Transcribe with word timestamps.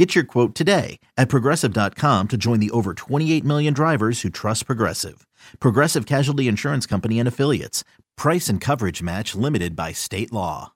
Get 0.00 0.14
your 0.14 0.24
quote 0.24 0.54
today 0.54 0.98
at 1.18 1.28
progressive.com 1.28 2.28
to 2.28 2.38
join 2.38 2.58
the 2.58 2.70
over 2.70 2.94
28 2.94 3.44
million 3.44 3.74
drivers 3.74 4.22
who 4.22 4.30
trust 4.30 4.64
Progressive. 4.64 5.26
Progressive 5.58 6.06
Casualty 6.06 6.48
Insurance 6.48 6.86
Company 6.86 7.18
and 7.18 7.28
Affiliates. 7.28 7.84
Price 8.16 8.48
and 8.48 8.62
coverage 8.62 9.02
match 9.02 9.34
limited 9.34 9.76
by 9.76 9.92
state 9.92 10.32
law. 10.32 10.72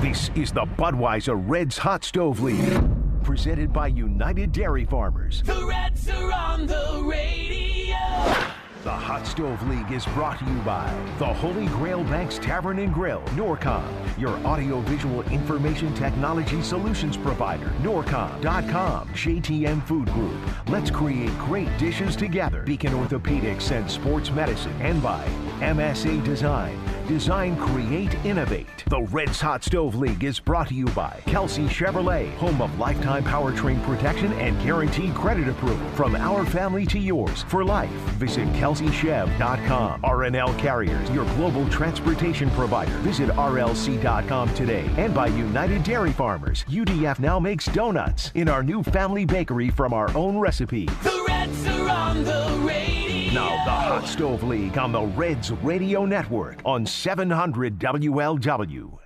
This 0.00 0.30
is 0.34 0.52
the 0.52 0.64
Budweiser 0.78 1.38
Reds 1.46 1.76
Hot 1.76 2.02
Stove 2.02 2.40
League, 2.40 2.82
presented 3.24 3.74
by 3.74 3.88
United 3.88 4.52
Dairy 4.52 4.86
Farmers. 4.86 5.42
The 5.42 5.62
Reds 5.66 6.08
are 6.08 6.32
on 6.32 6.66
the 6.66 7.02
radio. 7.04 8.61
The 8.82 8.90
Hot 8.90 9.24
Stove 9.28 9.62
League 9.68 9.92
is 9.92 10.04
brought 10.06 10.40
to 10.40 10.44
you 10.44 10.58
by 10.62 10.92
the 11.20 11.32
Holy 11.32 11.66
Grail 11.66 12.02
Banks 12.02 12.36
Tavern 12.40 12.80
and 12.80 12.92
Grill, 12.92 13.20
Norcom, 13.36 13.84
your 14.18 14.36
audiovisual 14.38 15.22
information 15.30 15.94
technology 15.94 16.60
solutions 16.62 17.16
provider, 17.16 17.66
Norcom.com, 17.82 19.08
JTM 19.10 19.86
Food 19.86 20.10
Group. 20.10 20.34
Let's 20.68 20.90
create 20.90 21.30
great 21.38 21.68
dishes 21.78 22.16
together. 22.16 22.64
Beacon 22.64 22.94
Orthopedics 22.94 23.70
and 23.70 23.88
Sports 23.88 24.32
Medicine, 24.32 24.74
and 24.80 25.00
by 25.00 25.24
MSA 25.60 26.24
Design. 26.24 26.76
Design, 27.06 27.56
create, 27.56 28.14
innovate. 28.24 28.84
The 28.88 29.02
Reds 29.02 29.40
Hot 29.40 29.64
Stove 29.64 29.94
League 29.94 30.24
is 30.24 30.38
brought 30.38 30.68
to 30.68 30.74
you 30.74 30.86
by 30.86 31.20
Kelsey 31.26 31.64
Chevrolet, 31.64 32.32
home 32.36 32.62
of 32.62 32.78
lifetime 32.78 33.24
powertrain 33.24 33.82
protection 33.84 34.32
and 34.34 34.60
guaranteed 34.62 35.14
credit 35.14 35.48
approval. 35.48 35.86
From 35.90 36.14
our 36.14 36.44
family 36.46 36.86
to 36.86 36.98
yours 36.98 37.42
for 37.44 37.64
life. 37.64 37.90
Visit 38.18 38.46
kelseychev.com. 38.54 40.02
RNL 40.02 40.58
Carriers, 40.58 41.10
your 41.10 41.24
global 41.36 41.68
transportation 41.68 42.50
provider. 42.50 42.92
Visit 42.98 43.28
rlc.com 43.30 44.54
today. 44.54 44.88
And 44.96 45.14
by 45.14 45.26
United 45.28 45.82
Dairy 45.82 46.12
Farmers. 46.12 46.64
UDF 46.68 47.18
now 47.18 47.38
makes 47.38 47.66
donuts 47.66 48.30
in 48.34 48.48
our 48.48 48.62
new 48.62 48.82
family 48.82 49.24
bakery 49.24 49.70
from 49.70 49.92
our 49.92 50.14
own 50.16 50.38
recipe. 50.38 50.86
The 50.86 51.24
Reds 51.26 51.66
are 51.66 51.88
on 51.88 52.24
the 52.24 52.60
radio. 52.66 53.01
Now 53.32 53.64
the 53.64 53.70
Hot 53.70 54.06
Stove 54.06 54.42
League 54.42 54.76
on 54.76 54.92
the 54.92 55.00
Reds 55.00 55.52
Radio 55.52 56.04
Network 56.04 56.60
on 56.66 56.84
700 56.84 57.78
WLW. 57.78 59.01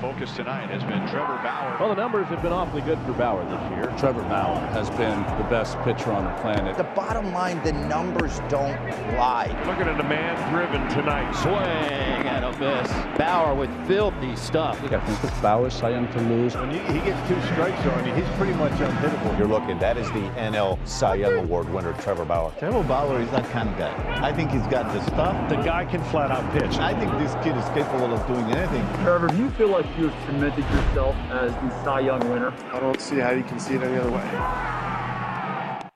But 0.00 0.12
the 0.12 0.12
focus 0.12 0.36
tonight 0.36 0.70
has 0.70 0.82
been 0.82 1.00
Trevor 1.08 1.40
Bauer. 1.42 1.76
Well, 1.78 1.88
the 1.88 1.94
numbers 1.94 2.26
have 2.28 2.42
been 2.42 2.52
awfully 2.52 2.82
good 2.82 2.98
for 3.00 3.12
Bauer 3.12 3.44
this 3.44 3.70
year. 3.70 3.94
Trevor 3.98 4.22
Bauer 4.22 4.58
has 4.72 4.88
been 4.90 5.22
the 5.38 5.46
best 5.48 5.78
pitcher 5.80 6.12
on 6.12 6.24
the 6.24 6.42
planet. 6.42 6.76
The 6.76 6.84
bottom 6.84 7.32
line, 7.32 7.62
the 7.64 7.72
numbers 7.72 8.40
don't 8.48 8.80
lie. 9.16 9.48
Looking 9.66 9.88
at 9.88 10.00
a 10.00 10.04
man 10.04 10.36
driven 10.52 10.86
tonight. 10.88 11.32
Swing 11.32 11.54
and 11.54 12.44
a 12.44 12.50
miss. 12.58 12.90
Bauer 13.18 13.54
with 13.54 13.70
filthy 13.86 14.36
stuff. 14.36 14.82
I 14.84 15.00
think 15.00 15.22
with 15.22 15.42
Bauer's 15.42 15.74
Cy 15.74 15.90
Young 15.90 16.10
to 16.12 16.20
lose. 16.22 16.56
When 16.56 16.70
he, 16.70 16.78
he 16.78 17.00
gets 17.00 17.28
two 17.28 17.40
strikes 17.52 17.80
on 17.86 18.06
you, 18.06 18.14
he's 18.14 18.28
pretty 18.36 18.54
much 18.54 18.72
unhittable. 18.72 19.38
You're 19.38 19.48
looking, 19.48 19.78
that 19.78 19.96
is 19.96 20.08
the 20.08 20.28
NL 20.36 20.78
Cy 20.86 21.16
Young 21.16 21.34
Award 21.34 21.68
winner, 21.70 21.92
Trevor 21.94 22.24
Bauer. 22.24 22.52
Trevor 22.58 22.82
Bauer 22.84 23.20
is 23.20 23.30
that 23.30 23.48
kind 23.50 23.68
of 23.68 23.78
guy. 23.78 24.26
I 24.26 24.32
think 24.32 24.50
he's 24.50 24.66
got 24.68 24.92
the 24.92 25.02
stuff. 25.06 25.48
The 25.48 25.56
guy 25.56 25.84
can 25.84 26.02
flat 26.04 26.30
out 26.30 26.50
pitch. 26.52 26.78
I 26.78 26.98
think 26.98 27.10
this 27.18 27.34
kid 27.44 27.56
is 27.56 27.64
capable 27.70 28.14
of 28.14 28.26
doing 28.26 28.44
anything. 28.56 28.86
Trevor, 29.04 29.28
do 29.28 29.36
you 29.36 29.50
feel 29.50 29.68
like 29.68 29.89
you've 29.98 30.14
cemented 30.26 30.64
yourself 30.64 31.16
as 31.32 31.52
the 31.52 31.82
Cy 31.84 32.00
Young 32.00 32.30
winner? 32.30 32.52
I 32.72 32.80
don't 32.80 33.00
see 33.00 33.18
how 33.18 33.30
you 33.30 33.42
can 33.42 33.58
see 33.58 33.74
it 33.74 33.82
any 33.82 33.98
other 33.98 34.10
way. 34.10 34.89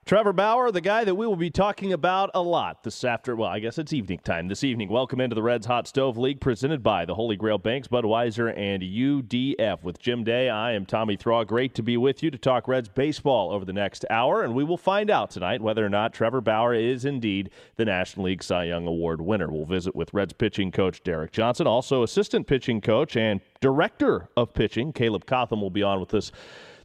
Trevor 0.06 0.34
Bauer, 0.34 0.70
the 0.70 0.82
guy 0.82 1.02
that 1.02 1.14
we 1.14 1.26
will 1.26 1.34
be 1.34 1.48
talking 1.48 1.94
about 1.94 2.30
a 2.34 2.42
lot 2.42 2.82
this 2.84 3.04
after, 3.04 3.34
well, 3.34 3.48
I 3.48 3.58
guess 3.58 3.78
it's 3.78 3.94
evening 3.94 4.18
time 4.18 4.48
this 4.48 4.62
evening. 4.62 4.90
Welcome 4.90 5.18
into 5.18 5.34
the 5.34 5.42
Reds 5.42 5.64
Hot 5.64 5.88
Stove 5.88 6.18
League 6.18 6.40
presented 6.40 6.82
by 6.82 7.06
the 7.06 7.14
Holy 7.14 7.36
Grail 7.36 7.56
Banks, 7.56 7.88
Budweiser, 7.88 8.54
and 8.54 8.82
UDF. 8.82 9.82
With 9.82 9.98
Jim 9.98 10.22
Day, 10.22 10.50
I 10.50 10.72
am 10.72 10.84
Tommy 10.84 11.16
Thrall. 11.16 11.46
Great 11.46 11.74
to 11.76 11.82
be 11.82 11.96
with 11.96 12.22
you 12.22 12.30
to 12.30 12.36
talk 12.36 12.68
Reds 12.68 12.90
baseball 12.90 13.50
over 13.50 13.64
the 13.64 13.72
next 13.72 14.04
hour, 14.10 14.42
and 14.42 14.54
we 14.54 14.62
will 14.62 14.76
find 14.76 15.08
out 15.08 15.30
tonight 15.30 15.62
whether 15.62 15.86
or 15.86 15.88
not 15.88 16.12
Trevor 16.12 16.42
Bauer 16.42 16.74
is 16.74 17.06
indeed 17.06 17.48
the 17.76 17.86
National 17.86 18.26
League 18.26 18.42
Cy 18.42 18.64
Young 18.64 18.86
Award 18.86 19.22
winner. 19.22 19.50
We'll 19.50 19.64
visit 19.64 19.96
with 19.96 20.12
Reds 20.12 20.34
pitching 20.34 20.70
coach 20.70 21.02
Derek 21.02 21.32
Johnson, 21.32 21.66
also 21.66 22.02
assistant 22.02 22.46
pitching 22.46 22.82
coach 22.82 23.16
and 23.16 23.40
director 23.62 24.28
of 24.36 24.52
pitching 24.52 24.92
Caleb 24.92 25.24
Cotham 25.24 25.62
will 25.62 25.70
be 25.70 25.82
on 25.82 25.98
with 25.98 26.12
us 26.12 26.30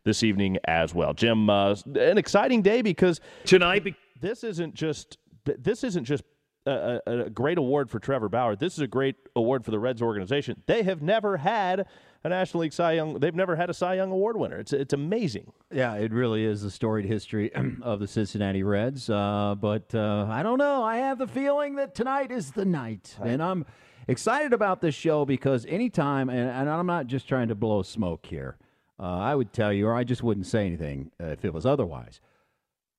this 0.04 0.24
evening 0.24 0.58
as 0.66 0.94
well. 0.94 1.14
Jim, 1.14 1.50
uh, 1.50 1.76
an 1.96 2.18
exciting 2.18 2.62
day 2.62 2.82
because 2.82 3.20
Tonight, 3.46 3.96
this 4.22 4.44
isn't 4.44 4.76
just 4.76 5.18
this 5.46 5.84
isn't 5.84 6.04
just 6.04 6.24
a, 6.66 7.00
a, 7.08 7.20
a 7.26 7.30
great 7.30 7.58
award 7.58 7.90
for 7.90 8.00
Trevor 8.00 8.30
Bauer. 8.30 8.56
This 8.56 8.74
is 8.74 8.80
a 8.80 8.88
great 8.88 9.16
award 9.36 9.66
for 9.66 9.72
the 9.72 9.80
Reds 9.80 10.02
organization. 10.02 10.62
They 10.68 10.84
have 10.84 11.02
never 11.02 11.38
had 11.38 11.88
a 12.24 12.30
National 12.30 12.62
League 12.62 12.74
Cy 12.74 12.94
Young. 12.94 13.20
They've 13.20 13.36
never 13.36 13.56
had 13.56 13.70
a 13.70 13.74
Cy 13.74 13.96
Young 13.96 14.12
Award 14.12 14.38
winner. 14.38 14.58
It's 14.58 14.74
it's 14.74 14.94
amazing. 14.94 15.52
Yeah, 15.72 15.96
it 15.96 16.12
really 16.12 16.44
is 16.44 16.62
the 16.62 16.72
storied 16.72 17.06
history 17.06 17.52
of 17.82 18.00
the 18.00 18.08
Cincinnati 18.08 18.64
Reds. 18.64 19.10
Uh, 19.10 19.56
but 19.60 19.94
uh, 19.96 20.28
I 20.30 20.44
don't 20.44 20.58
know. 20.58 20.84
I 20.84 20.98
have 20.98 21.18
the 21.18 21.28
feeling 21.28 21.76
that 21.76 21.96
tonight 21.96 22.32
is 22.32 22.52
the 22.52 22.66
night, 22.66 23.16
and 23.24 23.42
I'm 23.42 23.66
excited 24.08 24.54
about 24.54 24.82
this 24.82 24.96
show 24.96 25.26
because 25.26 25.66
anytime, 25.66 26.30
and, 26.30 26.50
and 26.50 26.70
I'm 26.70 26.86
not 26.88 27.08
just 27.08 27.28
trying 27.28 27.48
to 27.50 27.56
blow 27.56 27.82
smoke 27.84 28.26
here. 28.26 28.58
Uh, 29.00 29.04
I 29.04 29.36
would 29.36 29.54
tell 29.54 29.72
you, 29.72 29.88
or 29.88 29.96
I 29.96 30.04
just 30.04 30.24
wouldn't 30.24 30.46
say 30.46 30.66
anything 30.66 31.12
uh, 31.22 31.28
if 31.28 31.46
it 31.46 31.54
was 31.54 31.66
otherwise. 31.66 32.20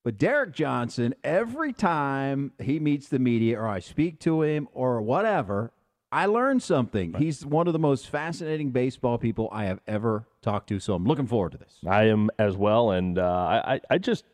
But 0.02 0.16
Derek 0.16 0.52
Johnson, 0.52 1.14
every 1.22 1.74
time 1.74 2.52
he 2.58 2.80
meets 2.80 3.08
the 3.08 3.18
media 3.18 3.58
or 3.58 3.68
I 3.68 3.80
speak 3.80 4.18
to 4.20 4.42
him 4.42 4.66
or 4.72 5.02
whatever, 5.02 5.72
I 6.10 6.26
learn 6.26 6.58
something. 6.58 7.14
He's 7.14 7.44
one 7.44 7.66
of 7.66 7.74
the 7.74 7.78
most 7.78 8.08
fascinating 8.08 8.70
baseball 8.70 9.18
people 9.18 9.48
I 9.52 9.64
have 9.66 9.80
ever 9.86 10.26
talked 10.42 10.68
to. 10.70 10.80
So 10.80 10.94
I'm 10.94 11.04
looking 11.04 11.26
forward 11.26 11.52
to 11.52 11.58
this. 11.58 11.76
I 11.86 12.04
am 12.04 12.30
as 12.38 12.56
well, 12.56 12.92
and 12.92 13.18
uh, 13.18 13.62
I 13.64 13.80
I 13.90 13.98
just 13.98 14.24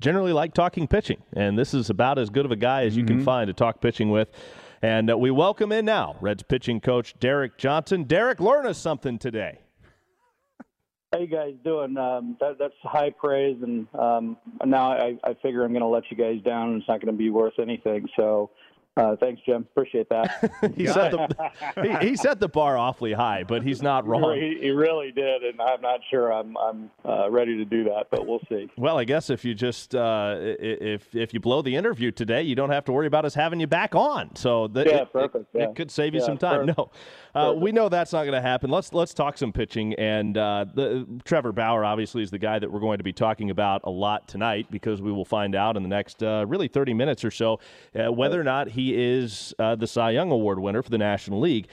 generally 0.00 0.32
like 0.32 0.54
talking 0.54 0.86
pitching, 0.86 1.20
and 1.34 1.58
this 1.58 1.74
is 1.74 1.90
about 1.90 2.18
as 2.18 2.30
good 2.30 2.46
of 2.46 2.52
a 2.52 2.56
guy 2.56 2.84
as 2.84 2.96
you 2.96 3.04
can 3.04 3.22
find 3.24 3.48
to 3.48 3.52
talk 3.52 3.80
pitching 3.80 4.10
with. 4.10 4.30
And 4.80 5.10
uh, 5.10 5.18
we 5.18 5.32
welcome 5.32 5.72
in 5.72 5.84
now 5.84 6.16
Reds 6.20 6.44
pitching 6.44 6.80
coach 6.80 7.14
Derek 7.18 7.58
Johnson. 7.58 8.04
Derek, 8.04 8.38
learn 8.38 8.64
us 8.66 8.78
something 8.78 9.18
today. 9.18 9.58
How 11.12 11.20
you 11.20 11.26
guys 11.26 11.54
doing? 11.64 11.96
Um, 11.96 12.36
that, 12.38 12.58
that's 12.58 12.74
high 12.82 13.08
praise, 13.08 13.56
and 13.62 13.86
um, 13.98 14.36
now 14.66 14.92
I, 14.92 15.16
I 15.24 15.32
figure 15.42 15.64
I'm 15.64 15.70
going 15.72 15.80
to 15.80 15.86
let 15.86 16.02
you 16.10 16.18
guys 16.18 16.42
down, 16.44 16.68
and 16.72 16.80
it's 16.80 16.88
not 16.88 17.00
going 17.00 17.14
to 17.14 17.16
be 17.18 17.30
worth 17.30 17.54
anything. 17.58 18.06
So, 18.14 18.50
uh, 18.98 19.16
thanks, 19.16 19.40
Jim. 19.46 19.62
Appreciate 19.62 20.10
that. 20.10 20.72
he 20.76 20.86
set 20.86 21.12
the 21.12 21.50
he, 22.02 22.08
he 22.10 22.16
set 22.16 22.40
the 22.40 22.48
bar 22.48 22.76
awfully 22.76 23.14
high, 23.14 23.42
but 23.44 23.62
he's 23.62 23.80
not 23.80 24.06
wrong. 24.06 24.34
He, 24.38 24.58
he 24.60 24.70
really 24.70 25.10
did, 25.12 25.44
and 25.44 25.62
I'm 25.62 25.80
not 25.80 26.00
sure 26.10 26.30
I'm 26.30 26.58
I'm 26.58 26.90
uh, 27.06 27.30
ready 27.30 27.56
to 27.56 27.64
do 27.64 27.84
that, 27.84 28.08
but 28.10 28.26
we'll 28.26 28.40
see. 28.50 28.68
Well, 28.76 28.98
I 28.98 29.04
guess 29.04 29.30
if 29.30 29.44
you 29.46 29.54
just 29.54 29.94
uh, 29.94 30.34
if 30.38 31.14
if 31.14 31.32
you 31.32 31.38
blow 31.40 31.62
the 31.62 31.74
interview 31.76 32.10
today, 32.10 32.42
you 32.42 32.54
don't 32.56 32.70
have 32.70 32.84
to 32.86 32.92
worry 32.92 33.06
about 33.06 33.24
us 33.24 33.32
having 33.34 33.60
you 33.60 33.66
back 33.68 33.94
on. 33.94 34.34
So 34.36 34.66
that 34.68 34.86
Yeah, 34.86 34.96
it, 34.96 35.02
it- 35.02 35.12
perfect, 35.12 35.54
it, 35.54 35.58
yeah. 35.60 35.66
could 35.74 35.90
save 35.90 36.12
you 36.12 36.20
Yeah, 36.20 36.26
some 36.26 36.36
time. 36.36 36.66
perfect. 36.66 36.76
No, 36.78 36.90
uh, 37.38 37.52
we 37.52 37.72
know 37.72 37.88
that's 37.88 38.12
not 38.12 38.24
going 38.24 38.34
to 38.34 38.40
happen. 38.40 38.70
Let's 38.70 38.92
let's 38.92 39.14
talk 39.14 39.38
some 39.38 39.52
pitching. 39.52 39.94
And 39.94 40.36
uh, 40.36 40.66
the, 40.74 41.06
Trevor 41.24 41.52
Bauer 41.52 41.84
obviously 41.84 42.22
is 42.22 42.30
the 42.30 42.38
guy 42.38 42.58
that 42.58 42.70
we're 42.70 42.80
going 42.80 42.98
to 42.98 43.04
be 43.04 43.12
talking 43.12 43.50
about 43.50 43.82
a 43.84 43.90
lot 43.90 44.26
tonight 44.26 44.66
because 44.70 45.00
we 45.00 45.12
will 45.12 45.24
find 45.24 45.54
out 45.54 45.76
in 45.76 45.82
the 45.82 45.88
next 45.88 46.22
uh, 46.22 46.44
really 46.48 46.68
30 46.68 46.94
minutes 46.94 47.24
or 47.24 47.30
so 47.30 47.60
uh, 47.94 48.10
whether 48.12 48.40
or 48.40 48.44
not 48.44 48.68
he 48.68 48.94
is 48.94 49.54
uh, 49.58 49.76
the 49.76 49.86
Cy 49.86 50.10
Young 50.10 50.30
Award 50.30 50.58
winner 50.58 50.82
for 50.82 50.90
the 50.90 50.98
National 50.98 51.40
League. 51.40 51.68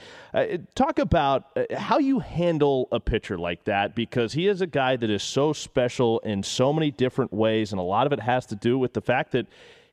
Talk 0.74 0.98
about 0.98 1.56
how 1.76 1.98
you 1.98 2.20
handle 2.20 2.88
a 2.92 3.00
pitcher 3.00 3.38
like 3.38 3.64
that 3.64 3.94
because 3.94 4.34
he 4.34 4.46
is 4.46 4.60
a 4.60 4.66
guy 4.66 4.96
that 4.96 5.08
is 5.08 5.22
so 5.22 5.52
special 5.52 6.18
in 6.20 6.42
so 6.42 6.72
many 6.72 6.90
different 6.90 7.32
ways, 7.32 7.72
and 7.72 7.80
a 7.80 7.84
lot 7.84 8.06
of 8.06 8.12
it 8.12 8.20
has 8.20 8.44
to 8.46 8.56
do 8.56 8.78
with 8.78 8.92
the 8.92 9.00
fact 9.00 9.32
that 9.32 9.46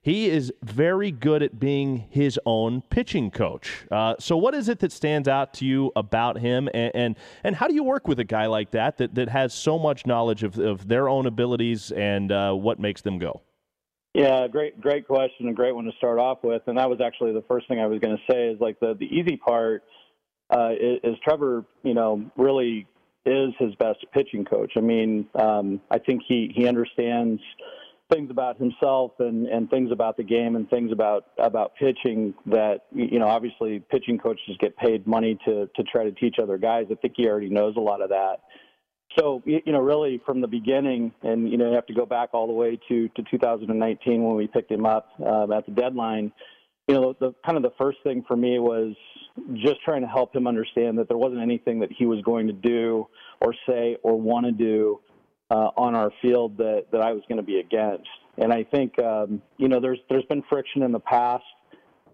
he 0.03 0.29
is 0.29 0.51
very 0.61 1.11
good 1.11 1.41
at 1.41 1.59
being 1.59 2.05
his 2.09 2.37
own 2.45 2.81
pitching 2.89 3.31
coach. 3.31 3.85
Uh, 3.89 4.15
so, 4.19 4.35
what 4.35 4.53
is 4.53 4.67
it 4.67 4.79
that 4.79 4.91
stands 4.91 5.29
out 5.29 5.53
to 5.55 5.65
you 5.65 5.93
about 5.95 6.37
him, 6.37 6.69
and, 6.73 6.91
and 6.93 7.15
and 7.43 7.55
how 7.55 7.67
do 7.67 7.73
you 7.73 7.83
work 7.83 8.07
with 8.07 8.19
a 8.19 8.25
guy 8.25 8.45
like 8.45 8.71
that 8.71 8.97
that, 8.97 9.15
that 9.15 9.29
has 9.29 9.53
so 9.53 9.79
much 9.79 10.05
knowledge 10.05 10.43
of, 10.43 10.59
of 10.59 10.89
their 10.89 11.07
own 11.07 11.25
abilities 11.25 11.91
and 11.91 12.31
uh, 12.31 12.53
what 12.53 12.79
makes 12.79 13.01
them 13.01 13.17
go? 13.17 13.41
Yeah, 14.13 14.47
great, 14.47 14.79
great 14.79 15.07
question, 15.07 15.47
a 15.47 15.53
great 15.53 15.73
one 15.73 15.85
to 15.85 15.91
start 15.97 16.19
off 16.19 16.39
with. 16.43 16.61
And 16.67 16.77
that 16.77 16.89
was 16.89 16.99
actually 17.03 17.33
the 17.33 17.43
first 17.47 17.67
thing 17.67 17.79
I 17.79 17.87
was 17.87 17.99
going 17.99 18.15
to 18.15 18.31
say 18.31 18.49
is 18.49 18.59
like 18.59 18.79
the 18.81 18.95
the 18.99 19.05
easy 19.05 19.37
part 19.37 19.83
uh, 20.49 20.71
is, 20.71 20.99
is 21.03 21.15
Trevor, 21.23 21.63
you 21.83 21.93
know, 21.93 22.29
really 22.35 22.85
is 23.25 23.53
his 23.57 23.73
best 23.75 24.05
pitching 24.13 24.43
coach. 24.43 24.73
I 24.75 24.81
mean, 24.81 25.27
um, 25.35 25.79
I 25.89 25.97
think 25.97 26.23
he 26.27 26.51
he 26.53 26.67
understands 26.67 27.41
things 28.13 28.29
about 28.29 28.57
himself 28.57 29.11
and 29.19 29.47
and 29.47 29.69
things 29.69 29.91
about 29.91 30.17
the 30.17 30.23
game 30.23 30.55
and 30.55 30.69
things 30.69 30.91
about 30.91 31.25
about 31.37 31.73
pitching 31.75 32.33
that 32.45 32.85
you 32.93 33.19
know 33.19 33.27
obviously 33.27 33.79
pitching 33.89 34.17
coaches 34.17 34.55
get 34.59 34.75
paid 34.77 35.05
money 35.07 35.37
to 35.45 35.69
to 35.75 35.83
try 35.83 36.03
to 36.03 36.11
teach 36.11 36.35
other 36.41 36.57
guys. 36.57 36.85
I 36.91 36.95
think 36.95 37.13
he 37.17 37.27
already 37.27 37.49
knows 37.49 37.75
a 37.75 37.81
lot 37.81 38.01
of 38.01 38.09
that. 38.09 38.41
So 39.17 39.41
you 39.45 39.61
know 39.67 39.79
really 39.79 40.21
from 40.25 40.41
the 40.41 40.47
beginning, 40.47 41.11
and 41.23 41.49
you 41.49 41.57
know 41.57 41.69
you 41.69 41.75
have 41.75 41.87
to 41.87 41.93
go 41.93 42.05
back 42.05 42.29
all 42.33 42.47
the 42.47 42.53
way 42.53 42.79
to 42.89 43.09
to 43.09 43.23
2019 43.29 44.23
when 44.23 44.35
we 44.35 44.47
picked 44.47 44.71
him 44.71 44.85
up 44.85 45.09
um, 45.25 45.51
at 45.51 45.65
the 45.65 45.71
deadline. 45.71 46.31
You 46.87 46.95
know 46.95 47.15
the 47.19 47.33
kind 47.45 47.57
of 47.57 47.63
the 47.63 47.73
first 47.77 47.99
thing 48.03 48.23
for 48.27 48.35
me 48.35 48.59
was 48.59 48.95
just 49.55 49.81
trying 49.83 50.01
to 50.01 50.07
help 50.07 50.35
him 50.35 50.47
understand 50.47 50.97
that 50.99 51.07
there 51.07 51.17
wasn't 51.17 51.41
anything 51.41 51.79
that 51.79 51.91
he 51.91 52.05
was 52.05 52.21
going 52.21 52.47
to 52.47 52.53
do 52.53 53.07
or 53.41 53.55
say 53.67 53.97
or 54.03 54.19
want 54.19 54.45
to 54.45 54.51
do 54.51 54.99
uh, 55.53 55.69
on 55.77 55.93
our 55.93 56.11
field 56.21 56.57
that, 56.57 56.85
that 56.91 57.01
I 57.01 57.11
was 57.11 57.21
going 57.29 57.37
to 57.37 57.43
be 57.43 57.59
against. 57.59 58.09
And 58.37 58.51
I 58.51 58.63
think 58.63 58.97
um, 58.97 59.41
you 59.57 59.67
know 59.67 59.79
there's 59.79 59.99
there's 60.09 60.25
been 60.25 60.43
friction 60.49 60.81
in 60.81 60.91
the 60.91 60.99
past, 60.99 61.43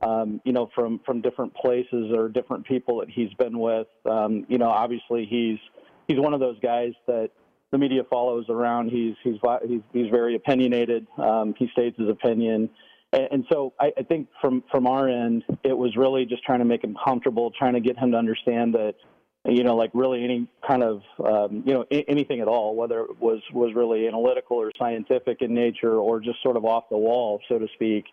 um, 0.01 0.41
you 0.43 0.51
know, 0.51 0.69
from 0.75 0.99
from 1.05 1.21
different 1.21 1.55
places 1.55 2.11
or 2.13 2.27
different 2.27 2.65
people 2.65 2.99
that 2.99 3.09
he's 3.09 3.33
been 3.35 3.57
with. 3.57 3.87
Um, 4.05 4.45
you 4.49 4.57
know, 4.57 4.67
obviously 4.67 5.25
he's 5.25 5.57
he's 6.09 6.19
one 6.19 6.33
of 6.33 6.41
those 6.41 6.59
guys 6.59 6.91
that 7.07 7.29
the 7.71 7.77
media 7.77 8.03
follows 8.09 8.45
around. 8.49 8.89
He's 8.89 9.15
he's 9.23 9.39
he's, 9.65 9.81
he's 9.93 10.09
very 10.11 10.35
opinionated. 10.35 11.07
Um, 11.17 11.55
he 11.57 11.69
states 11.71 11.97
his 11.97 12.09
opinion. 12.09 12.69
And, 13.13 13.27
and 13.31 13.45
so 13.49 13.73
I, 13.79 13.93
I 13.97 14.03
think 14.03 14.27
from 14.41 14.61
from 14.69 14.85
our 14.87 15.07
end, 15.07 15.45
it 15.63 15.77
was 15.77 15.95
really 15.95 16.25
just 16.25 16.43
trying 16.43 16.59
to 16.59 16.65
make 16.65 16.83
him 16.83 16.97
comfortable, 17.01 17.51
trying 17.57 17.75
to 17.75 17.79
get 17.79 17.97
him 17.97 18.11
to 18.11 18.17
understand 18.17 18.73
that 18.73 18.95
you 19.45 19.63
know, 19.63 19.75
like 19.75 19.91
really 19.93 20.23
any 20.23 20.47
kind 20.67 20.83
of, 20.83 21.01
um, 21.25 21.63
you 21.65 21.73
know, 21.73 21.85
I- 21.91 22.05
anything 22.07 22.41
at 22.41 22.47
all, 22.47 22.75
whether 22.75 23.01
it 23.01 23.19
was 23.19 23.41
was 23.53 23.73
really 23.73 24.07
analytical 24.07 24.57
or 24.57 24.71
scientific 24.77 25.41
in 25.41 25.53
nature 25.53 25.93
or 25.95 26.19
just 26.19 26.41
sort 26.43 26.57
of 26.57 26.65
off 26.65 26.89
the 26.89 26.97
wall, 26.97 27.39
so 27.47 27.57
to 27.57 27.67
speak, 27.73 28.05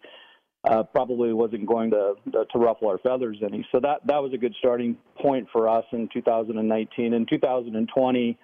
uh, 0.65 0.83
probably 0.85 1.33
wasn't 1.33 1.67
going 1.67 1.91
to 1.91 2.15
to 2.33 2.59
ruffle 2.59 2.89
our 2.89 2.99
feathers 2.99 3.39
any. 3.43 3.67
So 3.73 3.81
that 3.81 4.07
that 4.07 4.23
was 4.23 4.33
a 4.35 4.39
good 4.39 4.55
starting 4.59 4.97
point 5.21 5.49
for 5.53 5.69
us 5.69 5.85
in 5.93 6.09
2019. 6.13 7.13
In 7.13 7.27
2020, 7.27 8.39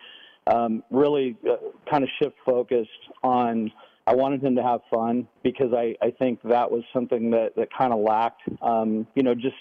um, 0.48 0.82
really 0.90 1.36
uh, 1.48 1.56
kind 1.90 2.02
of 2.02 2.10
shift 2.20 2.36
focused 2.44 2.90
on. 3.22 3.70
I 4.04 4.16
wanted 4.16 4.42
him 4.42 4.56
to 4.56 4.64
have 4.64 4.80
fun 4.92 5.28
because 5.44 5.72
I, 5.72 5.94
I 6.04 6.10
think 6.10 6.40
that 6.42 6.68
was 6.68 6.82
something 6.92 7.30
that, 7.30 7.54
that 7.54 7.68
kind 7.72 7.92
of 7.92 8.00
lacked. 8.00 8.42
Um, 8.60 9.06
you 9.14 9.22
know, 9.22 9.32
just 9.32 9.54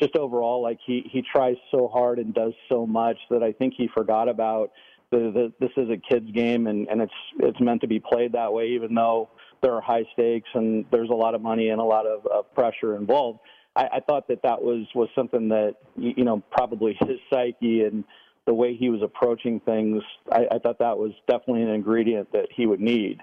just 0.00 0.16
overall, 0.16 0.62
like 0.62 0.78
he 0.84 1.08
he 1.10 1.22
tries 1.22 1.56
so 1.70 1.88
hard 1.88 2.18
and 2.18 2.34
does 2.34 2.52
so 2.68 2.86
much 2.86 3.16
that 3.30 3.42
I 3.42 3.52
think 3.52 3.74
he 3.76 3.88
forgot 3.94 4.28
about 4.28 4.72
the, 5.10 5.18
the 5.18 5.52
this 5.60 5.70
is 5.76 5.88
a 5.90 5.96
kids 5.96 6.30
game 6.32 6.66
and 6.66 6.88
and 6.88 7.00
it's 7.00 7.12
it's 7.40 7.60
meant 7.60 7.80
to 7.82 7.86
be 7.86 8.00
played 8.00 8.32
that 8.32 8.52
way, 8.52 8.68
even 8.68 8.94
though 8.94 9.30
there 9.62 9.72
are 9.72 9.80
high 9.80 10.04
stakes 10.12 10.48
and 10.54 10.84
there's 10.90 11.10
a 11.10 11.14
lot 11.14 11.34
of 11.34 11.40
money 11.40 11.70
and 11.70 11.80
a 11.80 11.84
lot 11.84 12.06
of, 12.06 12.26
of 12.26 12.52
pressure 12.54 12.96
involved. 12.96 13.40
I, 13.74 13.84
I 13.94 14.00
thought 14.00 14.28
that 14.28 14.42
that 14.42 14.60
was 14.60 14.86
was 14.94 15.08
something 15.14 15.48
that 15.48 15.76
you 15.96 16.24
know 16.24 16.42
probably 16.50 16.94
his 17.00 17.18
psyche 17.30 17.82
and 17.82 18.04
the 18.46 18.54
way 18.54 18.76
he 18.76 18.90
was 18.90 19.02
approaching 19.02 19.60
things. 19.60 20.02
I, 20.30 20.46
I 20.52 20.58
thought 20.58 20.78
that 20.78 20.96
was 20.96 21.12
definitely 21.28 21.62
an 21.62 21.70
ingredient 21.70 22.32
that 22.32 22.46
he 22.54 22.66
would 22.66 22.80
need. 22.80 23.20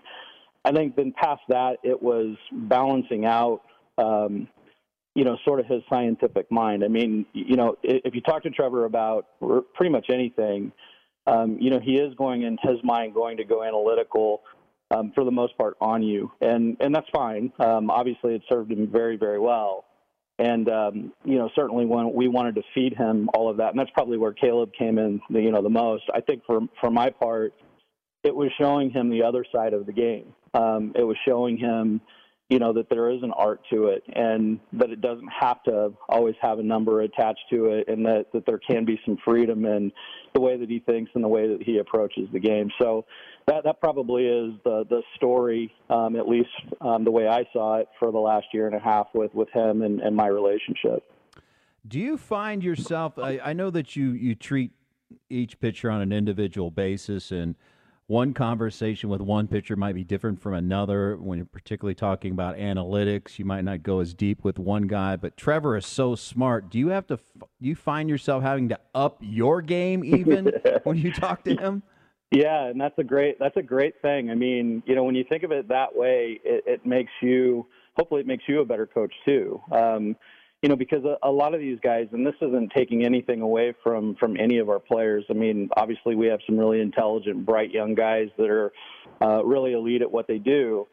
I 0.65 0.71
think 0.71 0.95
then 0.95 1.13
past 1.13 1.41
that, 1.49 1.77
it 1.83 2.01
was 2.01 2.35
balancing 2.51 3.25
out. 3.25 3.61
Um, 3.97 4.47
you 5.15 5.24
know, 5.24 5.38
sort 5.45 5.60
of 5.60 5.68
his 5.68 5.81
scientific 5.89 6.51
mind. 6.51 6.83
I 6.83 6.88
mean, 6.88 7.25
you 7.33 7.56
know, 7.56 7.75
if 7.83 8.15
you 8.15 8.21
talk 8.21 8.44
to 8.44 8.50
Trevor 8.50 8.86
about 8.86 9.27
pretty 9.75 9.92
much 9.92 10.07
anything, 10.10 10.71
um, 11.27 11.57
you 11.60 11.69
know, 11.69 11.80
he 11.80 11.95
is 11.95 12.13
going 12.15 12.44
in 12.44 12.57
his 12.62 12.77
mind 12.83 13.13
going 13.13 13.38
to 13.38 13.44
go 13.44 13.63
analytical 13.63 14.42
um, 14.92 15.12
for 15.15 15.24
the 15.24 15.31
most 15.31 15.57
part 15.57 15.75
on 15.80 16.04
you, 16.04 16.31
and 16.42 16.77
and 16.80 16.94
that's 16.94 17.07
fine. 17.13 17.51
Um, 17.60 17.89
obviously, 17.89 18.36
it 18.36 18.42
served 18.50 18.71
him 18.71 18.88
very 18.92 19.15
very 19.18 19.39
well, 19.39 19.86
and 20.39 20.68
um, 20.69 21.13
you 21.24 21.38
know, 21.38 21.50
certainly 21.56 21.86
when 21.86 22.13
we 22.13 22.27
wanted 22.27 22.56
to 22.56 22.63
feed 22.74 22.94
him 22.94 23.30
all 23.33 23.50
of 23.50 23.57
that, 23.57 23.69
and 23.69 23.80
that's 23.80 23.92
probably 23.92 24.18
where 24.18 24.33
Caleb 24.33 24.71
came 24.77 24.98
in, 24.98 25.21
the, 25.30 25.42
you 25.42 25.51
know, 25.51 25.62
the 25.62 25.69
most. 25.69 26.04
I 26.13 26.21
think 26.21 26.44
for 26.45 26.62
for 26.81 26.92
my 26.92 27.10
part, 27.10 27.54
it 28.24 28.36
was 28.36 28.51
showing 28.60 28.89
him 28.89 29.10
the 29.10 29.24
other 29.24 29.45
side 29.54 29.74
of 29.74 29.86
the 29.86 29.94
game. 29.94 30.33
Um, 30.54 30.94
it 30.95 31.04
was 31.04 31.18
showing 31.25 31.57
him 31.57 32.01
you 32.49 32.59
know 32.59 32.73
that 32.73 32.89
there 32.89 33.09
is 33.09 33.23
an 33.23 33.31
art 33.31 33.61
to 33.71 33.87
it 33.87 34.03
and 34.13 34.59
that 34.73 34.89
it 34.89 35.01
doesn't 35.01 35.27
have 35.27 35.63
to 35.63 35.93
always 36.09 36.35
have 36.41 36.59
a 36.59 36.63
number 36.63 37.01
attached 37.01 37.43
to 37.49 37.65
it 37.65 37.87
and 37.87 38.05
that, 38.05 38.25
that 38.33 38.45
there 38.45 38.59
can 38.59 38.85
be 38.85 38.99
some 39.05 39.17
freedom 39.23 39.65
in 39.65 39.91
the 40.33 40.41
way 40.41 40.57
that 40.57 40.69
he 40.69 40.79
thinks 40.79 41.09
and 41.15 41.23
the 41.23 41.27
way 41.27 41.47
that 41.47 41.63
he 41.63 41.77
approaches 41.77 42.27
the 42.33 42.39
game. 42.39 42.69
So 42.79 43.05
that 43.47 43.63
that 43.63 43.79
probably 43.79 44.25
is 44.25 44.53
the 44.63 44.85
the 44.89 45.01
story 45.15 45.73
um, 45.89 46.15
at 46.15 46.27
least 46.27 46.49
um, 46.81 47.03
the 47.03 47.11
way 47.11 47.27
I 47.27 47.45
saw 47.53 47.77
it 47.77 47.87
for 47.97 48.11
the 48.11 48.19
last 48.19 48.47
year 48.53 48.67
and 48.67 48.75
a 48.75 48.79
half 48.79 49.07
with 49.13 49.33
with 49.33 49.49
him 49.51 49.81
and, 49.81 50.01
and 50.01 50.15
my 50.15 50.27
relationship. 50.27 51.03
Do 51.87 51.99
you 51.99 52.17
find 52.17 52.63
yourself 52.63 53.17
I, 53.17 53.39
I 53.43 53.53
know 53.53 53.69
that 53.69 53.95
you 53.95 54.11
you 54.11 54.35
treat 54.35 54.71
each 55.29 55.59
pitcher 55.59 55.89
on 55.89 56.01
an 56.01 56.11
individual 56.11 56.71
basis 56.71 57.31
and 57.31 57.55
one 58.07 58.33
conversation 58.33 59.09
with 59.09 59.21
one 59.21 59.47
pitcher 59.47 59.75
might 59.75 59.95
be 59.95 60.03
different 60.03 60.41
from 60.41 60.53
another. 60.53 61.15
When 61.17 61.38
you're 61.38 61.45
particularly 61.45 61.95
talking 61.95 62.31
about 62.31 62.57
analytics, 62.57 63.39
you 63.39 63.45
might 63.45 63.63
not 63.63 63.83
go 63.83 64.00
as 64.00 64.13
deep 64.13 64.44
with 64.44 64.59
one 64.59 64.88
guy. 64.88 65.15
But 65.15 65.38
Trevor 65.38 65.77
is 65.77 65.85
so 65.85 66.15
smart. 66.15 66.69
Do 66.69 66.79
you 66.79 66.89
have 66.89 67.07
to? 67.07 67.19
You 67.59 67.75
find 67.75 68.09
yourself 68.09 68.44
having 68.44 68.69
to 68.69 68.79
up 68.94 69.17
your 69.21 69.61
game 69.61 70.03
even 70.03 70.51
when 70.83 70.97
you 70.97 71.13
talk 71.13 71.44
to 71.45 71.55
him? 71.55 71.83
Yeah, 72.31 72.65
and 72.65 72.81
that's 72.81 72.97
a 72.97 73.03
great 73.03 73.39
that's 73.39 73.57
a 73.57 73.61
great 73.61 74.01
thing. 74.01 74.31
I 74.31 74.35
mean, 74.35 74.83
you 74.85 74.95
know, 74.95 75.03
when 75.03 75.15
you 75.15 75.23
think 75.23 75.44
of 75.44 75.51
it 75.51 75.67
that 75.69 75.95
way, 75.95 76.39
it, 76.44 76.63
it 76.65 76.85
makes 76.85 77.11
you 77.21 77.67
hopefully 77.95 78.21
it 78.21 78.27
makes 78.27 78.44
you 78.47 78.61
a 78.61 78.65
better 78.65 78.88
coach 78.88 79.13
too. 79.23 79.61
Um, 79.71 80.15
you 80.63 80.69
know, 80.69 80.77
because 80.77 81.04
a, 81.04 81.18
a, 81.27 81.30
lot 81.30 81.54
of 81.54 81.60
these 81.60 81.77
guys, 81.83 82.07
and 82.13 82.25
this 82.25 82.36
isn't 82.42 82.71
taking 82.74 83.04
anything 83.04 83.42
away 83.42 83.74
from 83.83 84.15
from 84.15 84.38
any 84.39 84.60
of 84.60 84.69
our 84.69 84.80
players. 84.80 85.25
I 85.30 85.33
mean, 85.33 85.69
obviously 85.75 86.15
we 86.15 86.27
have 86.27 86.39
some 86.48 86.57
really 86.57 86.80
intelligent, 86.80 87.45
bright 87.45 87.71
young 87.71 87.95
guys 87.95 88.30
that 88.38 88.50
are 88.50 88.71
uh, 89.21 89.44
really 89.44 89.74
elite 89.74 90.01
at 90.01 90.10
what 90.10 90.25
they 90.25 90.38
do. 90.38 90.88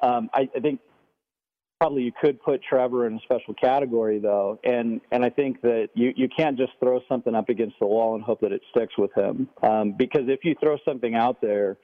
Um, 0.00 0.30
I, 0.32 0.48
I 0.54 0.60
think 0.60 0.78
probably 1.80 2.04
you 2.04 2.12
could 2.20 2.40
put 2.40 2.62
Trevor 2.62 3.08
in 3.08 3.14
a 3.14 3.20
special 3.24 3.52
category 3.54 4.20
though, 4.20 4.60
and 4.62 5.00
and 5.10 5.24
I 5.24 5.30
think 5.30 5.60
that 5.62 5.88
you 5.94 6.12
you 6.14 6.28
can't 6.28 6.56
just 6.56 6.74
throw 6.78 7.00
something 7.08 7.34
up 7.34 7.48
against 7.48 7.80
the 7.80 7.86
wall 7.86 8.14
and 8.14 8.22
hope 8.22 8.40
that 8.42 8.52
it 8.52 8.62
sticks 8.70 8.94
with 8.96 9.12
him, 9.14 9.48
um, 9.60 9.92
because 9.98 10.28
if 10.28 10.44
you 10.44 10.54
throw 10.62 10.76
something 10.84 11.16
out 11.16 11.40
there, 11.40 11.78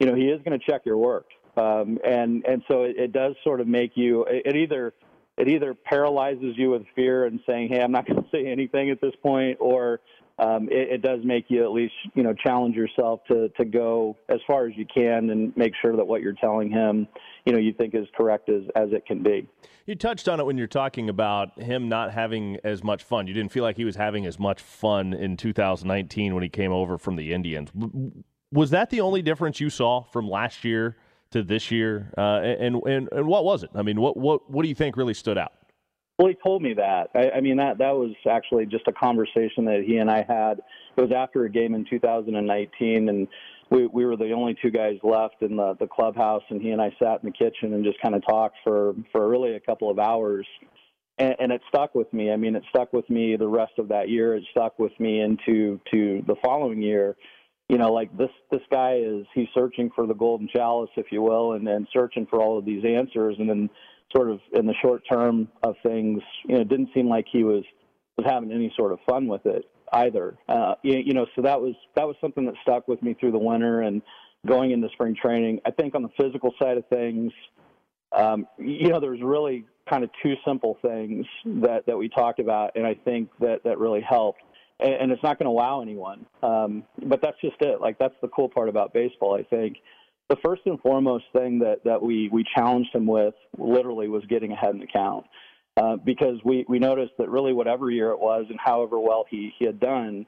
you 0.00 0.06
know 0.08 0.16
he 0.16 0.24
is 0.24 0.42
going 0.44 0.58
to 0.58 0.66
check 0.66 0.82
your 0.84 0.96
work, 0.96 1.26
um, 1.56 2.00
and 2.04 2.44
and 2.44 2.64
so 2.66 2.82
it, 2.82 2.96
it 2.98 3.12
does 3.12 3.36
sort 3.44 3.60
of 3.60 3.68
make 3.68 3.92
you 3.94 4.24
it, 4.24 4.42
it 4.46 4.56
either 4.56 4.94
it 5.38 5.48
either 5.48 5.74
paralyzes 5.74 6.54
you 6.56 6.70
with 6.70 6.82
fear 6.94 7.26
and 7.26 7.40
saying, 7.46 7.68
"Hey, 7.68 7.80
I'm 7.80 7.92
not 7.92 8.06
going 8.08 8.22
to 8.22 8.28
say 8.30 8.46
anything 8.46 8.90
at 8.90 9.00
this 9.00 9.14
point," 9.22 9.58
or 9.60 10.00
um, 10.38 10.68
it, 10.70 10.94
it, 10.94 11.02
does 11.02 11.20
make 11.24 11.46
you 11.48 11.62
at 11.62 11.72
least 11.72 11.94
you 12.14 12.22
know 12.22 12.34
challenge 12.34 12.74
yourself 12.74 13.20
to 13.28 13.48
to 13.50 13.64
go 13.64 14.16
as 14.28 14.40
far 14.46 14.66
as 14.66 14.72
you 14.76 14.86
can 14.92 15.30
and 15.30 15.56
make 15.56 15.72
sure 15.80 15.96
that 15.96 16.04
what 16.04 16.22
you're 16.22 16.32
telling 16.34 16.70
him, 16.70 17.06
you 17.44 17.52
know, 17.52 17.58
you 17.58 17.72
think 17.72 17.94
is 17.94 18.06
correct 18.16 18.48
as 18.48 18.62
as 18.74 18.88
it 18.92 19.06
can 19.06 19.22
be. 19.22 19.48
You 19.86 19.94
touched 19.94 20.28
on 20.28 20.38
it 20.40 20.46
when 20.46 20.56
you're 20.56 20.66
talking 20.66 21.08
about 21.08 21.60
him 21.60 21.88
not 21.88 22.12
having 22.12 22.58
as 22.64 22.84
much 22.84 23.02
fun. 23.02 23.26
You 23.26 23.34
didn't 23.34 23.52
feel 23.52 23.64
like 23.64 23.76
he 23.76 23.84
was 23.84 23.96
having 23.96 24.26
as 24.26 24.38
much 24.38 24.60
fun 24.60 25.12
in 25.12 25.36
2019 25.36 26.34
when 26.34 26.42
he 26.42 26.48
came 26.48 26.72
over 26.72 26.98
from 26.98 27.16
the 27.16 27.32
Indians. 27.32 27.70
Was 28.52 28.70
that 28.70 28.90
the 28.90 29.00
only 29.00 29.22
difference 29.22 29.60
you 29.60 29.70
saw 29.70 30.02
from 30.02 30.28
last 30.28 30.62
year? 30.64 30.96
To 31.32 31.42
this 31.42 31.70
year? 31.70 32.12
Uh, 32.16 32.40
and, 32.40 32.76
and 32.86 33.08
and 33.12 33.26
what 33.26 33.44
was 33.44 33.62
it? 33.62 33.70
I 33.74 33.82
mean, 33.82 34.00
what 34.00 34.16
what 34.16 34.50
what 34.50 34.62
do 34.62 34.68
you 34.68 34.74
think 34.74 34.96
really 34.96 35.14
stood 35.14 35.38
out? 35.38 35.52
Well, 36.18 36.28
he 36.28 36.36
told 36.42 36.62
me 36.62 36.74
that. 36.74 37.10
I, 37.14 37.30
I 37.38 37.40
mean, 37.40 37.56
that 37.56 37.78
that 37.78 37.96
was 37.96 38.12
actually 38.30 38.66
just 38.66 38.86
a 38.86 38.92
conversation 38.92 39.64
that 39.64 39.82
he 39.86 39.96
and 39.96 40.10
I 40.10 40.24
had. 40.28 40.60
It 40.96 41.00
was 41.00 41.10
after 41.10 41.44
a 41.44 41.50
game 41.50 41.74
in 41.74 41.84
2019, 41.88 43.08
and 43.08 43.26
we 43.70 43.86
we 43.86 44.04
were 44.04 44.16
the 44.16 44.32
only 44.32 44.56
two 44.62 44.70
guys 44.70 44.98
left 45.02 45.42
in 45.42 45.56
the 45.56 45.74
the 45.80 45.86
clubhouse, 45.86 46.42
and 46.50 46.60
he 46.60 46.70
and 46.70 46.80
I 46.80 46.94
sat 46.98 47.22
in 47.22 47.30
the 47.30 47.32
kitchen 47.32 47.74
and 47.74 47.84
just 47.84 48.00
kind 48.00 48.14
of 48.14 48.24
talked 48.24 48.56
for 48.62 48.94
for 49.10 49.28
really 49.28 49.54
a 49.54 49.60
couple 49.60 49.90
of 49.90 49.98
hours. 49.98 50.46
And, 51.18 51.34
and 51.40 51.52
it 51.52 51.60
stuck 51.68 51.94
with 51.94 52.10
me. 52.12 52.32
I 52.32 52.36
mean, 52.36 52.56
it 52.56 52.62
stuck 52.70 52.92
with 52.92 53.08
me 53.10 53.36
the 53.36 53.46
rest 53.46 53.72
of 53.78 53.88
that 53.88 54.08
year. 54.08 54.34
It 54.34 54.44
stuck 54.50 54.78
with 54.78 54.98
me 54.98 55.20
into 55.20 55.78
to 55.90 56.22
the 56.26 56.36
following 56.42 56.80
year 56.80 57.16
you 57.72 57.78
know, 57.78 57.90
like 57.90 58.14
this 58.18 58.28
this 58.50 58.60
guy 58.70 58.98
is 59.02 59.24
he's 59.34 59.48
searching 59.54 59.90
for 59.94 60.06
the 60.06 60.12
golden 60.12 60.46
chalice, 60.46 60.90
if 60.96 61.06
you 61.10 61.22
will, 61.22 61.54
and 61.54 61.66
then 61.66 61.88
searching 61.90 62.26
for 62.26 62.38
all 62.38 62.58
of 62.58 62.66
these 62.66 62.84
answers, 62.84 63.34
and 63.38 63.48
then 63.48 63.70
sort 64.14 64.30
of 64.30 64.40
in 64.52 64.66
the 64.66 64.74
short 64.82 65.02
term 65.10 65.48
of 65.62 65.74
things, 65.82 66.20
you 66.46 66.54
know, 66.54 66.60
it 66.60 66.68
didn't 66.68 66.90
seem 66.92 67.08
like 67.08 67.24
he 67.32 67.44
was 67.44 67.64
was 68.18 68.26
having 68.28 68.52
any 68.52 68.70
sort 68.76 68.92
of 68.92 68.98
fun 69.08 69.26
with 69.26 69.46
it 69.46 69.64
either. 69.94 70.36
Uh, 70.50 70.74
you, 70.82 70.98
you 70.98 71.14
know, 71.14 71.24
so 71.34 71.40
that 71.40 71.58
was 71.58 71.74
that 71.96 72.06
was 72.06 72.14
something 72.20 72.44
that 72.44 72.56
stuck 72.60 72.86
with 72.88 73.02
me 73.02 73.16
through 73.18 73.32
the 73.32 73.38
winter 73.38 73.80
and 73.80 74.02
going 74.46 74.72
into 74.72 74.90
spring 74.90 75.16
training. 75.16 75.58
I 75.64 75.70
think 75.70 75.94
on 75.94 76.02
the 76.02 76.10
physical 76.20 76.52
side 76.60 76.76
of 76.76 76.86
things, 76.88 77.32
um, 78.14 78.46
you 78.58 78.90
know, 78.90 79.00
there's 79.00 79.22
really 79.22 79.64
kind 79.88 80.04
of 80.04 80.10
two 80.22 80.34
simple 80.46 80.76
things 80.82 81.24
that 81.62 81.86
that 81.86 81.96
we 81.96 82.10
talked 82.10 82.38
about, 82.38 82.72
and 82.74 82.86
I 82.86 82.96
think 83.02 83.30
that 83.40 83.64
that 83.64 83.78
really 83.78 84.02
helped 84.02 84.42
and, 84.80 84.94
and 84.94 85.12
it's 85.12 85.22
not 85.22 85.38
going 85.38 85.46
to 85.46 85.52
wow 85.52 85.82
anyone. 85.82 86.26
Um, 86.42 86.84
but 87.06 87.20
that's 87.22 87.40
just 87.40 87.56
it. 87.60 87.80
Like 87.80 87.98
that's 87.98 88.14
the 88.22 88.28
cool 88.28 88.48
part 88.48 88.68
about 88.68 88.92
baseball, 88.92 89.34
I 89.34 89.42
think. 89.42 89.76
the 90.32 90.36
first 90.42 90.62
and 90.64 90.80
foremost 90.80 91.24
thing 91.34 91.58
that, 91.58 91.84
that 91.84 92.00
we, 92.00 92.30
we 92.32 92.42
challenged 92.54 92.94
him 92.94 93.06
with 93.06 93.34
literally 93.58 94.08
was 94.08 94.24
getting 94.30 94.50
ahead 94.52 94.72
in 94.72 94.80
the 94.80 94.86
count. 94.86 95.26
Uh, 95.76 95.96
because 95.96 96.38
we, 96.42 96.64
we 96.68 96.78
noticed 96.78 97.12
that 97.18 97.28
really 97.28 97.52
whatever 97.52 97.90
year 97.90 98.10
it 98.12 98.18
was 98.18 98.46
and 98.48 98.58
however 98.58 98.98
well 98.98 99.26
he, 99.28 99.52
he 99.58 99.66
had 99.66 99.78
done, 99.78 100.24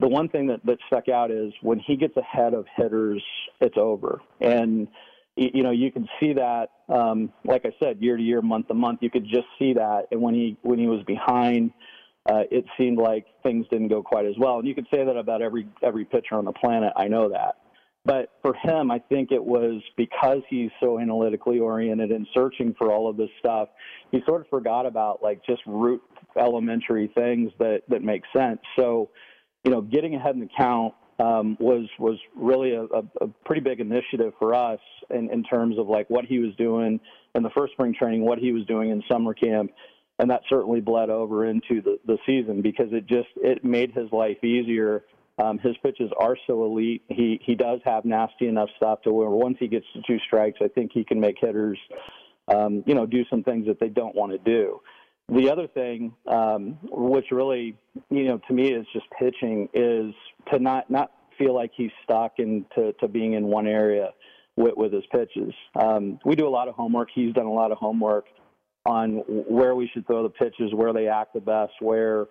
the 0.00 0.08
one 0.08 0.28
thing 0.28 0.46
that, 0.48 0.64
that 0.66 0.76
stuck 0.86 1.08
out 1.08 1.30
is 1.30 1.52
when 1.62 1.78
he 1.78 1.96
gets 1.96 2.14
ahead 2.18 2.52
of 2.52 2.66
hitters, 2.76 3.22
it's 3.60 3.76
over. 3.78 4.20
And, 4.40 4.86
you 5.36 5.62
know, 5.62 5.70
you 5.70 5.90
can 5.90 6.06
see 6.20 6.34
that, 6.34 6.68
um, 6.88 7.32
like 7.44 7.64
I 7.64 7.70
said, 7.80 7.98
year 8.00 8.18
to 8.18 8.22
year, 8.22 8.42
month 8.42 8.68
to 8.68 8.74
month, 8.74 8.98
you 9.02 9.10
could 9.10 9.24
just 9.24 9.46
see 9.58 9.72
that. 9.74 10.08
And 10.10 10.20
when 10.20 10.34
he, 10.34 10.58
when 10.62 10.78
he 10.78 10.86
was 10.88 11.02
behind, 11.04 11.70
uh, 12.28 12.42
it 12.50 12.64
seemed 12.76 12.98
like 12.98 13.26
things 13.42 13.66
didn't 13.70 13.88
go 13.88 14.02
quite 14.02 14.26
as 14.26 14.34
well. 14.38 14.58
And 14.58 14.68
you 14.68 14.74
could 14.74 14.86
say 14.92 15.04
that 15.04 15.16
about 15.16 15.42
every, 15.42 15.66
every 15.82 16.04
pitcher 16.04 16.34
on 16.34 16.44
the 16.44 16.52
planet. 16.52 16.92
I 16.96 17.08
know 17.08 17.30
that. 17.30 17.56
But 18.04 18.30
for 18.42 18.54
him, 18.54 18.90
I 18.90 19.00
think 19.00 19.32
it 19.32 19.44
was 19.44 19.82
because 19.96 20.40
he's 20.48 20.70
so 20.80 20.98
analytically 20.98 21.58
oriented 21.58 22.10
and 22.10 22.26
searching 22.32 22.74
for 22.78 22.92
all 22.92 23.08
of 23.08 23.16
this 23.16 23.28
stuff, 23.38 23.68
he 24.12 24.20
sort 24.26 24.40
of 24.40 24.48
forgot 24.48 24.86
about 24.86 25.22
like 25.22 25.44
just 25.44 25.60
root 25.66 26.00
elementary 26.38 27.10
things 27.14 27.50
that, 27.58 27.82
that 27.88 28.02
make 28.02 28.22
sense. 28.34 28.60
So, 28.78 29.10
you 29.64 29.70
know, 29.70 29.80
getting 29.82 30.14
ahead 30.14 30.34
in 30.34 30.40
the 30.40 30.48
count 30.56 30.94
um, 31.18 31.56
was 31.58 31.88
was 31.98 32.16
really 32.36 32.74
a, 32.74 32.82
a, 32.82 33.02
a 33.22 33.28
pretty 33.44 33.60
big 33.60 33.80
initiative 33.80 34.32
for 34.38 34.54
us 34.54 34.78
in, 35.10 35.30
in 35.30 35.42
terms 35.42 35.78
of 35.78 35.88
like 35.88 36.08
what 36.08 36.24
he 36.24 36.38
was 36.38 36.54
doing 36.56 37.00
in 37.34 37.42
the 37.42 37.50
first 37.50 37.72
spring 37.72 37.94
training, 37.98 38.22
what 38.24 38.38
he 38.38 38.52
was 38.52 38.64
doing 38.66 38.90
in 38.90 39.02
summer 39.10 39.34
camp, 39.34 39.72
and 40.18 40.30
that 40.30 40.42
certainly 40.48 40.80
bled 40.80 41.10
over 41.10 41.46
into 41.46 41.80
the, 41.82 41.98
the 42.06 42.18
season 42.26 42.62
because 42.62 42.88
it 42.92 43.06
just 43.06 43.28
it 43.36 43.64
made 43.64 43.92
his 43.92 44.10
life 44.12 44.42
easier 44.42 45.04
um, 45.38 45.58
his 45.58 45.76
pitches 45.82 46.10
are 46.18 46.36
so 46.46 46.64
elite. 46.64 47.02
He 47.08 47.40
he 47.44 47.54
does 47.54 47.80
have 47.84 48.04
nasty 48.04 48.48
enough 48.48 48.70
stuff 48.76 49.02
to 49.02 49.12
where 49.12 49.30
once 49.30 49.56
he 49.60 49.68
gets 49.68 49.86
to 49.94 50.02
two 50.06 50.18
strikes, 50.26 50.58
I 50.60 50.68
think 50.68 50.90
he 50.92 51.04
can 51.04 51.20
make 51.20 51.36
hitters, 51.40 51.78
um, 52.48 52.82
you 52.86 52.94
know, 52.94 53.06
do 53.06 53.24
some 53.30 53.44
things 53.44 53.66
that 53.66 53.78
they 53.78 53.88
don't 53.88 54.14
want 54.16 54.32
to 54.32 54.38
do. 54.38 54.80
The 55.28 55.50
other 55.50 55.68
thing, 55.68 56.14
um, 56.26 56.78
which 56.82 57.26
really, 57.30 57.76
you 58.10 58.24
know, 58.24 58.40
to 58.48 58.54
me 58.54 58.72
is 58.72 58.86
just 58.92 59.06
pitching, 59.18 59.68
is 59.74 60.12
to 60.52 60.58
not 60.58 60.90
not 60.90 61.12
feel 61.38 61.54
like 61.54 61.70
he's 61.76 61.92
stuck 62.02 62.38
into 62.38 62.92
to 62.98 63.06
being 63.06 63.34
in 63.34 63.46
one 63.46 63.68
area 63.68 64.10
with, 64.56 64.74
with 64.76 64.92
his 64.92 65.04
pitches. 65.12 65.54
Um, 65.80 66.18
we 66.24 66.34
do 66.34 66.48
a 66.48 66.50
lot 66.50 66.66
of 66.66 66.74
homework. 66.74 67.10
He's 67.14 67.32
done 67.32 67.46
a 67.46 67.52
lot 67.52 67.70
of 67.70 67.78
homework 67.78 68.24
on 68.88 69.22
where 69.26 69.74
we 69.74 69.88
should 69.92 70.06
throw 70.06 70.22
the 70.22 70.30
pitches, 70.30 70.72
where 70.72 70.92
they 70.92 71.08
act 71.08 71.34
the 71.34 71.40
best, 71.40 71.72
where 71.80 72.26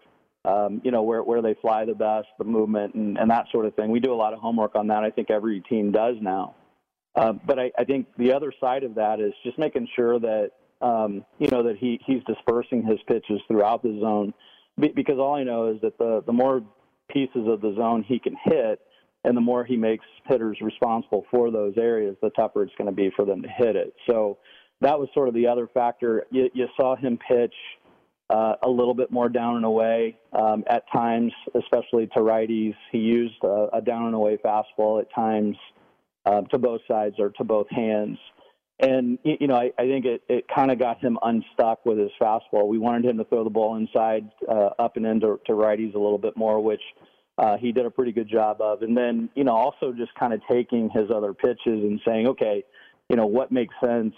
um, 0.46 0.82
you 0.84 0.92
know, 0.92 1.04
where, 1.04 1.24
where 1.24 1.42
they 1.42 1.56
fly 1.62 1.84
the 1.84 1.94
best, 1.94 2.28
the 2.38 2.46
movement, 2.46 2.94
and, 2.94 3.18
and 3.18 3.30
that 3.30 3.48
sort 3.52 3.66
of 3.66 3.76
thing. 3.76 3.92
We 3.92 4.00
do 4.00 4.14
a 4.14 4.16
lot 4.16 4.34
of 4.34 4.40
homework 4.40 4.76
on 4.76 4.88
that. 4.88 5.04
I 5.04 5.10
think 5.10 5.30
every 5.30 5.60
team 5.62 5.92
does 5.92 6.16
now. 6.22 6.56
Uh, 7.16 7.34
but 7.34 7.60
I, 7.60 7.72
I 7.78 7.84
think 7.84 8.08
the 8.18 8.32
other 8.32 8.54
side 8.62 8.84
of 8.84 8.96
that 8.96 9.20
is 9.20 9.34
just 9.44 9.58
making 9.60 9.90
sure 9.94 10.20
that, 10.20 10.52
um, 10.82 11.26
you 11.40 11.48
know, 11.50 11.64
that 11.64 11.78
he, 11.78 12.00
he's 12.06 12.24
dispersing 12.24 12.84
his 12.84 13.00
pitches 13.08 13.42
throughout 13.48 13.84
the 13.84 14.00
zone. 14.00 14.34
because 14.78 15.18
all 15.20 15.36
I 15.36 15.44
know 15.44 15.68
is 15.68 15.82
that 15.82 15.98
the, 15.98 16.24
the 16.26 16.34
more 16.34 16.62
pieces 17.10 17.46
of 17.48 17.60
the 17.60 17.74
zone 17.76 18.06
he 18.08 18.18
can 18.18 18.38
hit, 18.46 18.80
and 19.26 19.36
the 19.36 19.42
more 19.42 19.66
he 19.66 19.76
makes 19.76 20.06
hitters 20.28 20.60
responsible 20.62 21.26
for 21.30 21.52
those 21.52 21.74
areas, 21.76 22.16
the 22.22 22.30
tougher 22.30 22.64
it's 22.64 22.76
going 22.78 22.90
to 22.90 22.96
be 22.96 23.12
for 23.16 23.26
them 23.26 23.42
to 23.42 23.50
hit 23.50 23.76
it. 23.76 23.94
So 24.10 24.38
that 24.82 25.00
was 25.00 25.10
sort 25.14 25.28
of 25.28 25.34
the 25.34 25.48
other 25.48 25.68
factor. 25.74 26.26
You, 26.32 26.50
you 26.54 26.68
saw 26.76 26.96
him 26.96 27.18
pitch 27.28 27.54
uh, 28.30 28.56
a 28.64 28.70
little 28.70 28.94
bit 28.94 29.12
more 29.12 29.30
down 29.30 29.56
and 29.56 29.66
away 29.66 30.18
um, 30.34 30.64
at 30.68 30.84
times, 30.92 31.32
especially 31.56 32.08
to 32.08 32.20
righties. 32.20 32.76
He 32.92 33.00
used 33.00 33.44
a, 33.44 33.68
a 33.74 33.82
down 33.82 34.06
and 34.06 34.16
away 34.16 34.38
fastball 34.44 35.02
at 35.02 35.14
times 35.14 35.56
uh, 36.26 36.42
to 36.42 36.58
both 36.58 36.82
sides 36.88 37.16
or 37.20 37.30
to 37.30 37.44
both 37.44 37.70
hands. 37.70 38.18
And, 38.80 39.18
you 39.24 39.48
know, 39.48 39.56
I, 39.56 39.72
I 39.80 39.88
think 39.88 40.06
it, 40.06 40.22
it 40.30 40.46
kind 40.54 40.70
of 40.70 40.78
got 40.78 41.00
him 41.00 41.18
unstuck 41.24 41.84
with 41.84 41.98
his 41.98 42.12
fastball. 42.22 42.68
We 42.68 42.78
wanted 42.78 43.06
him 43.10 43.18
to 43.18 43.24
throw 43.24 43.44
the 43.44 43.50
ball 43.50 43.76
inside, 43.78 44.30
uh, 44.48 44.70
up 44.78 44.98
and 44.98 45.06
into 45.06 45.40
to 45.48 45.54
righties 45.54 45.96
a 45.96 46.00
little 46.00 46.20
bit 46.20 46.38
more, 46.38 46.62
which 46.62 46.82
uh, 47.40 47.58
he 47.58 47.72
did 47.72 47.88
a 47.88 47.90
pretty 47.90 48.12
good 48.12 48.30
job 48.30 48.62
of. 48.62 48.84
And 48.84 48.96
then, 48.96 49.30
you 49.34 49.46
know, 49.46 49.56
also 49.56 49.94
just 49.94 50.14
kind 50.20 50.32
of 50.32 50.42
taking 50.52 50.92
his 50.92 51.10
other 51.10 51.34
pitches 51.34 51.58
and 51.66 52.00
saying, 52.06 52.28
okay, 52.28 52.64
you 53.10 53.16
know, 53.16 53.26
what 53.26 53.52
makes 53.52 53.74
sense 53.84 54.14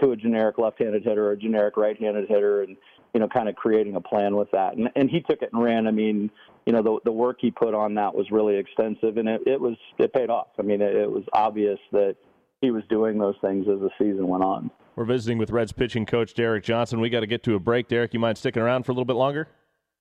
to 0.00 0.12
a 0.12 0.16
generic 0.16 0.58
left-handed 0.58 1.02
hitter 1.04 1.28
or 1.28 1.32
a 1.32 1.36
generic 1.36 1.76
right-handed 1.76 2.28
hitter, 2.28 2.62
and 2.62 2.76
you 3.14 3.20
know, 3.20 3.28
kind 3.28 3.48
of 3.48 3.56
creating 3.56 3.96
a 3.96 4.00
plan 4.00 4.36
with 4.36 4.50
that. 4.52 4.76
And, 4.76 4.88
and 4.96 5.10
he 5.10 5.20
took 5.20 5.42
it 5.42 5.50
and 5.52 5.62
ran. 5.62 5.86
I 5.86 5.90
mean, 5.90 6.30
you 6.66 6.72
know, 6.72 6.82
the, 6.82 6.98
the 7.04 7.12
work 7.12 7.38
he 7.40 7.50
put 7.50 7.74
on 7.74 7.94
that 7.94 8.14
was 8.14 8.30
really 8.30 8.56
extensive 8.56 9.16
and 9.16 9.28
it, 9.28 9.40
it 9.46 9.60
was, 9.60 9.76
it 9.98 10.12
paid 10.12 10.30
off. 10.30 10.48
I 10.58 10.62
mean, 10.62 10.82
it, 10.82 10.94
it 10.94 11.10
was 11.10 11.24
obvious 11.32 11.78
that 11.92 12.16
he 12.60 12.70
was 12.70 12.82
doing 12.90 13.18
those 13.18 13.36
things 13.40 13.66
as 13.68 13.80
the 13.80 13.90
season 13.98 14.28
went 14.28 14.44
on. 14.44 14.70
We're 14.96 15.04
visiting 15.04 15.38
with 15.38 15.50
Reds 15.50 15.72
pitching 15.72 16.06
coach 16.06 16.34
Derek 16.34 16.64
Johnson. 16.64 17.00
We 17.00 17.08
got 17.08 17.20
to 17.20 17.26
get 17.26 17.42
to 17.44 17.54
a 17.54 17.60
break. 17.60 17.88
Derek, 17.88 18.12
you 18.12 18.20
mind 18.20 18.36
sticking 18.36 18.62
around 18.62 18.82
for 18.82 18.92
a 18.92 18.94
little 18.94 19.04
bit 19.04 19.16
longer? 19.16 19.48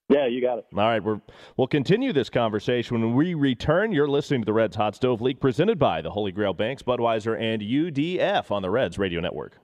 Yeah, 0.09 0.25
you 0.25 0.41
got 0.41 0.57
it. 0.57 0.65
All 0.73 0.79
right, 0.79 1.03
we're, 1.03 1.19
we'll 1.57 1.67
continue 1.67 2.13
this 2.13 2.29
conversation 2.29 2.99
when 2.99 3.13
we 3.13 3.33
return. 3.33 3.91
You're 3.91 4.07
listening 4.07 4.41
to 4.41 4.45
the 4.45 4.53
Reds 4.53 4.75
Hot 4.77 4.95
Stove 4.95 5.21
League 5.21 5.39
presented 5.39 5.77
by 5.77 6.01
the 6.01 6.09
Holy 6.09 6.31
Grail 6.31 6.53
Banks, 6.53 6.81
Budweiser, 6.81 7.39
and 7.39 7.61
UDF 7.61 8.49
on 8.49 8.61
the 8.61 8.69
Reds 8.69 8.97
Radio 8.97 9.19
Network. 9.19 9.59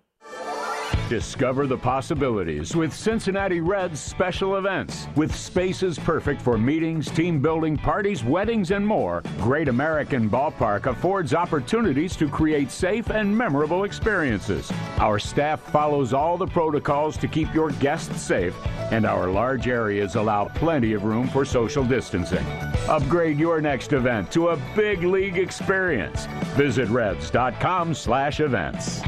Discover 1.09 1.67
the 1.67 1.77
possibilities 1.77 2.77
with 2.77 2.93
Cincinnati 2.93 3.59
Reds 3.59 3.99
special 3.99 4.55
events. 4.55 5.09
With 5.17 5.35
spaces 5.35 5.99
perfect 5.99 6.41
for 6.41 6.57
meetings, 6.57 7.11
team 7.11 7.41
building, 7.41 7.75
parties, 7.75 8.23
weddings, 8.23 8.71
and 8.71 8.87
more, 8.87 9.21
Great 9.39 9.67
American 9.67 10.29
Ballpark 10.29 10.85
affords 10.85 11.33
opportunities 11.33 12.15
to 12.15 12.29
create 12.29 12.71
safe 12.71 13.09
and 13.09 13.37
memorable 13.37 13.83
experiences. 13.83 14.71
Our 14.97 15.19
staff 15.19 15.59
follows 15.71 16.13
all 16.13 16.37
the 16.37 16.47
protocols 16.47 17.17
to 17.17 17.27
keep 17.27 17.53
your 17.53 17.71
guests 17.71 18.21
safe, 18.21 18.55
and 18.89 19.05
our 19.05 19.27
large 19.27 19.67
areas 19.67 20.15
allow 20.15 20.45
plenty 20.45 20.93
of 20.93 21.03
room 21.03 21.27
for 21.27 21.43
social 21.43 21.83
distancing. 21.83 22.45
Upgrade 22.87 23.37
your 23.37 23.59
next 23.59 23.91
event 23.91 24.31
to 24.31 24.47
a 24.49 24.59
big 24.73 25.03
league 25.03 25.37
experience. 25.37 26.27
Visit 26.55 26.87
reds.com/events. 26.87 29.01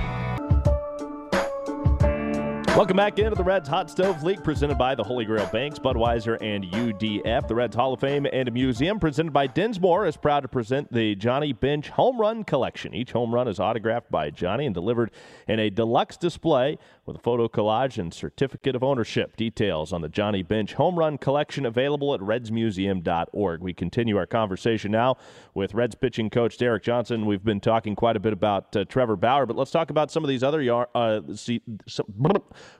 Welcome 2.76 2.98
back 2.98 3.18
into 3.20 3.38
the 3.38 3.44
Reds 3.44 3.70
Hot 3.70 3.90
Stove 3.90 4.22
League 4.22 4.44
presented 4.44 4.78
by 4.78 4.96
the 4.96 5.04
Holy 5.04 5.24
Grail 5.24 5.46
Banks, 5.46 5.80
Budweiser, 5.80 6.38
and 6.42 6.66
UDF. 6.66 7.48
The 7.48 7.56
Reds 7.56 7.74
Hall 7.74 7.94
of 7.94 8.02
Fame 8.02 8.28
and 8.34 8.52
Museum 8.52 9.00
presented 9.00 9.32
by 9.32 9.48
Dinsmore 9.48 10.06
is 10.06 10.18
proud 10.18 10.42
to 10.42 10.50
present 10.50 10.92
the 10.92 11.16
Johnny 11.16 11.54
Bench 11.54 11.88
Home 11.92 12.20
Run 12.20 12.44
Collection. 12.44 12.94
Each 12.94 13.14
home 13.14 13.34
run 13.34 13.48
is 13.48 13.62
autographed 13.62 14.12
by 14.12 14.30
Johnny 14.30 14.66
and 14.66 14.76
delivered 14.76 15.12
in 15.48 15.58
a 15.58 15.70
deluxe 15.70 16.18
display 16.18 16.78
with 17.06 17.16
a 17.16 17.20
photo 17.20 17.48
collage 17.48 17.98
and 17.98 18.14
certificate 18.14 18.76
of 18.76 18.84
ownership. 18.84 19.38
Details 19.38 19.94
on 19.94 20.02
the 20.02 20.10
Johnny 20.10 20.44
Bench 20.44 20.74
Home 20.74 21.00
Run 21.00 21.18
Collection 21.18 21.66
available 21.66 22.14
at 22.14 22.20
redsmuseum.org. 22.20 23.62
We 23.62 23.74
continue 23.74 24.18
our 24.18 24.26
conversation 24.26 24.92
now 24.92 25.16
with 25.54 25.74
Reds 25.74 25.96
pitching 25.96 26.30
coach 26.30 26.58
Derek 26.58 26.84
Johnson. 26.84 27.26
We've 27.26 27.44
been 27.44 27.62
talking 27.62 27.96
quite 27.96 28.18
a 28.18 28.20
bit 28.20 28.34
about 28.34 28.76
uh, 28.76 28.84
Trevor 28.84 29.16
Bauer, 29.16 29.46
but 29.46 29.56
let's 29.56 29.72
talk 29.72 29.92
about 29.92 30.12
some 30.12 30.26
of 30.26 30.28
these 30.28 30.44
other 30.44 30.86
uh, 30.94 31.22
see, 31.36 31.62
some, 31.88 32.06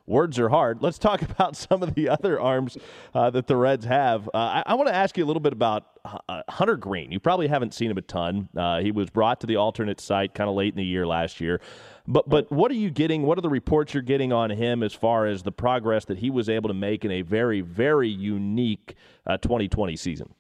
words 0.06 0.40
are 0.40 0.50
hard. 0.50 0.82
Let's 0.82 0.98
talk 0.98 1.22
about 1.32 1.56
some 1.56 1.84
of 1.84 1.96
the 1.96 2.10
other 2.10 2.40
arms 2.40 2.78
uh, 3.14 3.30
that 3.32 3.48
the 3.48 3.56
Reds 3.56 3.86
have. 3.86 4.28
Uh, 4.28 4.38
I, 4.38 4.64
I 4.68 4.74
want 4.76 4.88
to 4.90 4.96
ask 4.96 5.18
you 5.18 5.26
a 5.26 5.28
little 5.28 5.42
bit 5.42 5.54
about 5.54 5.86
uh, 6.06 6.44
Hunter 6.50 6.78
Greene. 6.78 7.12
You 7.12 7.20
probably 7.20 7.48
haven't 7.48 7.74
seen 7.74 7.92
him 7.92 7.98
a 7.98 8.02
ton. 8.02 8.50
Uh, 8.56 8.80
he 8.80 8.92
was 8.92 9.10
brought 9.10 9.42
to 9.42 9.48
the 9.48 9.56
alternate 9.56 10.00
site 10.00 10.34
kind 10.34 10.50
of 10.50 10.56
late 10.56 10.74
in 10.74 10.78
the 10.78 10.86
year 10.86 11.08
last 11.08 11.42
year. 11.42 11.62
But 12.08 12.30
but 12.30 12.52
what 12.52 12.70
are 12.70 12.76
you 12.76 12.92
getting? 12.92 13.24
What 13.24 13.38
are 13.38 13.42
the 13.42 13.50
reports 13.50 13.94
you're 13.94 14.04
getting 14.04 14.32
on 14.32 14.52
him 14.52 14.84
as 14.84 14.94
far 14.94 15.26
as 15.26 15.42
the 15.42 15.52
progress 15.52 16.06
that 16.06 16.20
he 16.20 16.30
was 16.30 16.50
able 16.50 16.68
to 16.68 16.76
make 16.76 17.04
in 17.04 17.12
a 17.12 17.22
very 17.24 17.62
very 17.62 18.10
unique 18.10 18.96
2020 19.28 19.94
uh, 19.94 19.98
season? 19.98 20.34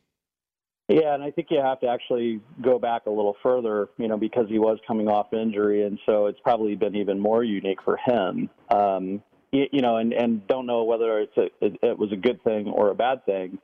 Yeah, 0.87 1.15
and 1.15 1.23
I 1.23 1.31
think 1.31 1.47
you 1.49 1.59
have 1.59 1.79
to 1.79 1.87
actually 1.87 2.41
go 2.61 2.77
back 2.77 3.07
a 3.07 3.09
little 3.09 3.35
further, 3.41 3.89
you 3.97 4.07
know, 4.07 4.17
because 4.17 4.47
he 4.47 4.59
was 4.59 4.77
coming 4.85 5.07
off 5.07 5.33
injury, 5.33 5.83
and 5.83 5.97
so 6.05 6.27
it's 6.27 6.39
probably 6.41 6.75
been 6.75 6.95
even 6.95 7.19
more 7.19 7.43
unique 7.43 7.79
for 7.83 7.97
him. 7.97 8.49
Um, 8.69 9.23
you, 9.71 9.81
know, 9.81 9.97
and, 9.97 10.13
and 10.13 10.45
don't 10.47 10.65
know 10.65 10.83
whether 10.83 11.19
it's 11.19 11.37
a, 11.37 11.45
it, 11.65 11.77
it 11.81 11.97
was 11.97 12.11
a 12.11 12.15
good 12.17 12.43
thing 12.43 12.67
or 12.67 12.89
a 12.89 12.95
bad 12.95 13.25
thing. 13.25 13.59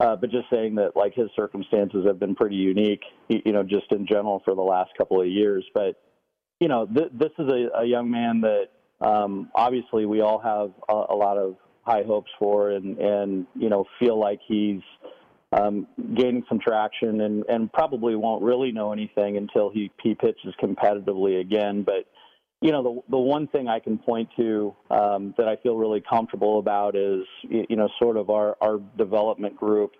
Uh, 0.00 0.14
but 0.14 0.30
just 0.30 0.46
saying 0.52 0.76
that, 0.76 0.94
like 0.94 1.12
his 1.14 1.28
circumstances 1.34 2.06
have 2.06 2.20
been 2.20 2.34
pretty 2.34 2.54
unique, 2.54 3.02
you 3.28 3.52
know, 3.52 3.64
just 3.64 3.90
in 3.90 4.06
general 4.06 4.40
for 4.44 4.54
the 4.54 4.62
last 4.62 4.90
couple 4.96 5.20
of 5.20 5.26
years. 5.26 5.64
But 5.74 6.00
you 6.60 6.68
know, 6.68 6.86
th- 6.86 7.10
this 7.12 7.30
is 7.38 7.50
a, 7.50 7.80
a 7.80 7.84
young 7.84 8.10
man 8.10 8.40
that 8.42 8.68
um, 9.00 9.50
obviously 9.54 10.06
we 10.06 10.20
all 10.20 10.38
have 10.38 10.70
a, 10.88 11.12
a 11.12 11.16
lot 11.16 11.36
of 11.36 11.56
high 11.82 12.04
hopes 12.04 12.30
for, 12.38 12.70
and 12.70 12.98
and 12.98 13.46
you 13.56 13.68
know, 13.68 13.84
feel 13.98 14.18
like 14.18 14.40
he's 14.46 14.82
um, 15.52 15.86
gaining 16.14 16.44
some 16.48 16.60
traction, 16.60 17.22
and 17.22 17.44
and 17.48 17.72
probably 17.72 18.14
won't 18.14 18.42
really 18.42 18.70
know 18.70 18.92
anything 18.92 19.36
until 19.36 19.70
he 19.70 19.90
he 20.02 20.14
pitches 20.14 20.54
competitively 20.62 21.40
again. 21.40 21.82
But 21.82 22.06
you 22.60 22.72
know, 22.72 22.82
the 22.82 23.10
the 23.10 23.18
one 23.18 23.46
thing 23.48 23.68
I 23.68 23.78
can 23.78 23.98
point 23.98 24.28
to 24.36 24.74
um, 24.90 25.34
that 25.38 25.48
I 25.48 25.56
feel 25.56 25.76
really 25.76 26.02
comfortable 26.08 26.58
about 26.58 26.96
is 26.96 27.24
you 27.42 27.76
know 27.76 27.88
sort 28.00 28.16
of 28.16 28.30
our 28.30 28.56
our 28.60 28.80
development 28.96 29.56
group, 29.56 29.92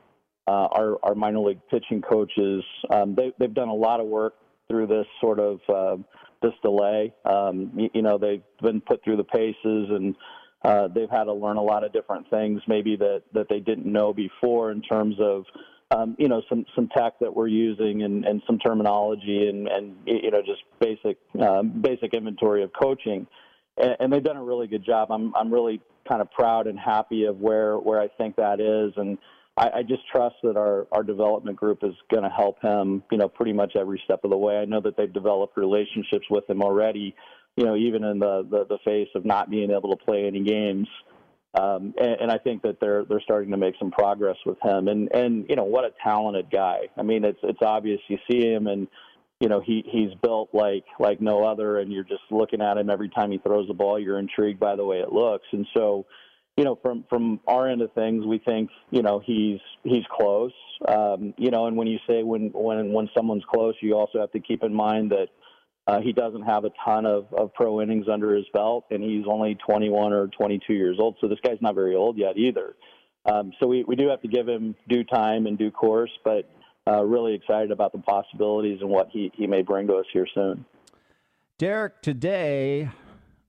uh, 0.46 0.66
our 0.72 0.98
our 1.04 1.14
minor 1.14 1.38
league 1.38 1.60
pitching 1.70 2.02
coaches. 2.02 2.64
Um, 2.90 3.14
they 3.14 3.32
they've 3.38 3.54
done 3.54 3.68
a 3.68 3.74
lot 3.74 4.00
of 4.00 4.06
work 4.06 4.34
through 4.66 4.88
this 4.88 5.06
sort 5.20 5.38
of 5.38 5.60
uh, 5.68 5.96
this 6.42 6.52
delay. 6.62 7.14
Um, 7.24 7.72
you, 7.76 7.90
you 7.94 8.02
know, 8.02 8.18
they've 8.18 8.42
been 8.60 8.80
put 8.80 9.04
through 9.04 9.16
the 9.18 9.24
paces 9.24 9.56
and 9.90 10.16
uh, 10.64 10.88
they've 10.88 11.10
had 11.10 11.24
to 11.24 11.32
learn 11.32 11.56
a 11.56 11.62
lot 11.62 11.84
of 11.84 11.92
different 11.92 12.28
things, 12.30 12.60
maybe 12.66 12.96
that 12.96 13.22
that 13.34 13.46
they 13.48 13.60
didn't 13.60 13.86
know 13.86 14.12
before 14.12 14.72
in 14.72 14.82
terms 14.82 15.14
of 15.20 15.44
um, 15.90 16.16
you 16.18 16.28
know 16.28 16.42
some 16.49 16.64
some 16.75 16.88
tech 16.88 17.14
that 17.21 17.35
we're 17.35 17.49
using 17.49 18.02
and, 18.02 18.25
and 18.25 18.42
some 18.47 18.59
terminology 18.59 19.49
and 19.49 19.68
and 19.68 19.97
you 20.07 20.30
know 20.30 20.42
just 20.45 20.62
basic 20.80 21.18
um, 21.40 21.80
basic 21.80 22.14
inventory 22.14 22.62
of 22.62 22.71
coaching. 22.78 23.26
And, 23.80 23.97
and 24.00 24.12
they've 24.12 24.25
done 24.25 24.37
a 24.37 24.45
really 24.45 24.66
good 24.66 24.85
job. 24.85 25.11
I'm 25.11 25.35
I'm 25.35 25.52
really 25.52 25.80
kind 26.09 26.21
of 26.21 26.30
proud 26.30 26.66
and 26.66 26.78
happy 26.78 27.25
of 27.25 27.40
where 27.40 27.78
where 27.78 28.00
I 28.00 28.09
think 28.09 28.37
that 28.37 28.61
is 28.61 28.92
and 28.97 29.18
I, 29.59 29.78
I 29.78 29.83
just 29.83 30.02
trust 30.11 30.37
that 30.45 30.57
our, 30.57 30.87
our 30.92 31.02
development 31.02 31.57
group 31.57 31.80
is 31.83 31.95
going 32.11 32.23
to 32.23 32.28
help 32.30 32.62
him, 32.62 33.02
you 33.11 33.18
know, 33.18 33.28
pretty 33.28 33.52
much 33.52 33.75
every 33.76 34.00
step 34.04 34.21
of 34.25 34.30
the 34.30 34.37
way. 34.37 34.59
I 34.59 34.64
know 34.64 34.80
that 34.80 34.97
they've 34.97 35.12
developed 35.12 35.57
relationships 35.57 36.26
with 36.30 36.49
him 36.49 36.62
already, 36.62 37.14
you 37.57 37.64
know, 37.64 37.76
even 37.76 38.04
in 38.04 38.21
the, 38.21 38.47
the, 38.49 38.66
the 38.66 38.78
face 38.85 39.09
of 39.16 39.25
not 39.25 39.50
being 39.50 39.71
able 39.71 39.97
to 39.97 40.04
play 40.04 40.26
any 40.26 40.45
games. 40.45 40.87
Um, 41.54 41.94
and, 41.98 42.16
and 42.20 42.30
I 42.30 42.38
think 42.38 42.62
that 42.62 42.78
they're 42.80 43.04
they're 43.04 43.22
starting 43.22 43.50
to 43.52 43.56
make 43.56 43.74
some 43.78 43.90
progress 43.90 44.36
with 44.44 44.58
him. 44.62 44.88
And 44.88 45.08
and 45.14 45.46
you 45.48 45.56
know 45.56 45.64
what 45.64 45.84
a 45.84 45.92
talented 46.02 46.50
guy. 46.50 46.88
I 46.96 47.02
mean, 47.02 47.24
it's 47.24 47.38
it's 47.42 47.62
obvious. 47.62 48.00
You 48.08 48.18
see 48.30 48.46
him, 48.46 48.66
and 48.66 48.86
you 49.40 49.48
know 49.48 49.60
he 49.60 49.82
he's 49.90 50.12
built 50.22 50.50
like 50.52 50.84
like 51.00 51.20
no 51.20 51.44
other. 51.44 51.78
And 51.78 51.92
you're 51.92 52.04
just 52.04 52.22
looking 52.30 52.60
at 52.60 52.76
him 52.76 52.90
every 52.90 53.08
time 53.08 53.30
he 53.30 53.38
throws 53.38 53.66
the 53.68 53.74
ball. 53.74 53.98
You're 53.98 54.18
intrigued 54.18 54.60
by 54.60 54.76
the 54.76 54.84
way 54.84 54.98
it 54.98 55.10
looks. 55.10 55.46
And 55.52 55.66
so, 55.74 56.04
you 56.58 56.64
know, 56.64 56.78
from 56.82 57.04
from 57.08 57.40
our 57.48 57.66
end 57.66 57.80
of 57.80 57.92
things, 57.92 58.26
we 58.26 58.38
think 58.38 58.68
you 58.90 59.02
know 59.02 59.22
he's 59.24 59.60
he's 59.84 60.04
close. 60.10 60.52
Um, 60.86 61.32
you 61.38 61.50
know, 61.50 61.66
and 61.66 61.78
when 61.78 61.88
you 61.88 61.98
say 62.06 62.22
when 62.22 62.50
when 62.52 62.92
when 62.92 63.08
someone's 63.16 63.44
close, 63.50 63.74
you 63.80 63.94
also 63.94 64.20
have 64.20 64.32
to 64.32 64.40
keep 64.40 64.62
in 64.62 64.74
mind 64.74 65.12
that 65.12 65.28
uh, 65.88 66.00
he 66.00 66.12
doesn't 66.12 66.42
have 66.42 66.66
a 66.66 66.71
ton 66.85 67.07
of, 67.07 67.26
of 67.33 67.52
pro 67.54 67.80
innings 67.80 68.07
under 68.12 68.37
his 68.37 68.45
belt, 68.52 68.85
and 68.90 69.02
he's 69.02 69.25
only 69.26 69.57
21 69.66 70.12
or 70.12 70.26
22 70.28 70.75
years 70.75 70.99
old. 71.00 71.16
So 71.18 71.28
this 71.28 71.38
guy's 71.42 71.57
not 71.62 71.75
very 71.75 71.97
old 71.97 72.18
yet 72.18 72.37
either. 72.37 72.76
Um, 73.25 73.52
so 73.59 73.66
we, 73.66 73.85
we 73.85 73.97
do 73.97 74.07
have 74.09 74.21
to 74.21 74.28
give 74.28 74.47
him 74.47 74.75
due 74.88 75.02
time 75.02 75.47
and 75.47 75.57
due 75.57 75.71
course, 75.71 76.11
but 76.25 76.49
uh, 76.87 77.02
really 77.04 77.35
excited 77.35 77.71
about 77.71 77.92
the 77.92 77.99
possibilities 77.99 78.78
and 78.83 78.90
what 78.90 79.09
he, 79.11 79.33
he 79.35 79.47
may 79.47 79.62
bring 79.62 79.87
to 79.87 79.95
us 79.95 80.04
here 80.12 80.26
soon. 80.35 80.66
Derek, 81.57 82.02
today, 82.02 82.90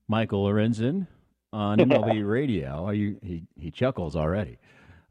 Michael 0.08 0.46
Lorenzen 0.46 1.06
on 1.52 1.78
MLB 1.78 2.26
Radio. 2.26 2.90
You, 2.90 3.18
he 3.22 3.42
he 3.58 3.70
chuckles 3.70 4.16
already. 4.16 4.58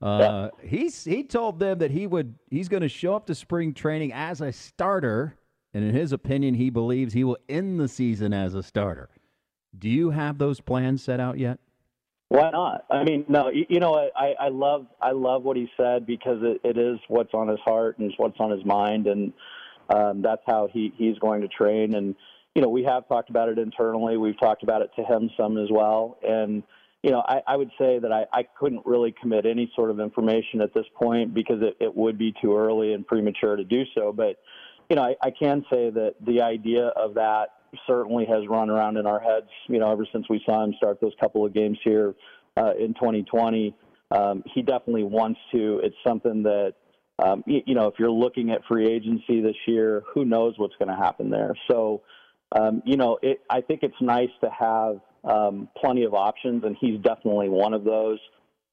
Uh, 0.01 0.49
yeah. 0.61 0.67
He's 0.67 1.03
he 1.03 1.23
told 1.23 1.59
them 1.59 1.79
that 1.79 1.91
he 1.91 2.07
would 2.07 2.35
he's 2.49 2.69
going 2.69 2.81
to 2.81 2.89
show 2.89 3.15
up 3.15 3.27
to 3.27 3.35
spring 3.35 3.73
training 3.73 4.13
as 4.13 4.41
a 4.41 4.51
starter, 4.51 5.37
and 5.73 5.83
in 5.83 5.93
his 5.93 6.11
opinion, 6.11 6.55
he 6.55 6.69
believes 6.69 7.13
he 7.13 7.23
will 7.23 7.37
end 7.47 7.79
the 7.79 7.87
season 7.87 8.33
as 8.33 8.55
a 8.55 8.63
starter. 8.63 9.09
Do 9.77 9.89
you 9.89 10.09
have 10.11 10.37
those 10.37 10.59
plans 10.59 11.03
set 11.03 11.19
out 11.19 11.37
yet? 11.37 11.59
Why 12.29 12.51
not? 12.51 12.85
I 12.89 13.03
mean, 13.03 13.25
no. 13.27 13.49
You, 13.49 13.79
know, 13.79 14.09
I, 14.15 14.33
I 14.39 14.49
love 14.49 14.85
I 15.01 15.11
love 15.11 15.43
what 15.43 15.57
he 15.57 15.67
said 15.75 16.05
because 16.05 16.39
it, 16.41 16.61
it 16.63 16.77
is 16.77 16.99
what's 17.07 17.33
on 17.33 17.47
his 17.47 17.59
heart 17.61 17.97
and 17.97 18.13
what's 18.17 18.39
on 18.39 18.51
his 18.51 18.63
mind, 18.65 19.07
and 19.07 19.33
um, 19.89 20.21
that's 20.21 20.43
how 20.45 20.69
he 20.71 20.93
he's 20.95 21.17
going 21.19 21.41
to 21.41 21.47
train 21.47 21.95
and 21.95 22.15
you 22.55 22.61
know, 22.61 22.69
we 22.69 22.83
have 22.83 23.07
talked 23.07 23.29
about 23.29 23.49
it 23.49 23.57
internally. 23.57 24.17
We've 24.17 24.39
talked 24.39 24.63
about 24.63 24.81
it 24.81 24.91
to 24.95 25.03
him 25.03 25.29
some 25.37 25.57
as 25.57 25.69
well. 25.71 26.17
And, 26.27 26.63
you 27.03 27.11
know, 27.11 27.23
I, 27.25 27.41
I 27.47 27.55
would 27.55 27.69
say 27.79 27.99
that 27.99 28.11
I, 28.11 28.25
I 28.33 28.43
couldn't 28.59 28.85
really 28.85 29.13
commit 29.21 29.45
any 29.45 29.71
sort 29.75 29.91
of 29.91 29.99
information 29.99 30.61
at 30.61 30.73
this 30.73 30.85
point 30.95 31.33
because 31.33 31.61
it, 31.61 31.77
it 31.79 31.95
would 31.95 32.17
be 32.17 32.33
too 32.41 32.57
early 32.57 32.93
and 32.93 33.05
premature 33.05 33.55
to 33.55 33.63
do 33.63 33.83
so. 33.95 34.11
But, 34.11 34.37
you 34.89 34.95
know, 34.95 35.03
I, 35.03 35.15
I 35.21 35.31
can 35.31 35.63
say 35.71 35.91
that 35.91 36.15
the 36.25 36.41
idea 36.41 36.87
of 36.87 37.13
that 37.13 37.49
certainly 37.85 38.25
has 38.25 38.47
run 38.47 38.69
around 38.69 38.97
in 38.97 39.05
our 39.05 39.19
heads, 39.19 39.49
you 39.67 39.79
know, 39.79 39.91
ever 39.91 40.05
since 40.11 40.25
we 40.29 40.41
saw 40.45 40.63
him 40.63 40.73
start 40.77 40.99
those 40.99 41.13
couple 41.19 41.45
of 41.45 41.53
games 41.53 41.77
here 41.83 42.15
uh, 42.57 42.73
in 42.79 42.93
2020. 42.95 43.75
Um, 44.11 44.43
he 44.53 44.63
definitely 44.63 45.03
wants 45.03 45.39
to. 45.53 45.79
It's 45.83 45.95
something 46.05 46.41
that, 46.43 46.73
um, 47.23 47.43
you, 47.45 47.61
you 47.67 47.75
know, 47.75 47.87
if 47.87 47.95
you're 47.99 48.09
looking 48.09 48.49
at 48.49 48.61
free 48.67 48.87
agency 48.87 49.41
this 49.41 49.55
year, 49.67 50.03
who 50.13 50.25
knows 50.25 50.55
what's 50.57 50.75
going 50.79 50.89
to 50.89 50.95
happen 50.95 51.29
there. 51.29 51.53
So, 51.69 52.01
um, 52.59 52.81
you 52.83 52.97
know, 52.97 53.19
it, 53.21 53.41
I 53.49 53.61
think 53.61 53.83
it's 53.83 54.01
nice 54.01 54.31
to 54.43 54.49
have 54.49 54.99
um, 55.23 55.69
plenty 55.77 56.03
of 56.05 56.15
options, 56.15 56.63
and 56.63 56.75
he's 56.79 56.99
definitely 57.01 57.49
one 57.49 57.75
of 57.75 57.83
those. 57.83 58.17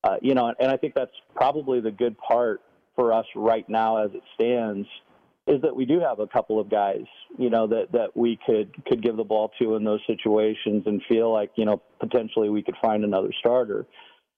Uh, 0.02 0.16
you 0.22 0.34
know, 0.34 0.54
and 0.58 0.70
I 0.70 0.78
think 0.78 0.94
that's 0.94 1.10
probably 1.34 1.80
the 1.80 1.90
good 1.90 2.16
part 2.16 2.62
for 2.94 3.12
us 3.12 3.26
right 3.34 3.68
now 3.68 4.02
as 4.02 4.10
it 4.14 4.22
stands 4.34 4.88
is 5.46 5.62
that 5.62 5.74
we 5.74 5.84
do 5.84 6.00
have 6.00 6.18
a 6.18 6.26
couple 6.26 6.58
of 6.58 6.68
guys, 6.68 7.04
you 7.38 7.50
know, 7.50 7.66
that 7.68 7.92
that 7.92 8.16
we 8.16 8.38
could 8.44 8.72
could 8.86 9.02
give 9.02 9.16
the 9.16 9.24
ball 9.24 9.52
to 9.60 9.76
in 9.76 9.84
those 9.84 10.00
situations 10.06 10.82
and 10.86 11.00
feel 11.08 11.32
like, 11.32 11.52
you 11.56 11.64
know, 11.64 11.80
potentially 12.00 12.48
we 12.48 12.62
could 12.62 12.76
find 12.82 13.04
another 13.04 13.30
starter. 13.38 13.86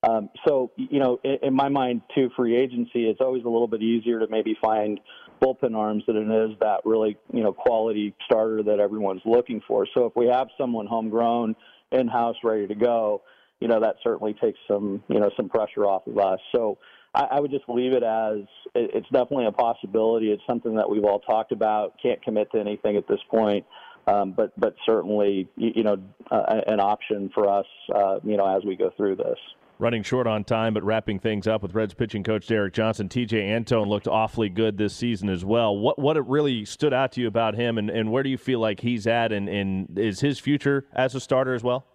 Um, 0.09 0.31
so, 0.47 0.71
you 0.77 1.01
know, 1.01 1.19
in, 1.25 1.39
in 1.43 1.55
my 1.55 1.69
mind, 1.69 2.03
too, 2.15 2.31
free 2.37 2.57
agency, 2.57 3.09
it's 3.09 3.21
always 3.21 3.45
a 3.45 3.49
little 3.49 3.67
bit 3.67 3.83
easier 3.83 4.21
to 4.21 4.29
maybe 4.31 4.57
find 4.63 5.01
bullpen 5.43 5.75
arms 5.75 6.05
than 6.07 6.17
it 6.17 6.51
is 6.51 6.57
that 6.61 6.83
really, 6.85 7.17
you 7.33 7.43
know, 7.43 7.53
quality 7.53 8.15
starter 8.25 8.63
that 8.63 8.79
everyone's 8.79 9.23
looking 9.25 9.61
for. 9.67 9.87
So 9.95 10.07
if 10.07 10.13
we 10.15 10.27
have 10.27 10.49
someone 10.57 10.87
homegrown, 10.87 11.57
in-house, 11.91 12.37
ready 12.45 12.67
to 12.69 12.75
go, 12.75 13.23
you 13.61 13.67
know, 13.67 13.81
that 13.81 13.97
certainly 14.05 14.35
takes 14.35 14.59
some, 14.69 15.03
you 15.09 15.19
know, 15.19 15.31
some 15.37 15.49
pressure 15.49 15.85
off 15.85 16.07
of 16.07 16.17
us. 16.19 16.39
So 16.53 16.79
I, 17.19 17.25
I 17.33 17.41
would 17.41 17.51
just 17.51 17.69
leave 17.69 17.93
it 17.93 18.03
as 18.03 18.39
it, 18.75 18.91
it's 18.95 19.09
definitely 19.11 19.47
a 19.47 19.53
possibility. 19.53 20.31
It's 20.31 20.43
something 20.47 20.75
that 20.77 20.89
we've 20.89 21.05
all 21.05 21.19
talked 21.19 21.53
about. 21.53 21.95
Can't 22.01 22.23
commit 22.23 22.51
to 22.53 22.61
anything 22.61 22.97
at 22.97 23.07
this 23.07 23.21
point. 23.31 23.67
Um, 24.07 24.33
but 24.33 24.59
but 24.59 24.75
certainly 24.87 25.51
you, 25.57 25.73
you 25.77 25.83
know 25.83 25.99
uh, 26.31 26.63
an 26.67 26.81
option 26.81 27.31
for 27.35 27.47
us 27.47 27.67
uh, 27.95 28.21
you 28.25 28.39
know 28.39 28.47
as 28.47 28.65
we 28.65 28.75
go 28.75 28.91
through 28.97 29.17
this 29.17 29.39
running 29.79 30.03
short 30.03 30.27
on 30.27 30.45
time, 30.45 30.75
but 30.75 30.83
wrapping 30.83 31.19
things 31.19 31.47
up 31.47 31.63
with 31.63 31.75
Reds 31.75 31.95
pitching 31.95 32.25
coach 32.25 32.47
Derek 32.47 32.75
Johnson. 32.75 33.09
Tejay 33.09 33.49
Antone 33.49 33.89
looked 33.89 34.09
awfully 34.09 34.49
good 34.49 34.77
this 34.77 34.95
season 34.95 35.29
as 35.29 35.45
well. 35.45 35.77
What 35.77 35.99
what 35.99 36.17
really 36.29 36.65
stood 36.65 36.95
out 36.95 37.13
to 37.13 37.21
you 37.21 37.29
about 37.29 37.55
him, 37.55 37.79
and, 37.79 37.91
and 37.91 38.11
where 38.11 38.23
do 38.23 38.31
you 38.31 38.39
feel 38.39 38.61
like 38.61 38.81
he's 38.81 39.07
at, 39.07 39.31
and, 39.31 39.49
and 39.49 39.99
is 39.99 40.21
his 40.21 40.39
future 40.39 40.87
as 40.93 41.15
a 41.15 41.21
starter 41.21 41.55
as 41.55 41.63
well? 41.63 41.87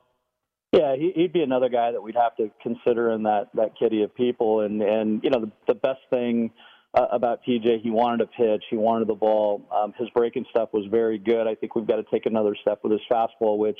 Yeah, 0.74 0.96
he'd 0.96 1.32
be 1.32 1.44
another 1.44 1.70
guy 1.70 1.92
that 1.92 2.02
we'd 2.02 2.16
have 2.16 2.36
to 2.38 2.50
consider 2.62 3.12
in 3.12 3.24
that 3.24 3.50
that 3.54 3.78
kitty 3.78 4.02
of 4.04 4.14
people, 4.16 4.62
and 4.62 4.82
and 4.82 5.24
you 5.24 5.30
know 5.30 5.42
the, 5.42 5.52
the 5.68 5.76
best 5.76 6.02
thing. 6.10 6.52
Uh, 6.96 7.08
about 7.12 7.40
TJ, 7.44 7.82
he 7.82 7.90
wanted 7.90 8.20
to 8.20 8.28
pitch, 8.28 8.64
he 8.70 8.78
wanted 8.78 9.08
the 9.08 9.16
ball. 9.16 9.64
Um, 9.76 9.96
his 9.98 10.08
breaking 10.12 10.46
stuff 10.52 10.70
was 10.74 10.86
very 10.92 11.18
good. 11.18 11.48
I 11.48 11.56
think 11.56 11.74
we've 11.76 11.88
got 11.88 11.96
to 11.96 12.04
take 12.04 12.28
another 12.28 12.56
step 12.62 12.82
with 12.84 12.92
his 12.92 13.02
fastball, 13.12 13.58
which 13.58 13.80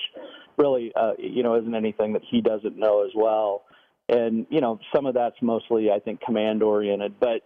really, 0.58 0.91
uh, 0.95 1.12
you 1.19 1.43
know, 1.43 1.56
isn't 1.56 1.75
anything 1.75 2.13
that 2.13 2.23
he 2.32 2.41
doesn't 2.41 2.75
know 2.75 3.06
as 3.06 3.12
well 3.15 3.65
and 4.10 4.45
you 4.49 4.62
know 4.62 4.79
some 4.93 5.06
of 5.06 5.13
that's 5.13 5.36
mostly 5.41 5.89
I 5.91 5.99
think 5.99 6.21
command 6.21 6.63
oriented, 6.63 7.19
but 7.19 7.41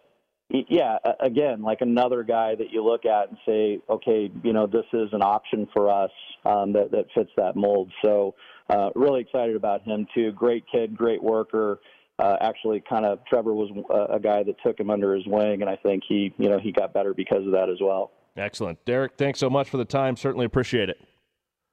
yeah, 0.50 0.98
again, 1.20 1.62
like 1.62 1.82
another 1.82 2.24
guy 2.24 2.56
that 2.56 2.72
you 2.72 2.82
look 2.82 3.06
at 3.06 3.28
and 3.28 3.38
say, 3.46 3.80
okay, 3.90 4.32
you 4.44 4.54
know, 4.54 4.66
this 4.66 4.86
is 4.94 5.10
an 5.12 5.22
option 5.22 5.68
for 5.74 5.92
us 5.92 6.12
um, 6.46 6.72
that 6.74 6.92
that 6.92 7.08
fits 7.14 7.32
that 7.36 7.58
mold. 7.58 7.92
So 8.02 8.36
uh, 8.70 8.90
really 8.96 9.22
excited 9.22 9.56
about 9.56 9.84
him 9.84 10.08
too. 10.14 10.32
Great 10.32 10.66
kid, 10.72 10.96
great 10.96 11.22
worker. 11.22 11.80
Uh, 12.20 12.36
actually, 12.42 12.84
kind 12.90 13.06
of 13.06 13.20
Trevor 13.26 13.54
was 13.54 13.70
a, 13.92 14.16
a 14.16 14.20
guy 14.20 14.44
that 14.44 14.56
took 14.66 14.80
him 14.80 14.90
under 14.90 15.14
his 15.14 15.26
wing, 15.28 15.62
and 15.62 15.70
I 15.70 15.76
think 15.76 16.04
he, 16.08 16.34
you 16.38 16.50
know, 16.50 16.60
he 16.60 16.72
got 16.72 16.94
better 16.94 17.14
because 17.14 17.46
of 17.46 17.52
that 17.52 17.70
as 17.70 17.78
well. 17.80 18.12
Excellent, 18.36 18.84
Derek. 18.86 19.14
Thanks 19.18 19.40
so 19.40 19.50
much 19.50 19.70
for 19.70 19.78
the 19.78 19.86
time. 19.86 20.16
Certainly 20.16 20.46
appreciate 20.46 20.90
it. 20.90 21.00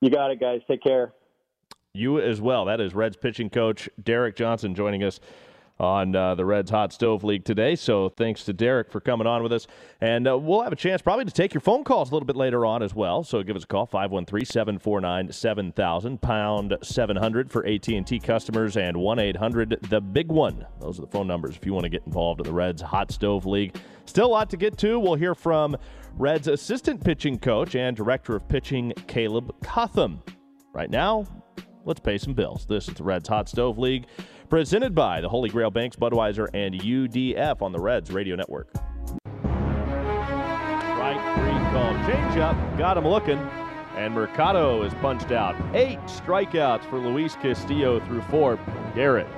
You 0.00 0.10
got 0.10 0.30
it, 0.30 0.40
guys. 0.40 0.60
Take 0.68 0.82
care 0.82 1.14
you 1.94 2.20
as 2.20 2.40
well. 2.40 2.64
That 2.64 2.80
is 2.80 2.92
Reds 2.94 3.16
pitching 3.16 3.48
coach 3.48 3.88
Derek 4.02 4.36
Johnson 4.36 4.74
joining 4.74 5.04
us 5.04 5.20
on 5.78 6.14
uh, 6.14 6.34
the 6.36 6.44
Reds 6.44 6.70
Hot 6.70 6.92
Stove 6.92 7.24
League 7.24 7.44
today. 7.44 7.74
So 7.74 8.10
thanks 8.10 8.44
to 8.44 8.52
Derek 8.52 8.92
for 8.92 9.00
coming 9.00 9.26
on 9.26 9.42
with 9.42 9.52
us. 9.52 9.66
And 10.00 10.28
uh, 10.28 10.38
we'll 10.38 10.62
have 10.62 10.72
a 10.72 10.76
chance 10.76 11.02
probably 11.02 11.24
to 11.24 11.32
take 11.32 11.52
your 11.52 11.60
phone 11.60 11.82
calls 11.82 12.10
a 12.10 12.12
little 12.14 12.26
bit 12.26 12.36
later 12.36 12.64
on 12.64 12.80
as 12.82 12.94
well. 12.94 13.24
So 13.24 13.42
give 13.42 13.56
us 13.56 13.64
a 13.64 13.66
call, 13.66 13.88
513-749-7000, 13.88 16.20
pound 16.20 16.78
700 16.80 17.50
for 17.50 17.66
AT&T 17.66 18.20
customers, 18.20 18.76
and 18.76 18.96
1-800, 18.96 19.88
the 19.88 20.00
big 20.00 20.30
one. 20.30 20.64
Those 20.80 20.98
are 20.98 21.02
the 21.02 21.08
phone 21.08 21.26
numbers 21.26 21.56
if 21.56 21.66
you 21.66 21.74
want 21.74 21.82
to 21.84 21.90
get 21.90 22.04
involved 22.06 22.40
in 22.40 22.46
the 22.46 22.52
Reds 22.52 22.82
Hot 22.82 23.10
Stove 23.10 23.46
League. 23.46 23.74
Still 24.06 24.26
a 24.26 24.28
lot 24.28 24.50
to 24.50 24.56
get 24.56 24.78
to. 24.78 25.00
We'll 25.00 25.14
hear 25.14 25.34
from 25.34 25.76
Reds 26.16 26.46
assistant 26.46 27.02
pitching 27.02 27.38
coach 27.38 27.74
and 27.74 27.96
director 27.96 28.36
of 28.36 28.46
pitching, 28.48 28.92
Caleb 29.08 29.52
Cotham. 29.64 30.22
Right 30.72 30.90
now, 30.90 31.26
let's 31.84 32.00
pay 32.00 32.18
some 32.18 32.34
bills. 32.34 32.66
This 32.66 32.88
is 32.88 32.94
the 32.94 33.04
Reds 33.04 33.28
Hot 33.28 33.48
Stove 33.48 33.78
League, 33.78 34.06
presented 34.48 34.94
by 34.94 35.20
the 35.20 35.28
Holy 35.28 35.48
Grail 35.48 35.70
Banks, 35.70 35.96
Budweiser, 35.96 36.48
and 36.54 36.74
UDF 36.74 37.62
on 37.62 37.72
the 37.72 37.78
Reds 37.78 38.10
Radio 38.10 38.36
Network. 38.36 38.68
Right 39.44 41.20
three 41.36 41.52
call 41.72 41.92
change 42.06 42.38
up, 42.38 42.78
got 42.78 42.96
him 42.96 43.06
looking, 43.06 43.38
and 43.96 44.14
Mercado 44.14 44.82
is 44.82 44.94
punched 44.94 45.32
out. 45.32 45.54
Eight 45.74 46.00
strikeouts 46.00 46.88
for 46.88 46.98
Luis 46.98 47.36
Castillo 47.36 48.00
through 48.00 48.22
four. 48.22 48.58
Garrett 48.94 49.28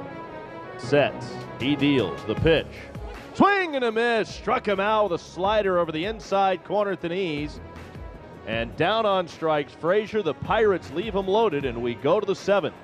sets, 0.79 1.29
he 1.59 1.75
deals 1.77 2.23
the 2.25 2.35
pitch. 2.37 2.67
Swing 3.35 3.77
and 3.77 3.85
a 3.85 3.93
miss, 3.93 4.35
struck 4.35 4.67
him 4.67 4.81
out 4.81 5.11
with 5.11 5.21
a 5.21 5.23
slider 5.23 5.79
over 5.79 5.93
the 5.93 6.05
inside 6.07 6.65
corner 6.65 6.93
at 6.93 7.03
the 7.03 7.09
knees. 7.09 7.61
And 8.47 8.77
down 8.77 9.05
on 9.05 9.27
strikes, 9.27 9.73
Frazier. 9.73 10.23
The 10.23 10.35
Pirates 10.35 10.91
leave 10.93 11.15
him 11.15 11.27
loaded, 11.27 11.65
and 11.65 11.83
we 11.83 11.95
go 11.95 12.21
to 12.21 12.27
the 12.27 12.35
seventh. 12.35 12.77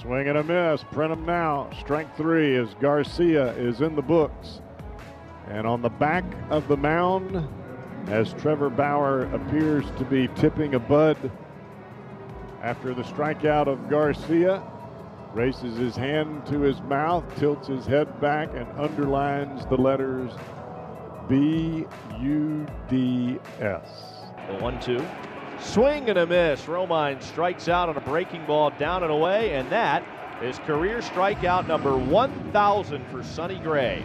Swing 0.00 0.28
and 0.28 0.38
a 0.38 0.44
miss. 0.44 0.84
Print 0.92 1.12
him 1.12 1.24
now. 1.24 1.70
Strike 1.80 2.14
three 2.16 2.56
as 2.56 2.74
Garcia 2.74 3.52
is 3.54 3.80
in 3.80 3.96
the 3.96 4.02
books. 4.02 4.60
And 5.48 5.66
on 5.66 5.82
the 5.82 5.88
back 5.88 6.24
of 6.50 6.68
the 6.68 6.76
mound, 6.76 7.48
as 8.08 8.34
Trevor 8.34 8.70
Bauer 8.70 9.22
appears 9.34 9.84
to 9.98 10.04
be 10.04 10.28
tipping 10.36 10.74
a 10.74 10.78
bud 10.78 11.16
after 12.62 12.94
the 12.94 13.02
strikeout 13.02 13.66
of 13.66 13.88
Garcia, 13.88 14.62
races 15.34 15.76
his 15.76 15.96
hand 15.96 16.44
to 16.46 16.60
his 16.60 16.80
mouth, 16.82 17.24
tilts 17.38 17.66
his 17.66 17.86
head 17.86 18.20
back, 18.20 18.50
and 18.54 18.66
underlines 18.78 19.64
the 19.66 19.76
letters 19.76 20.32
B 21.28 21.86
U 22.20 22.66
D 22.88 23.38
S. 23.58 24.11
The 24.52 24.58
one 24.58 24.78
two. 24.80 25.02
Swing 25.58 26.10
and 26.10 26.18
a 26.18 26.26
miss. 26.26 26.62
Romine 26.64 27.22
strikes 27.22 27.68
out 27.68 27.88
on 27.88 27.96
a 27.96 28.00
breaking 28.00 28.44
ball 28.44 28.70
down 28.78 29.02
and 29.02 29.10
away, 29.10 29.54
and 29.54 29.70
that 29.70 30.04
is 30.42 30.58
career 30.60 30.98
strikeout 30.98 31.66
number 31.66 31.96
1,000 31.96 33.06
for 33.06 33.22
Sonny 33.22 33.58
Gray. 33.58 34.04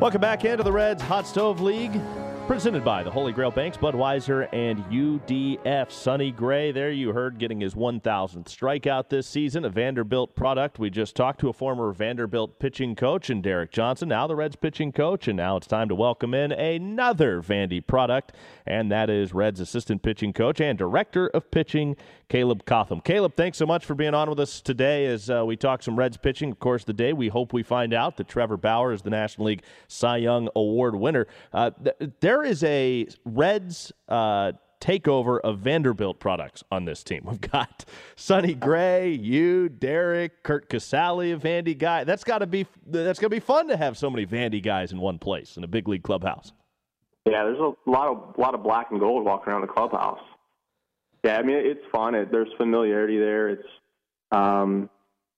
Welcome 0.00 0.22
back 0.22 0.46
into 0.46 0.62
the 0.62 0.72
Reds 0.72 1.02
Hot 1.02 1.26
Stove 1.26 1.60
League. 1.60 2.00
Presented 2.46 2.84
by 2.84 3.02
the 3.02 3.10
Holy 3.10 3.32
Grail 3.32 3.50
Banks, 3.50 3.78
Budweiser, 3.78 4.50
and 4.52 4.78
UDF. 4.84 5.90
Sonny 5.90 6.30
Gray, 6.30 6.72
there 6.72 6.90
you 6.90 7.14
heard, 7.14 7.38
getting 7.38 7.58
his 7.58 7.74
1,000th 7.74 8.44
strikeout 8.44 9.08
this 9.08 9.26
season. 9.26 9.64
A 9.64 9.70
Vanderbilt 9.70 10.36
product. 10.36 10.78
We 10.78 10.90
just 10.90 11.16
talked 11.16 11.40
to 11.40 11.48
a 11.48 11.54
former 11.54 11.90
Vanderbilt 11.92 12.58
pitching 12.58 12.96
coach 12.96 13.30
and 13.30 13.42
Derek 13.42 13.72
Johnson, 13.72 14.10
now 14.10 14.26
the 14.26 14.36
Reds 14.36 14.56
pitching 14.56 14.92
coach. 14.92 15.26
And 15.26 15.38
now 15.38 15.56
it's 15.56 15.66
time 15.66 15.88
to 15.88 15.94
welcome 15.94 16.34
in 16.34 16.52
another 16.52 17.40
Vandy 17.40 17.84
product, 17.84 18.32
and 18.66 18.92
that 18.92 19.08
is 19.08 19.32
Reds 19.32 19.58
assistant 19.58 20.02
pitching 20.02 20.34
coach 20.34 20.60
and 20.60 20.76
director 20.76 21.28
of 21.28 21.50
pitching, 21.50 21.96
Caleb 22.28 22.66
Cotham. 22.66 23.00
Caleb, 23.00 23.36
thanks 23.36 23.56
so 23.56 23.66
much 23.66 23.86
for 23.86 23.94
being 23.94 24.14
on 24.14 24.28
with 24.28 24.40
us 24.40 24.60
today 24.60 25.06
as 25.06 25.30
uh, 25.30 25.44
we 25.46 25.56
talk 25.56 25.82
some 25.82 25.96
Reds 25.96 26.18
pitching. 26.18 26.50
Of 26.50 26.58
course, 26.58 26.84
the 26.84 26.92
day 26.92 27.14
we 27.14 27.28
hope 27.28 27.54
we 27.54 27.62
find 27.62 27.94
out 27.94 28.18
that 28.18 28.28
Trevor 28.28 28.58
Bauer 28.58 28.92
is 28.92 29.00
the 29.02 29.10
National 29.10 29.46
League 29.46 29.62
Cy 29.88 30.18
Young 30.18 30.48
Award 30.54 30.94
winner. 30.94 31.26
Uh, 31.52 31.70
th- 31.70 32.10
there 32.20 32.33
is 32.42 32.64
a 32.64 33.06
Reds 33.24 33.92
uh, 34.08 34.52
takeover 34.80 35.40
of 35.40 35.60
Vanderbilt 35.60 36.20
products 36.20 36.62
on 36.70 36.84
this 36.84 37.02
team. 37.02 37.22
We've 37.24 37.40
got 37.40 37.84
Sonny 38.16 38.54
Gray, 38.54 39.12
you, 39.12 39.68
Derek, 39.68 40.42
Curt 40.42 40.68
Casali, 40.68 41.34
a 41.34 41.38
Vandy 41.38 41.76
guy. 41.76 42.04
That's 42.04 42.24
got 42.24 42.38
to 42.38 42.46
be 42.46 42.66
that's 42.86 43.18
going 43.18 43.30
to 43.30 43.36
be 43.36 43.40
fun 43.40 43.68
to 43.68 43.76
have 43.76 43.96
so 43.96 44.10
many 44.10 44.26
Vandy 44.26 44.62
guys 44.62 44.92
in 44.92 45.00
one 45.00 45.18
place 45.18 45.56
in 45.56 45.64
a 45.64 45.68
big 45.68 45.88
league 45.88 46.02
clubhouse. 46.02 46.52
Yeah, 47.24 47.44
there's 47.44 47.58
a 47.58 47.72
lot 47.90 48.08
of 48.08 48.38
lot 48.38 48.54
of 48.54 48.62
black 48.62 48.90
and 48.90 49.00
gold 49.00 49.24
walking 49.24 49.52
around 49.52 49.62
the 49.62 49.66
clubhouse. 49.66 50.20
Yeah, 51.24 51.38
I 51.38 51.42
mean 51.42 51.56
it's 51.56 51.84
fun. 51.90 52.14
It, 52.14 52.30
there's 52.30 52.52
familiarity 52.58 53.18
there. 53.18 53.48
It's 53.48 53.68
um, 54.30 54.90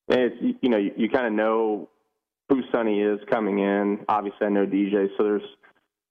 it's 0.08 0.34
you 0.60 0.68
know 0.68 0.78
you, 0.78 0.90
you 0.96 1.08
kind 1.08 1.26
of 1.26 1.32
know 1.32 1.88
who 2.48 2.62
Sonny 2.72 3.00
is 3.00 3.20
coming 3.30 3.60
in. 3.60 4.04
Obviously, 4.08 4.46
I 4.46 4.50
know 4.50 4.66
DJ, 4.66 5.08
so 5.16 5.22
there's 5.24 5.42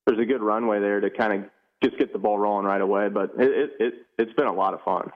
there's 0.05 0.19
a 0.19 0.25
good 0.25 0.41
runway 0.41 0.79
there 0.79 0.99
to 0.99 1.09
kind 1.09 1.33
of 1.33 1.49
just 1.83 1.97
get 1.97 2.13
the 2.13 2.19
ball 2.19 2.39
rolling 2.39 2.65
right 2.65 2.81
away. 2.81 3.09
But 3.09 3.31
it, 3.37 3.51
it, 3.51 3.71
it 3.79 3.93
it's 4.17 4.33
been 4.33 4.47
a 4.47 4.53
lot 4.53 4.73
of 4.73 4.81
fun. 4.81 5.11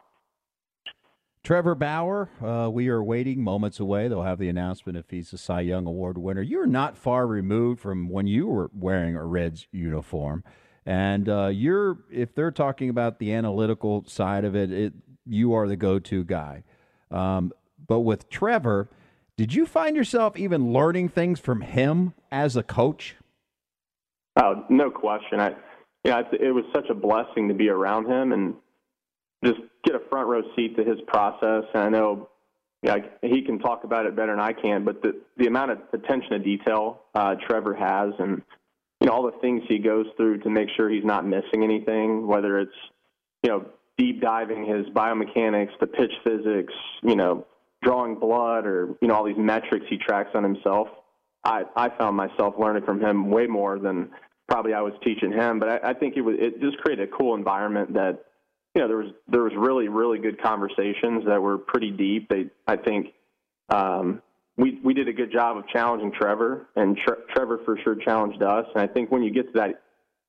Trevor 1.42 1.74
Bauer, 1.74 2.30
uh, 2.44 2.70
we 2.70 2.90
are 2.90 3.02
waiting 3.02 3.42
moments 3.42 3.80
away. 3.80 4.08
They'll 4.08 4.24
have 4.24 4.40
the 4.40 4.50
announcement 4.50 4.98
if 4.98 5.10
he's 5.10 5.32
a 5.32 5.38
Cy 5.38 5.62
Young 5.62 5.88
Award 5.88 6.18
winner. 6.18 6.42
You're 6.42 6.66
not 6.66 6.98
far 6.98 7.26
removed 7.26 7.80
from 7.80 8.10
when 8.10 8.28
you 8.28 8.46
were 8.48 8.70
wearing 8.74 9.16
a 9.16 9.26
Reds 9.26 9.66
uniform, 9.72 10.44
and 10.86 11.30
uh, 11.30 11.48
you're 11.48 12.00
if 12.12 12.36
they're 12.36 12.52
talking 12.52 12.90
about 12.90 13.20
the 13.20 13.34
analytical 13.34 14.04
side 14.06 14.44
of 14.44 14.56
it, 14.56 14.72
it 14.72 14.94
you 15.26 15.54
are 15.54 15.68
the 15.68 15.78
go-to 15.78 16.24
guy. 16.24 16.64
Um, 17.10 17.54
but 17.88 18.02
with 18.02 18.30
Trevor, 18.30 18.90
did 19.38 19.54
you 19.54 19.66
find 19.66 19.96
yourself 19.96 20.38
even 20.38 20.74
learning 20.74 21.10
things 21.10 21.40
from 21.40 21.62
him 21.62 22.14
as 22.32 22.58
a 22.58 22.64
coach? 22.64 23.16
Oh, 24.42 24.66
no 24.70 24.90
question. 24.90 25.40
I, 25.40 25.56
yeah, 26.04 26.22
it, 26.32 26.54
was 26.54 26.64
such 26.74 26.90
a 26.90 26.94
blessing 26.94 27.50
to 27.50 27.54
be 27.54 27.70
around 27.70 28.08
him 28.08 28.32
and 28.32 28.56
just 29.44 29.60
get 29.84 29.96
a 29.96 30.00
front 30.10 30.28
row 30.28 30.42
seat 30.56 30.78
to 30.78 30.84
his 30.84 31.00
process. 31.08 31.66
And 31.74 31.84
I 31.84 31.90
know 31.90 32.30
yeah, 32.82 32.98
he 33.22 33.42
can 33.42 33.60
talk 33.60 33.84
about 33.84 34.06
it 34.06 34.16
better 34.16 34.32
than 34.32 34.40
I 34.40 34.54
can, 34.54 34.86
but 34.86 35.02
the 35.02 35.20
the 35.38 35.48
amount 35.48 35.72
of 35.72 35.80
attention 35.92 36.32
to 36.32 36.40
detail 36.40 37.02
uh, 37.14 37.36
Trevor 37.46 37.74
has, 37.74 38.14
and 38.20 38.42
you 39.02 39.08
know 39.08 39.14
all 39.14 39.24
the 39.24 39.38
things 39.40 39.64
he 39.68 39.80
goes 39.80 40.06
through 40.16 40.40
to 40.40 40.50
make 40.50 40.70
sure 40.78 40.90
he's 40.90 41.04
not 41.04 41.28
missing 41.28 41.64
anything, 41.64 42.26
whether 42.26 42.58
it's 42.58 42.72
you 43.44 43.50
know 43.50 43.66
deep 43.98 44.22
diving 44.22 44.66
his 44.66 44.86
biomechanics, 44.96 45.72
the 45.82 45.88
pitch 45.88 46.14
physics, 46.24 46.74
you 47.04 47.18
know 47.18 47.46
drawing 47.84 48.16
blood, 48.16 48.66
or 48.66 48.96
you 49.02 49.10
know 49.10 49.16
all 49.16 49.26
these 49.26 49.38
metrics 49.38 49.86
he 49.90 49.98
tracks 49.98 50.30
on 50.34 50.44
himself. 50.44 50.88
I 51.44 51.64
I 51.76 51.90
found 51.98 52.16
myself 52.16 52.56
learning 52.58 52.84
from 52.86 53.02
him 53.02 53.30
way 53.30 53.46
more 53.46 53.78
than 53.78 54.10
probably 54.50 54.74
I 54.74 54.82
was 54.82 54.94
teaching 55.04 55.32
him, 55.32 55.60
but 55.60 55.70
I, 55.70 55.90
I 55.92 55.94
think 55.94 56.18
it 56.18 56.22
was 56.22 56.36
it 56.40 56.60
just 56.60 56.78
created 56.80 57.08
a 57.08 57.18
cool 57.18 57.36
environment 57.36 57.94
that 57.94 58.26
you 58.76 58.82
know 58.82 58.88
there 58.88 58.98
was 58.98 59.12
there 59.28 59.44
was 59.44 59.54
really 59.56 59.88
really 59.88 60.20
good 60.20 60.42
conversations 60.42 61.26
that 61.28 61.42
were 61.42 61.58
pretty 61.58 61.92
deep. 61.92 62.30
They 62.30 62.48
I 62.68 62.76
think 62.76 63.14
um, 63.70 64.22
we 64.58 64.80
we 64.84 64.94
did 64.94 65.08
a 65.08 65.14
good 65.14 65.32
job 65.32 65.58
of 65.58 65.68
challenging 65.68 66.12
Trevor, 66.12 66.68
and 66.76 66.98
Tre- 66.98 67.24
Trevor 67.34 67.60
for 67.66 67.78
sure 67.84 67.96
challenged 67.96 68.42
us. 68.42 68.66
And 68.74 68.84
I 68.84 68.88
think 68.88 69.12
when 69.12 69.24
you 69.24 69.32
get 69.32 69.54
to 69.54 69.60
that 69.60 69.82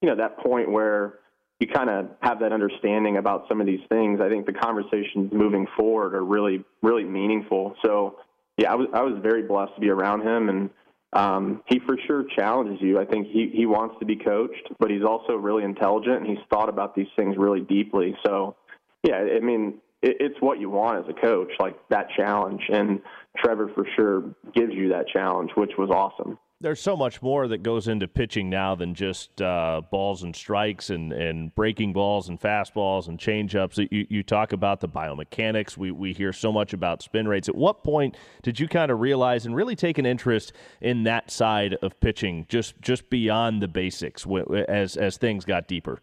you 0.03 0.09
know 0.09 0.17
that 0.17 0.39
point 0.39 0.71
where 0.71 1.19
you 1.59 1.67
kind 1.67 1.91
of 1.91 2.09
have 2.23 2.41
that 2.41 2.53
understanding 2.53 3.19
about 3.19 3.47
some 3.49 3.61
of 3.61 3.67
these 3.67 3.81
things, 3.91 4.21
I 4.21 4.29
think 4.29 4.47
the 4.47 4.53
conversations 4.53 5.33
moving 5.33 5.67
forward 5.77 6.15
are 6.15 6.25
really 6.25 6.65
really 6.83 7.05
meaningful. 7.05 7.75
So 7.85 8.19
yeah, 8.57 8.73
I 8.73 8.75
was 8.75 8.89
I 8.93 9.03
was 9.03 9.19
very 9.23 9.43
blessed 9.43 9.75
to 9.77 9.81
be 9.81 9.89
around 9.89 10.23
him 10.23 10.49
and 10.49 10.71
um, 11.13 11.63
he 11.67 11.81
for 11.81 11.97
sure 12.07 12.25
challenges 12.37 12.79
you. 12.81 13.01
I 13.01 13.05
think 13.05 13.27
he, 13.27 13.51
he 13.53 13.67
wants 13.67 13.97
to 14.01 14.07
be 14.07 14.17
coached, 14.17 14.69
but 14.79 14.91
he's 14.91 15.03
also 15.03 15.35
really 15.35 15.65
intelligent 15.65 16.19
and 16.19 16.27
he's 16.27 16.45
thought 16.51 16.69
about 16.69 16.95
these 16.95 17.09
things 17.17 17.37
really 17.37 17.61
deeply. 17.61 18.17
So, 18.25 18.57
yeah, 19.03 19.17
I 19.17 19.41
mean, 19.41 19.79
it, 20.03 20.17
it's 20.21 20.41
what 20.41 20.61
you 20.61 20.71
want 20.71 21.05
as 21.05 21.11
a 21.11 21.21
coach, 21.21 21.51
like 21.59 21.77
that 21.89 22.09
challenge. 22.17 22.63
And 22.73 23.01
Trevor 23.37 23.71
for 23.75 23.87
sure 23.97 24.23
gives 24.55 24.73
you 24.73 24.91
that 24.91 25.09
challenge, 25.09 25.51
which 25.57 25.73
was 25.77 25.91
awesome 25.91 26.39
there's 26.61 26.81
so 26.81 26.95
much 26.95 27.23
more 27.23 27.49
that 27.49 27.63
goes 27.63 27.89
into 27.89 28.07
pitching 28.07 28.51
now 28.51 28.75
than 28.75 28.95
just 28.95 29.41
uh, 29.41 29.81
balls 29.91 30.23
and 30.23 30.37
strikes 30.37 30.91
and, 30.91 31.13
and 31.13 31.55
breaking 31.55 31.93
balls 31.93 32.29
and 32.29 32.39
fastballs 32.39 33.09
and 33.09 33.19
changeups. 33.19 33.89
You, 33.91 34.07
you 34.11 34.23
talk 34.23 34.53
about 34.53 34.81
the 34.81 34.89
biomechanics. 34.89 35.79
We, 35.79 35.91
we 35.91 36.13
hear 36.13 36.35
so 36.35 36.53
much 36.53 36.75
about 36.75 37.03
spin 37.03 37.27
rates. 37.27 37.49
At 37.49 37.55
what 37.55 37.83
point 37.83 38.17
did 38.43 38.61
you 38.61 38.69
kind 38.69 38.91
of 38.91 39.01
realize 39.01 39.47
and 39.47 39.57
really 39.57 39.75
take 39.75 39.97
an 39.97 40.05
interest 40.05 40.53
in 40.83 41.05
that 41.05 41.31
side 41.31 41.77
of 41.83 41.99
pitching, 42.01 42.45
just 42.49 42.81
just 42.83 43.09
beyond 43.09 43.63
the 43.63 43.69
basics, 43.69 44.27
as 44.69 44.97
as 44.97 45.17
things 45.17 45.47
got 45.47 45.67
deeper? 45.67 46.01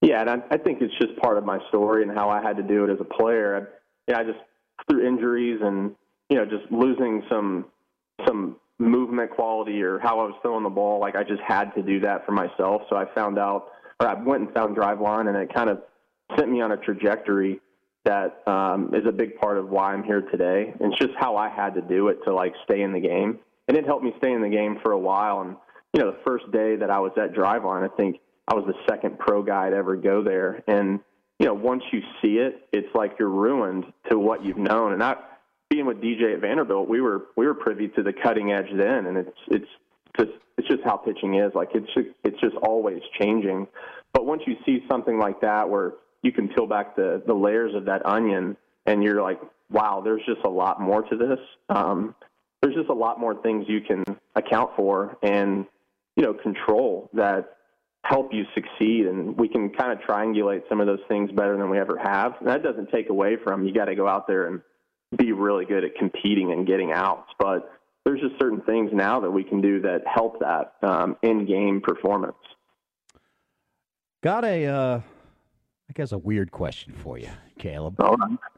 Yeah, 0.00 0.22
and 0.22 0.42
I, 0.50 0.56
think 0.56 0.80
it's 0.80 0.94
just 0.98 1.16
part 1.20 1.38
of 1.38 1.44
my 1.44 1.58
story 1.68 2.04
and 2.04 2.12
how 2.12 2.30
I 2.30 2.40
had 2.40 2.56
to 2.56 2.62
do 2.62 2.84
it 2.84 2.90
as 2.90 2.98
a 3.00 3.04
player. 3.04 3.56
I, 3.56 4.10
yeah, 4.10 4.18
I 4.20 4.24
just 4.24 4.38
through 4.88 5.06
injuries 5.06 5.60
and 5.60 5.94
you 6.30 6.36
know 6.36 6.46
just 6.46 6.70
losing 6.70 7.22
some 7.28 7.66
some 8.26 8.56
movement 8.78 9.30
quality 9.30 9.82
or 9.82 9.98
how 9.98 10.20
I 10.20 10.24
was 10.24 10.34
throwing 10.42 10.62
the 10.62 10.70
ball. 10.70 11.00
Like 11.00 11.16
I 11.16 11.24
just 11.24 11.42
had 11.46 11.74
to 11.74 11.82
do 11.82 12.00
that 12.00 12.24
for 12.24 12.32
myself. 12.32 12.82
So 12.88 12.96
I 12.96 13.04
found 13.14 13.38
out, 13.38 13.72
or 14.00 14.08
I 14.08 14.14
went 14.14 14.44
and 14.44 14.54
found 14.54 14.76
Driveline, 14.76 15.28
and 15.28 15.36
it 15.36 15.52
kind 15.52 15.68
of 15.68 15.82
sent 16.36 16.50
me 16.50 16.60
on 16.60 16.72
a 16.72 16.76
trajectory 16.76 17.60
that 18.04 18.42
um, 18.46 18.94
is 18.94 19.04
a 19.06 19.12
big 19.12 19.36
part 19.36 19.58
of 19.58 19.68
why 19.68 19.92
I'm 19.92 20.04
here 20.04 20.22
today. 20.22 20.72
And 20.80 20.92
it's 20.92 21.00
just 21.00 21.14
how 21.18 21.36
I 21.36 21.48
had 21.48 21.74
to 21.74 21.80
do 21.80 22.08
it 22.08 22.18
to 22.24 22.34
like 22.34 22.54
stay 22.64 22.82
in 22.82 22.92
the 22.92 23.00
game, 23.00 23.38
and 23.66 23.76
it 23.76 23.84
helped 23.84 24.04
me 24.04 24.12
stay 24.18 24.32
in 24.32 24.42
the 24.42 24.48
game 24.48 24.78
for 24.82 24.92
a 24.92 24.98
while. 24.98 25.40
And 25.40 25.56
you 25.92 26.00
know, 26.00 26.12
the 26.12 26.18
first 26.24 26.50
day 26.52 26.76
that 26.76 26.90
I 26.90 27.00
was 27.00 27.12
at 27.16 27.34
Driveline, 27.34 27.84
I 27.84 27.94
think 27.96 28.20
I 28.46 28.54
was 28.54 28.64
the 28.66 28.74
second 28.88 29.18
pro 29.18 29.42
guy 29.42 29.70
to 29.70 29.76
ever 29.76 29.96
go 29.96 30.22
there, 30.22 30.62
and 30.68 31.00
you 31.38 31.46
know, 31.46 31.54
once 31.54 31.82
you 31.92 32.00
see 32.20 32.38
it, 32.38 32.68
it's 32.72 32.92
like 32.94 33.16
you're 33.18 33.28
ruined 33.28 33.84
to 34.10 34.18
what 34.18 34.44
you've 34.44 34.58
known. 34.58 34.92
And 34.92 35.02
I, 35.02 35.16
being 35.70 35.86
with 35.86 36.00
DJ 36.00 36.34
at 36.34 36.40
Vanderbilt, 36.40 36.88
we 36.88 37.00
were 37.00 37.26
we 37.36 37.46
were 37.46 37.54
privy 37.54 37.88
to 37.88 38.02
the 38.02 38.12
cutting 38.12 38.52
edge 38.52 38.68
then, 38.74 39.06
and 39.06 39.18
it's 39.18 39.38
it's 39.48 39.68
just 40.18 40.30
it's 40.56 40.68
just 40.68 40.82
how 40.84 40.96
pitching 40.96 41.36
is. 41.36 41.52
Like 41.54 41.70
it's 41.74 41.92
just, 41.94 42.08
it's 42.24 42.40
just 42.40 42.56
always 42.62 43.02
changing. 43.20 43.66
But 44.12 44.26
once 44.26 44.42
you 44.46 44.56
see 44.64 44.84
something 44.90 45.18
like 45.18 45.40
that, 45.42 45.68
where 45.68 45.92
you 46.22 46.32
can 46.32 46.48
peel 46.48 46.66
back 46.66 46.96
the 46.96 47.22
the 47.26 47.34
layers 47.34 47.74
of 47.74 47.84
that 47.84 48.04
onion, 48.06 48.56
and 48.86 49.02
you're 49.02 49.22
like, 49.22 49.40
wow, 49.70 50.00
there's 50.02 50.22
just 50.26 50.44
a 50.44 50.48
lot 50.48 50.80
more 50.80 51.02
to 51.02 51.16
this. 51.16 51.38
Um, 51.68 52.14
there's 52.62 52.74
just 52.74 52.88
a 52.88 52.94
lot 52.94 53.20
more 53.20 53.40
things 53.42 53.66
you 53.68 53.80
can 53.80 54.04
account 54.34 54.70
for 54.76 55.16
and 55.22 55.66
you 56.16 56.24
know 56.24 56.34
control 56.34 57.10
that 57.12 57.56
help 58.04 58.32
you 58.32 58.44
succeed 58.54 59.06
and 59.06 59.36
we 59.36 59.48
can 59.48 59.70
kind 59.70 59.92
of 59.92 59.98
triangulate 59.98 60.62
some 60.68 60.80
of 60.80 60.86
those 60.86 61.00
things 61.08 61.30
better 61.32 61.56
than 61.56 61.68
we 61.68 61.78
ever 61.78 61.98
have 61.98 62.34
and 62.40 62.48
that 62.48 62.62
doesn't 62.62 62.90
take 62.90 63.10
away 63.10 63.36
from 63.44 63.64
you 63.66 63.74
got 63.74 63.86
to 63.86 63.94
go 63.94 64.08
out 64.08 64.26
there 64.26 64.46
and 64.46 64.60
be 65.16 65.32
really 65.32 65.64
good 65.64 65.84
at 65.84 65.94
competing 65.96 66.52
and 66.52 66.66
getting 66.66 66.92
outs. 66.92 67.30
But 67.38 67.70
there's 68.04 68.20
just 68.20 68.38
certain 68.38 68.60
things 68.62 68.90
now 68.92 69.20
that 69.20 69.30
we 69.30 69.44
can 69.44 69.60
do 69.60 69.80
that 69.82 70.02
help 70.06 70.40
that 70.40 70.74
um, 70.82 71.16
in 71.22 71.46
game 71.46 71.80
performance. 71.80 72.36
Got 74.22 74.44
a, 74.44 74.66
uh, 74.66 75.00
I 75.88 75.92
guess, 75.94 76.12
a 76.12 76.18
weird 76.18 76.50
question 76.50 76.92
for 76.92 77.18
you, 77.18 77.28
Caleb. 77.58 78.00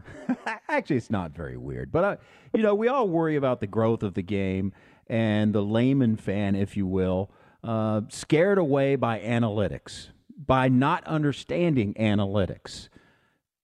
Actually, 0.68 0.96
it's 0.96 1.10
not 1.10 1.32
very 1.32 1.56
weird, 1.56 1.92
but 1.92 2.04
uh, 2.04 2.16
you 2.54 2.62
know, 2.62 2.74
we 2.74 2.88
all 2.88 3.08
worry 3.08 3.36
about 3.36 3.60
the 3.60 3.66
growth 3.66 4.02
of 4.02 4.14
the 4.14 4.22
game 4.22 4.72
and 5.06 5.52
the 5.52 5.62
layman 5.62 6.16
fan, 6.16 6.54
if 6.54 6.76
you 6.76 6.86
will, 6.86 7.30
uh, 7.62 8.02
scared 8.08 8.58
away 8.58 8.96
by 8.96 9.18
analytics, 9.20 10.08
by 10.46 10.68
not 10.68 11.04
understanding 11.04 11.92
analytics. 11.94 12.88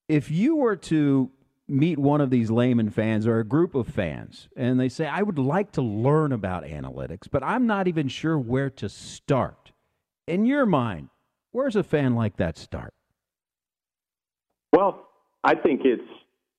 If 0.08 0.30
you 0.30 0.56
were 0.56 0.76
to 0.76 1.30
meet 1.68 1.98
one 1.98 2.20
of 2.20 2.30
these 2.30 2.50
layman 2.50 2.90
fans 2.90 3.26
or 3.26 3.38
a 3.38 3.44
group 3.44 3.74
of 3.74 3.88
fans, 3.88 4.48
and 4.56 4.78
they 4.78 4.88
say, 4.88 5.06
"I 5.06 5.22
would 5.22 5.38
like 5.38 5.72
to 5.72 5.82
learn 5.82 6.32
about 6.32 6.64
analytics, 6.64 7.28
but 7.30 7.42
I'm 7.42 7.66
not 7.66 7.88
even 7.88 8.08
sure 8.08 8.38
where 8.38 8.70
to 8.70 8.88
start." 8.88 9.72
In 10.26 10.44
your 10.44 10.66
mind, 10.66 11.08
where's 11.52 11.76
a 11.76 11.82
fan 11.82 12.14
like 12.14 12.36
that 12.36 12.56
start? 12.56 12.94
Well, 14.72 15.08
I 15.42 15.54
think 15.54 15.82
it's 15.84 16.08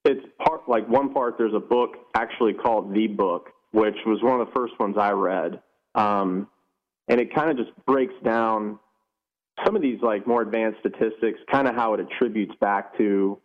it's 0.04 0.26
part 0.44 0.68
like 0.68 0.88
one 0.88 1.12
part. 1.12 1.36
There's 1.38 1.54
a 1.54 1.60
book 1.60 1.96
actually 2.14 2.54
called 2.54 2.94
The 2.94 3.06
Book, 3.06 3.50
which 3.72 3.96
was 4.06 4.22
one 4.22 4.40
of 4.40 4.46
the 4.46 4.52
first 4.54 4.78
ones 4.78 4.96
I 4.98 5.10
read, 5.10 5.60
um, 5.94 6.48
and 7.08 7.20
it 7.20 7.34
kind 7.34 7.50
of 7.50 7.56
just 7.56 7.70
breaks 7.86 8.14
down 8.24 8.78
some 9.64 9.76
of 9.76 9.82
these 9.82 10.00
like 10.02 10.26
more 10.26 10.42
advanced 10.42 10.80
statistics, 10.80 11.40
kind 11.50 11.68
of 11.68 11.74
how 11.74 11.94
it 11.94 12.00
attributes 12.00 12.54
back 12.60 12.96
to 12.98 13.38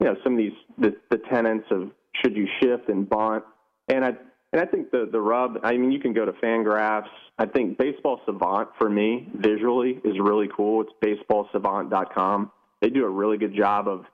you 0.00 0.06
know 0.06 0.16
some 0.22 0.34
of 0.34 0.38
these 0.38 0.52
the, 0.78 0.96
the 1.10 1.64
of 1.70 1.90
should 2.22 2.36
you 2.36 2.46
shift 2.60 2.88
and 2.88 3.08
bunt, 3.08 3.44
and 3.88 4.04
I 4.04 4.12
and 4.52 4.62
I 4.62 4.64
think 4.64 4.90
the 4.90 5.08
the 5.10 5.20
rub. 5.20 5.58
I 5.62 5.76
mean, 5.76 5.92
you 5.92 6.00
can 6.00 6.12
go 6.12 6.24
to 6.24 6.32
Fangraphs. 6.32 7.08
I 7.38 7.46
think 7.46 7.78
Baseball 7.78 8.20
Savant 8.26 8.70
for 8.78 8.88
me 8.88 9.28
visually 9.34 10.00
is 10.04 10.18
really 10.20 10.48
cool. 10.56 10.82
It's 10.82 10.92
baseballsavant.com. 11.30 12.50
They 12.80 12.90
do 12.90 13.04
a 13.04 13.10
really 13.10 13.38
good 13.38 13.54
job 13.54 13.88
of 13.88 14.04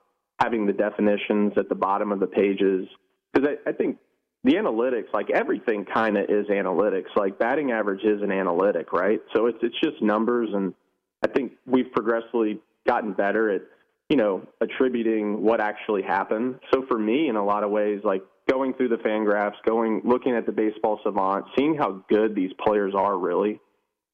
having 0.41 0.67
the 0.67 0.73
definitions 0.73 1.53
at 1.57 1.69
the 1.69 1.75
bottom 1.75 2.13
of 2.13 2.21
the 2.21 2.27
pages 2.27 2.87
because 3.33 3.49
I, 3.49 3.71
I 3.71 3.73
think 3.73 3.99
the 4.43 4.55
analytics, 4.55 5.13
like 5.15 5.31
everything, 5.31 5.87
kind 5.87 6.19
of 6.19 6.25
is 6.29 6.47
analytics. 6.49 7.15
Like 7.17 7.39
batting 7.39 7.73
average 7.73 8.05
is 8.05 8.21
an 8.23 8.31
analytic, 8.31 8.93
right? 8.93 9.21
So 9.35 9.47
it's 9.47 9.59
it's 9.63 9.79
just 9.83 10.03
numbers, 10.03 10.51
and 10.53 10.75
I 11.25 11.29
think 11.29 11.53
we've 11.67 11.91
progressively 11.93 12.61
gotten 12.87 13.13
better 13.13 13.51
at 13.51 13.63
you 14.09 14.17
know 14.17 14.47
attributing 14.61 15.43
what 15.43 15.61
actually 15.61 16.03
happened. 16.03 16.61
So 16.73 16.85
for 16.89 16.99
me, 16.99 17.29
in 17.29 17.37
a 17.37 17.45
lot 17.45 17.65
of 17.65 17.71
ways, 17.71 18.01
like 18.05 18.23
going 18.49 18.75
through 18.75 18.89
the 18.89 18.97
Fangraphs, 18.97 19.55
going 19.67 20.03
looking 20.05 20.35
at 20.35 20.47
the 20.47 20.53
Baseball 20.53 21.01
Savant, 21.03 21.47
seeing 21.57 21.77
how 21.77 22.05
good 22.09 22.35
these 22.35 22.51
players 22.65 22.95
are 22.97 23.19
really 23.19 23.61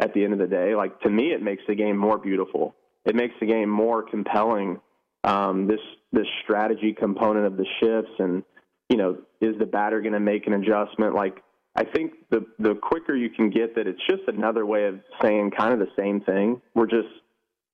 at 0.00 0.14
the 0.14 0.24
end 0.24 0.32
of 0.32 0.38
the 0.38 0.46
day, 0.46 0.74
like 0.74 0.98
to 1.00 1.10
me, 1.10 1.32
it 1.32 1.42
makes 1.42 1.62
the 1.68 1.74
game 1.74 1.96
more 1.96 2.18
beautiful. 2.18 2.74
It 3.04 3.14
makes 3.14 3.34
the 3.40 3.46
game 3.46 3.68
more 3.68 4.02
compelling. 4.02 4.80
Um, 5.22 5.66
this 5.66 5.80
this 6.12 6.26
strategy 6.44 6.96
component 6.98 7.46
of 7.46 7.56
the 7.56 7.66
shifts 7.80 8.12
and 8.18 8.42
you 8.90 8.96
know, 8.96 9.18
is 9.40 9.56
the 9.58 9.64
batter 9.64 10.00
going 10.02 10.12
to 10.12 10.20
make 10.20 10.46
an 10.46 10.52
adjustment? 10.52 11.14
Like, 11.14 11.42
I 11.76 11.84
think 11.84 12.14
the 12.30 12.44
the 12.58 12.74
quicker 12.74 13.14
you 13.14 13.30
can 13.30 13.48
get 13.48 13.76
that, 13.76 13.86
it's 13.86 14.00
just 14.10 14.22
another 14.26 14.66
way 14.66 14.86
of 14.86 15.00
saying 15.22 15.52
kind 15.56 15.72
of 15.72 15.78
the 15.78 15.92
same 15.96 16.20
thing. 16.20 16.60
We're 16.74 16.88
just 16.88 17.08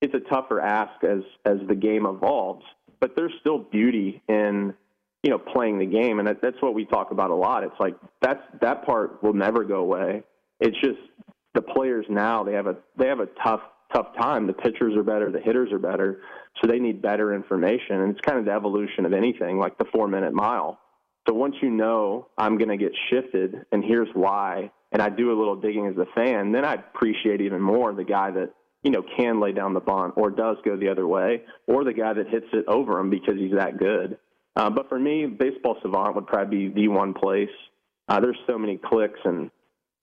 it's 0.00 0.14
a 0.14 0.20
tougher 0.20 0.61
ask 0.61 1.02
as 1.04 1.20
as 1.44 1.59
the 1.68 1.74
game 1.74 2.06
evolves, 2.06 2.64
but 3.00 3.14
there's 3.16 3.32
still 3.40 3.59
beauty 3.59 4.22
in 4.28 4.74
you 5.22 5.30
know 5.30 5.38
playing 5.38 5.78
the 5.78 5.87
game, 5.87 6.18
and 6.18 6.28
that, 6.28 6.40
that's 6.42 6.61
what 6.61 6.74
we 6.74 6.85
talk 6.85 7.11
about 7.11 7.30
a 7.30 7.35
lot. 7.35 7.64
It's 7.64 7.78
like 7.80 7.96
that's 8.20 8.42
that 8.61 8.85
part 8.85 9.22
will 9.22 9.35
never 9.35 9.64
go 9.64 9.76
away. 9.76 10.22
It's 10.61 10.76
just 10.80 10.98
the 11.54 11.62
players 11.62 12.06
now 12.09 12.44
they 12.44 12.52
have 12.52 12.66
a 12.66 12.76
they 12.96 13.06
have 13.09 13.20
a 13.20 13.28
tough 13.42 13.61
tough 13.94 14.09
time. 14.20 14.46
The 14.46 14.52
pitchers 14.52 14.96
are 14.96 15.02
better, 15.02 15.30
the 15.30 15.40
hitters 15.40 15.72
are 15.72 15.78
better, 15.78 16.20
so 16.61 16.66
they 16.66 16.78
need 16.78 17.00
better 17.00 17.35
information, 17.35 18.00
and 18.00 18.11
it's 18.11 18.20
kind 18.20 18.38
of 18.38 18.44
the 18.44 18.52
evolution 18.52 19.06
of 19.06 19.12
anything, 19.12 19.59
like 19.59 19.78
the 19.78 19.87
four 19.92 20.09
minute 20.09 20.35
mile 20.35 20.78
so 21.28 21.35
once 21.35 21.56
you 21.61 21.70
know 21.70 22.28
I'm 22.38 22.56
going 22.56 22.68
to 22.68 22.76
get 22.76 22.92
shifted 23.11 23.64
and 23.72 23.85
here's 23.85 24.09
why, 24.14 24.70
and 24.92 25.02
I 25.02 25.09
do 25.09 25.32
a 25.32 25.37
little 25.37 25.56
digging 25.56 25.87
as 25.87 25.96
a 25.96 26.06
fan, 26.14 26.52
then 26.52 26.64
I 26.64 26.74
appreciate 26.74 27.40
even 27.40 27.61
more 27.61 27.92
the 27.92 28.04
guy 28.04 28.30
that 28.30 28.50
you 28.87 28.92
know 28.92 29.03
can 29.16 29.40
lay 29.40 29.51
down 29.51 29.75
the 29.75 29.81
bunt 29.81 30.14
or 30.16 30.31
does 30.31 30.57
go 30.64 30.77
the 30.77 30.88
other 30.88 31.09
way, 31.09 31.42
or 31.66 31.83
the 31.83 31.92
guy 31.92 32.12
that 32.12 32.29
hits 32.29 32.46
it 32.53 32.64
over 32.68 33.01
him 33.01 33.11
because 33.11 33.35
he's 33.37 33.53
that 33.53 33.79
good. 33.79 34.16
Uh, 34.55 34.70
but 34.70 34.88
for 34.88 34.99
me, 34.99 35.27
Baseball 35.27 35.77
Savant 35.83 36.14
would 36.14 36.29
probably 36.29 36.68
be 36.68 36.83
the 36.83 36.88
one 36.88 37.12
place. 37.12 37.51
Uh, 38.09 38.20
there's 38.20 38.38
so 38.46 38.57
many 38.57 38.79
clicks 38.79 39.18
and 39.25 39.51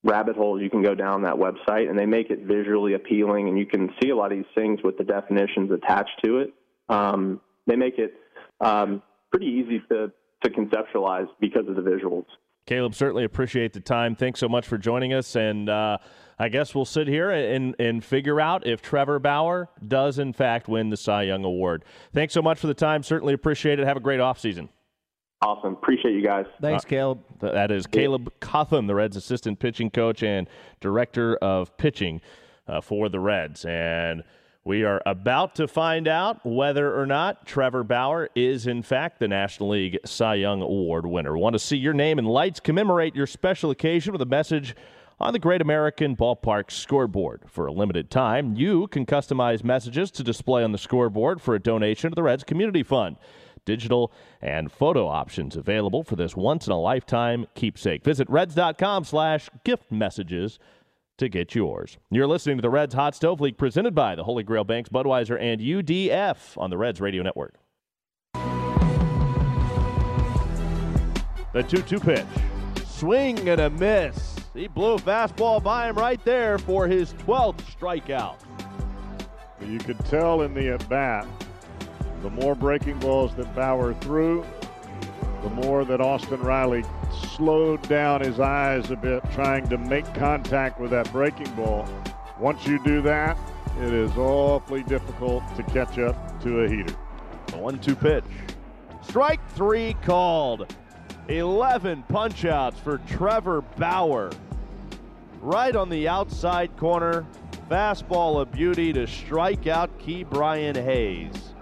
rabbit 0.04 0.36
holes 0.36 0.60
you 0.60 0.68
can 0.68 0.82
go 0.82 0.94
down 0.94 1.22
that 1.22 1.34
website, 1.34 1.88
and 1.88 1.98
they 1.98 2.04
make 2.04 2.28
it 2.28 2.40
visually 2.40 2.92
appealing, 2.92 3.48
and 3.48 3.58
you 3.58 3.64
can 3.64 3.88
see 4.02 4.10
a 4.10 4.16
lot 4.16 4.30
of 4.30 4.36
these 4.36 4.46
things 4.54 4.80
with 4.84 4.98
the 4.98 5.04
definitions 5.04 5.70
attached 5.72 6.22
to 6.22 6.40
it. 6.40 6.52
Um, 6.90 7.40
they 7.66 7.76
make 7.76 7.98
it 7.98 8.12
um, 8.60 9.02
pretty 9.30 9.46
easy 9.46 9.82
to 9.90 10.12
to 10.42 10.50
conceptualize 10.50 11.26
because 11.40 11.66
of 11.66 11.74
the 11.74 11.80
visuals. 11.80 12.26
Caleb, 12.66 12.94
certainly 12.94 13.24
appreciate 13.24 13.72
the 13.72 13.80
time. 13.80 14.14
Thanks 14.14 14.40
so 14.40 14.48
much 14.48 14.66
for 14.66 14.76
joining 14.76 15.14
us. 15.14 15.36
And 15.36 15.70
uh, 15.70 15.98
I 16.38 16.48
guess 16.48 16.74
we'll 16.74 16.84
sit 16.84 17.06
here 17.06 17.30
and, 17.30 17.76
and 17.78 18.02
figure 18.04 18.40
out 18.40 18.66
if 18.66 18.82
Trevor 18.82 19.18
Bauer 19.18 19.68
does, 19.86 20.18
in 20.18 20.32
fact, 20.32 20.68
win 20.68 20.90
the 20.90 20.96
Cy 20.96 21.22
Young 21.24 21.44
Award. 21.44 21.84
Thanks 22.12 22.34
so 22.34 22.42
much 22.42 22.58
for 22.58 22.66
the 22.66 22.74
time. 22.74 23.02
Certainly 23.02 23.34
appreciate 23.34 23.78
it. 23.78 23.86
Have 23.86 23.96
a 23.96 24.00
great 24.00 24.20
offseason. 24.20 24.68
Awesome. 25.42 25.74
Appreciate 25.74 26.14
you 26.14 26.22
guys. 26.22 26.46
Thanks, 26.60 26.84
Uh, 26.84 26.88
Caleb. 26.88 27.18
That 27.40 27.70
is 27.70 27.86
Caleb 27.86 28.32
Cotham, 28.40 28.86
the 28.86 28.94
Reds' 28.94 29.16
assistant 29.16 29.58
pitching 29.58 29.90
coach 29.90 30.22
and 30.22 30.48
director 30.80 31.36
of 31.36 31.76
pitching 31.76 32.20
uh, 32.66 32.80
for 32.80 33.08
the 33.08 33.20
Reds. 33.20 33.64
And 33.66 34.24
we 34.64 34.84
are 34.84 35.02
about 35.04 35.54
to 35.56 35.68
find 35.68 36.08
out 36.08 36.44
whether 36.46 36.98
or 36.98 37.04
not 37.04 37.44
Trevor 37.46 37.84
Bauer 37.84 38.30
is, 38.34 38.66
in 38.66 38.82
fact, 38.82 39.20
the 39.20 39.28
National 39.28 39.68
League 39.68 39.98
Cy 40.06 40.36
Young 40.36 40.62
Award 40.62 41.04
winner. 41.04 41.36
Want 41.36 41.52
to 41.52 41.58
see 41.58 41.76
your 41.76 41.92
name 41.92 42.18
and 42.18 42.26
lights 42.26 42.58
commemorate 42.60 43.14
your 43.14 43.26
special 43.26 43.70
occasion 43.70 44.12
with 44.12 44.22
a 44.22 44.26
message 44.26 44.74
on 45.24 45.32
the 45.32 45.38
Great 45.38 45.62
American 45.62 46.14
Ballpark 46.14 46.70
scoreboard. 46.70 47.44
For 47.46 47.66
a 47.66 47.72
limited 47.72 48.10
time, 48.10 48.54
you 48.56 48.86
can 48.88 49.06
customize 49.06 49.64
messages 49.64 50.10
to 50.12 50.22
display 50.22 50.62
on 50.62 50.72
the 50.72 50.78
scoreboard 50.78 51.40
for 51.40 51.54
a 51.54 51.58
donation 51.58 52.10
to 52.10 52.14
the 52.14 52.22
Reds 52.22 52.44
Community 52.44 52.82
Fund. 52.82 53.16
Digital 53.64 54.12
and 54.42 54.70
photo 54.70 55.08
options 55.08 55.56
available 55.56 56.02
for 56.02 56.14
this 56.14 56.36
once-in-a-lifetime 56.36 57.46
keepsake. 57.54 58.04
Visit 58.04 58.28
reds.com 58.28 59.04
slash 59.04 59.48
gift 59.64 59.90
messages 59.90 60.58
to 61.16 61.30
get 61.30 61.54
yours. 61.54 61.96
You're 62.10 62.26
listening 62.26 62.58
to 62.58 62.62
the 62.62 62.68
Reds 62.68 62.92
Hot 62.92 63.14
Stove 63.14 63.40
League 63.40 63.56
presented 63.56 63.94
by 63.94 64.14
the 64.16 64.24
Holy 64.24 64.42
Grail 64.42 64.64
Banks, 64.64 64.90
Budweiser, 64.90 65.40
and 65.40 65.58
UDF 65.58 66.58
on 66.58 66.68
the 66.68 66.76
Reds 66.76 67.00
Radio 67.00 67.22
Network. 67.22 67.54
The 71.54 71.62
2 71.66 71.80
2 71.80 72.00
pitch. 72.00 72.26
Swing 72.84 73.48
and 73.48 73.60
a 73.62 73.70
miss. 73.70 74.33
He 74.54 74.68
blew 74.68 74.94
a 74.94 74.98
fastball 74.98 75.60
by 75.60 75.88
him 75.88 75.96
right 75.96 76.24
there 76.24 76.58
for 76.58 76.86
his 76.86 77.12
12th 77.14 77.60
strikeout. 77.76 78.36
You 79.60 79.78
could 79.80 79.98
tell 80.06 80.42
in 80.42 80.54
the 80.54 80.68
at 80.68 80.88
bat, 80.88 81.26
the 82.22 82.30
more 82.30 82.54
breaking 82.54 83.00
balls 83.00 83.34
that 83.34 83.52
Bauer 83.56 83.94
threw, 83.94 84.44
the 85.42 85.50
more 85.50 85.84
that 85.84 86.00
Austin 86.00 86.40
Riley 86.40 86.84
slowed 87.36 87.82
down 87.88 88.20
his 88.20 88.38
eyes 88.38 88.92
a 88.92 88.96
bit, 88.96 89.24
trying 89.32 89.68
to 89.70 89.76
make 89.76 90.04
contact 90.14 90.80
with 90.80 90.92
that 90.92 91.10
breaking 91.10 91.50
ball. 91.56 91.88
Once 92.38 92.64
you 92.64 92.82
do 92.84 93.02
that, 93.02 93.36
it 93.80 93.92
is 93.92 94.12
awfully 94.16 94.84
difficult 94.84 95.42
to 95.56 95.64
catch 95.64 95.98
up 95.98 96.42
to 96.44 96.60
a 96.60 96.68
heater. 96.68 96.94
The 97.48 97.58
1 97.58 97.80
2 97.80 97.96
pitch. 97.96 98.24
Strike 99.02 99.40
three 99.50 99.96
called. 100.02 100.72
11 101.28 102.04
punchouts 102.08 102.74
for 102.74 102.98
Trevor 102.98 103.62
Bauer. 103.78 104.30
Right 105.44 105.76
on 105.76 105.90
the 105.90 106.08
outside 106.08 106.74
corner. 106.78 107.26
Fastball 107.70 108.40
of 108.40 108.50
beauty 108.50 108.94
to 108.94 109.06
strike 109.06 109.66
out 109.66 109.90
Ke'Bryan 109.98 110.74
Hayes. 110.74 111.52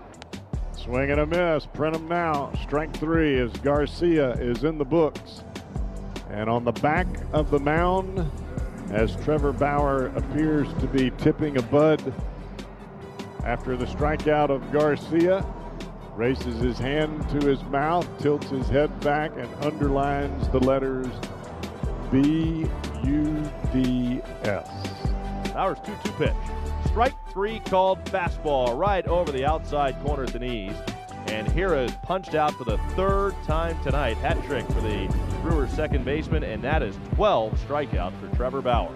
Swing 0.76 1.10
and 1.10 1.18
a 1.18 1.26
miss. 1.26 1.66
Print 1.66 1.94
them 1.94 2.06
now. 2.06 2.52
Strike 2.62 2.96
three 2.96 3.40
as 3.40 3.50
Garcia 3.54 4.34
is 4.34 4.62
in 4.62 4.78
the 4.78 4.84
books. 4.84 5.42
And 6.30 6.48
on 6.48 6.64
the 6.64 6.70
back 6.70 7.08
of 7.32 7.50
the 7.50 7.58
mound, 7.58 8.24
as 8.92 9.16
Trevor 9.24 9.52
Bauer 9.52 10.12
appears 10.14 10.72
to 10.74 10.86
be 10.86 11.10
tipping 11.18 11.58
a 11.58 11.62
bud 11.62 12.14
after 13.44 13.76
the 13.76 13.86
strikeout 13.86 14.50
of 14.50 14.70
Garcia, 14.70 15.44
races 16.14 16.60
his 16.60 16.78
hand 16.78 17.28
to 17.30 17.44
his 17.48 17.60
mouth, 17.64 18.06
tilts 18.20 18.48
his 18.48 18.68
head 18.68 19.00
back, 19.00 19.32
and 19.36 19.52
underlines 19.64 20.46
the 20.50 20.60
letters 20.60 21.08
B 22.12 22.68
U 23.04 23.50
D 23.72 24.20
S. 24.44 24.68
Bauer's 25.52 25.78
2 25.80 25.92
2 26.04 26.12
pitch. 26.12 26.32
Strike 26.86 27.14
three 27.30 27.60
called 27.60 28.04
fastball 28.04 28.78
right 28.78 29.06
over 29.06 29.32
the 29.32 29.44
outside 29.44 30.00
corner 30.02 30.24
at 30.24 30.32
the 30.32 30.38
knees. 30.38 30.74
And 31.26 31.46
Hiura 31.48 31.86
is 31.86 31.92
punched 32.02 32.34
out 32.34 32.52
for 32.54 32.64
the 32.64 32.78
third 32.96 33.34
time 33.44 33.80
tonight. 33.82 34.16
Hat 34.18 34.42
trick 34.44 34.66
for 34.66 34.80
the 34.80 35.14
Brewers 35.42 35.70
second 35.70 36.04
baseman, 36.04 36.42
and 36.42 36.62
that 36.62 36.82
is 36.82 36.96
12 37.14 37.58
strikeouts 37.66 38.18
for 38.20 38.36
Trevor 38.36 38.60
Bauer. 38.60 38.92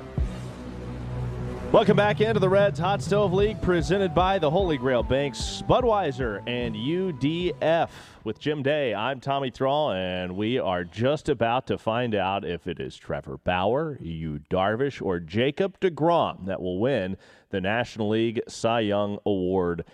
Welcome 1.73 1.97
back 1.97 2.21
into 2.21 2.39
the 2.39 2.49
Reds 2.49 2.79
Hot 2.79 3.03
Stove 3.03 3.33
League 3.33 3.61
presented 3.61 4.15
by 4.15 4.39
the 4.39 4.51
Holy 4.51 4.77
Grail 4.77 5.03
Banks, 5.03 5.63
Budweiser, 5.69 6.43
and 6.47 6.77
UDF. 6.77 7.89
With 8.27 8.41
Jim 8.41 8.65
Day, 8.65 8.93
I'm 8.93 9.21
Tommy 9.21 9.51
Thrall, 9.51 9.93
and 9.93 10.37
we 10.37 10.59
are 10.59 10.83
just 10.83 11.29
about 11.29 11.69
to 11.69 11.79
find 11.79 12.13
out 12.13 12.45
if 12.45 12.67
it 12.67 12.81
is 12.81 12.97
Trevor 12.97 13.37
Bauer, 13.37 13.99
Yu 14.01 14.41
Darvish, 14.51 15.01
or 15.01 15.21
Jacob 15.21 15.79
DeGrom 15.79 16.47
that 16.47 16.61
will 16.61 16.81
win 16.81 17.19
the 17.51 17.61
National 17.61 18.09
League 18.09 18.41
Cy 18.49 18.81
Young 18.81 19.21
Award 19.25 19.85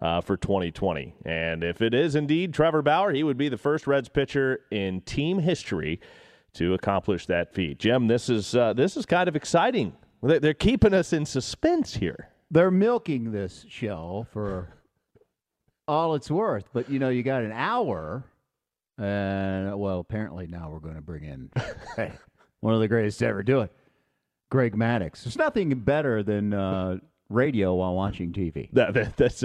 uh, 0.00 0.22
for 0.22 0.38
2020. 0.38 1.16
And 1.26 1.62
if 1.62 1.82
it 1.82 1.92
is 1.92 2.14
indeed 2.14 2.54
Trevor 2.54 2.80
Bauer, 2.80 3.12
he 3.12 3.22
would 3.22 3.36
be 3.36 3.50
the 3.50 3.58
first 3.58 3.86
Reds 3.86 4.08
pitcher 4.08 4.60
in 4.70 5.02
team 5.02 5.40
history 5.40 6.00
to 6.54 6.72
accomplish 6.72 7.26
that 7.26 7.52
feat. 7.52 7.78
Jim, 7.78 8.06
this 8.06 8.30
is 8.30 8.56
uh, 8.56 8.72
this 8.72 8.96
is 8.96 9.04
kind 9.04 9.28
of 9.28 9.36
exciting 9.36 9.92
they're 10.22 10.54
keeping 10.54 10.94
us 10.94 11.12
in 11.12 11.26
suspense 11.26 11.96
here. 11.96 12.30
They're 12.50 12.70
milking 12.70 13.32
this 13.32 13.66
show 13.68 14.26
for 14.30 14.70
all 15.92 16.14
it's 16.14 16.30
worth, 16.30 16.64
but 16.72 16.88
you 16.90 16.98
know, 16.98 17.10
you 17.10 17.22
got 17.22 17.42
an 17.42 17.52
hour, 17.52 18.24
and 18.98 19.78
well, 19.78 20.00
apparently 20.00 20.46
now 20.46 20.70
we're 20.70 20.80
going 20.80 20.94
to 20.94 21.02
bring 21.02 21.24
in 21.24 21.50
hey, 21.96 22.12
one 22.60 22.72
of 22.74 22.80
the 22.80 22.88
greatest 22.88 23.18
to 23.18 23.26
ever 23.26 23.42
do 23.42 23.60
it, 23.60 23.72
Greg 24.50 24.74
Maddux. 24.74 25.22
There's 25.22 25.36
nothing 25.36 25.70
better 25.80 26.22
than 26.22 26.54
uh, 26.54 26.96
radio 27.28 27.74
while 27.74 27.94
watching 27.94 28.32
TV. 28.32 28.70
That, 28.72 28.94
that, 28.94 29.16
that's 29.18 29.44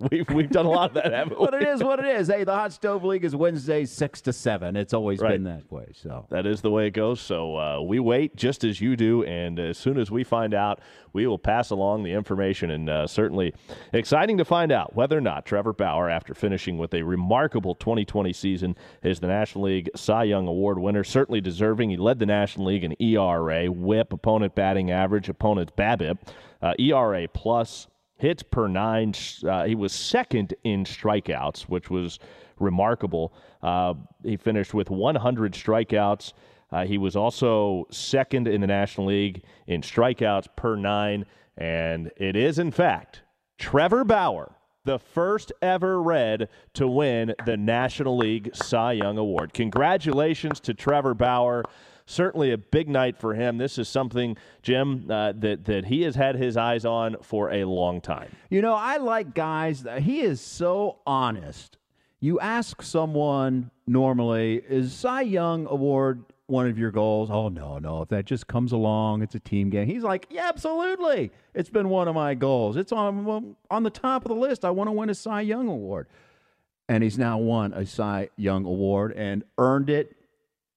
We've 0.00 0.28
we've 0.30 0.48
done 0.48 0.64
a 0.64 0.70
lot 0.70 0.90
of 0.90 1.02
that, 1.02 1.12
haven't 1.12 1.40
we? 1.40 1.44
but 1.44 1.54
it 1.54 1.66
is 1.66 1.82
what 1.82 1.98
it 1.98 2.04
is. 2.04 2.28
Hey, 2.28 2.44
the 2.44 2.54
Hot 2.54 2.72
Stove 2.72 3.02
League 3.02 3.24
is 3.24 3.34
Wednesday 3.34 3.84
six 3.84 4.20
to 4.20 4.32
seven. 4.32 4.76
It's 4.76 4.94
always 4.94 5.18
right. 5.18 5.32
been 5.32 5.42
that 5.44 5.68
way. 5.72 5.86
So 5.92 6.24
that 6.30 6.46
is 6.46 6.60
the 6.60 6.70
way 6.70 6.86
it 6.86 6.92
goes. 6.92 7.20
So 7.20 7.56
uh, 7.56 7.80
we 7.80 7.98
wait 7.98 8.36
just 8.36 8.62
as 8.62 8.80
you 8.80 8.94
do, 8.94 9.24
and 9.24 9.58
as 9.58 9.76
soon 9.76 9.98
as 9.98 10.08
we 10.08 10.22
find 10.22 10.54
out, 10.54 10.80
we 11.12 11.26
will 11.26 11.38
pass 11.38 11.70
along 11.70 12.04
the 12.04 12.12
information. 12.12 12.70
And 12.70 12.88
uh, 12.88 13.08
certainly 13.08 13.52
exciting 13.92 14.38
to 14.38 14.44
find 14.44 14.70
out 14.70 14.94
whether 14.94 15.18
or 15.18 15.20
not 15.20 15.44
Trevor 15.44 15.72
Bauer, 15.72 16.08
after 16.08 16.32
finishing 16.32 16.78
with 16.78 16.94
a 16.94 17.02
remarkable 17.02 17.74
2020 17.74 18.32
season, 18.32 18.76
is 19.02 19.18
the 19.18 19.26
National 19.26 19.64
League 19.64 19.90
Cy 19.96 20.22
Young 20.22 20.46
Award 20.46 20.78
winner. 20.78 21.02
Certainly 21.02 21.40
deserving. 21.40 21.90
He 21.90 21.96
led 21.96 22.20
the 22.20 22.26
National 22.26 22.66
League 22.66 22.84
in 22.84 22.94
ERA, 23.02 23.66
WHIP, 23.66 24.12
opponent 24.12 24.54
batting 24.54 24.92
average, 24.92 25.28
opponent's 25.28 25.72
BABIP, 25.76 26.18
uh, 26.62 26.74
ERA 26.78 27.26
plus 27.26 27.88
hits 28.18 28.42
per 28.42 28.68
nine. 28.68 29.14
Uh, 29.46 29.64
he 29.64 29.74
was 29.74 29.92
second 29.92 30.54
in 30.64 30.84
strikeouts, 30.84 31.62
which 31.62 31.90
was 31.90 32.18
remarkable. 32.58 33.32
Uh, 33.62 33.94
he 34.22 34.36
finished 34.36 34.74
with 34.74 34.90
100 34.90 35.52
strikeouts. 35.52 36.32
Uh, 36.70 36.84
he 36.84 36.98
was 36.98 37.16
also 37.16 37.86
second 37.90 38.46
in 38.46 38.60
the 38.60 38.66
National 38.66 39.06
League 39.06 39.42
in 39.66 39.80
strikeouts 39.80 40.48
per 40.56 40.76
nine. 40.76 41.24
And 41.56 42.10
it 42.16 42.36
is, 42.36 42.58
in 42.58 42.70
fact, 42.70 43.22
Trevor 43.58 44.04
Bauer, 44.04 44.52
the 44.84 44.98
first 44.98 45.52
ever 45.62 46.00
Red 46.00 46.48
to 46.74 46.86
win 46.86 47.34
the 47.46 47.56
National 47.56 48.16
League 48.16 48.54
Cy 48.54 48.92
Young 48.92 49.18
Award. 49.18 49.52
Congratulations 49.54 50.60
to 50.60 50.74
Trevor 50.74 51.14
Bauer 51.14 51.64
certainly 52.08 52.50
a 52.50 52.58
big 52.58 52.88
night 52.88 53.18
for 53.18 53.34
him. 53.34 53.58
This 53.58 53.78
is 53.78 53.88
something, 53.88 54.36
Jim, 54.62 55.06
uh, 55.10 55.32
that 55.36 55.66
that 55.66 55.84
he 55.86 56.02
has 56.02 56.16
had 56.16 56.36
his 56.36 56.56
eyes 56.56 56.84
on 56.84 57.16
for 57.22 57.52
a 57.52 57.64
long 57.64 58.00
time. 58.00 58.34
You 58.50 58.62
know, 58.62 58.74
I 58.74 58.96
like 58.96 59.34
guys. 59.34 59.84
He 60.00 60.20
is 60.20 60.40
so 60.40 60.98
honest. 61.06 61.76
You 62.20 62.40
ask 62.40 62.82
someone 62.82 63.70
normally, 63.86 64.56
is 64.68 64.92
Cy 64.92 65.20
Young 65.20 65.66
Award 65.68 66.24
one 66.46 66.66
of 66.66 66.78
your 66.78 66.90
goals? 66.90 67.30
Oh 67.30 67.48
no, 67.48 67.78
no. 67.78 68.02
If 68.02 68.08
that 68.08 68.24
just 68.24 68.46
comes 68.48 68.72
along, 68.72 69.22
it's 69.22 69.34
a 69.34 69.40
team 69.40 69.70
game. 69.70 69.86
He's 69.86 70.02
like, 70.02 70.26
yeah, 70.30 70.48
absolutely. 70.48 71.30
It's 71.54 71.70
been 71.70 71.88
one 71.90 72.08
of 72.08 72.14
my 72.14 72.34
goals. 72.34 72.76
It's 72.76 72.90
on 72.90 73.54
on 73.70 73.82
the 73.82 73.90
top 73.90 74.24
of 74.24 74.30
the 74.30 74.34
list. 74.34 74.64
I 74.64 74.70
want 74.70 74.88
to 74.88 74.92
win 74.92 75.10
a 75.10 75.14
Cy 75.14 75.42
Young 75.42 75.68
Award. 75.68 76.08
And 76.88 77.04
he's 77.04 77.18
now 77.18 77.36
won 77.36 77.74
a 77.74 77.84
Cy 77.84 78.30
Young 78.36 78.64
Award 78.64 79.12
and 79.12 79.44
earned 79.58 79.90
it 79.90 80.17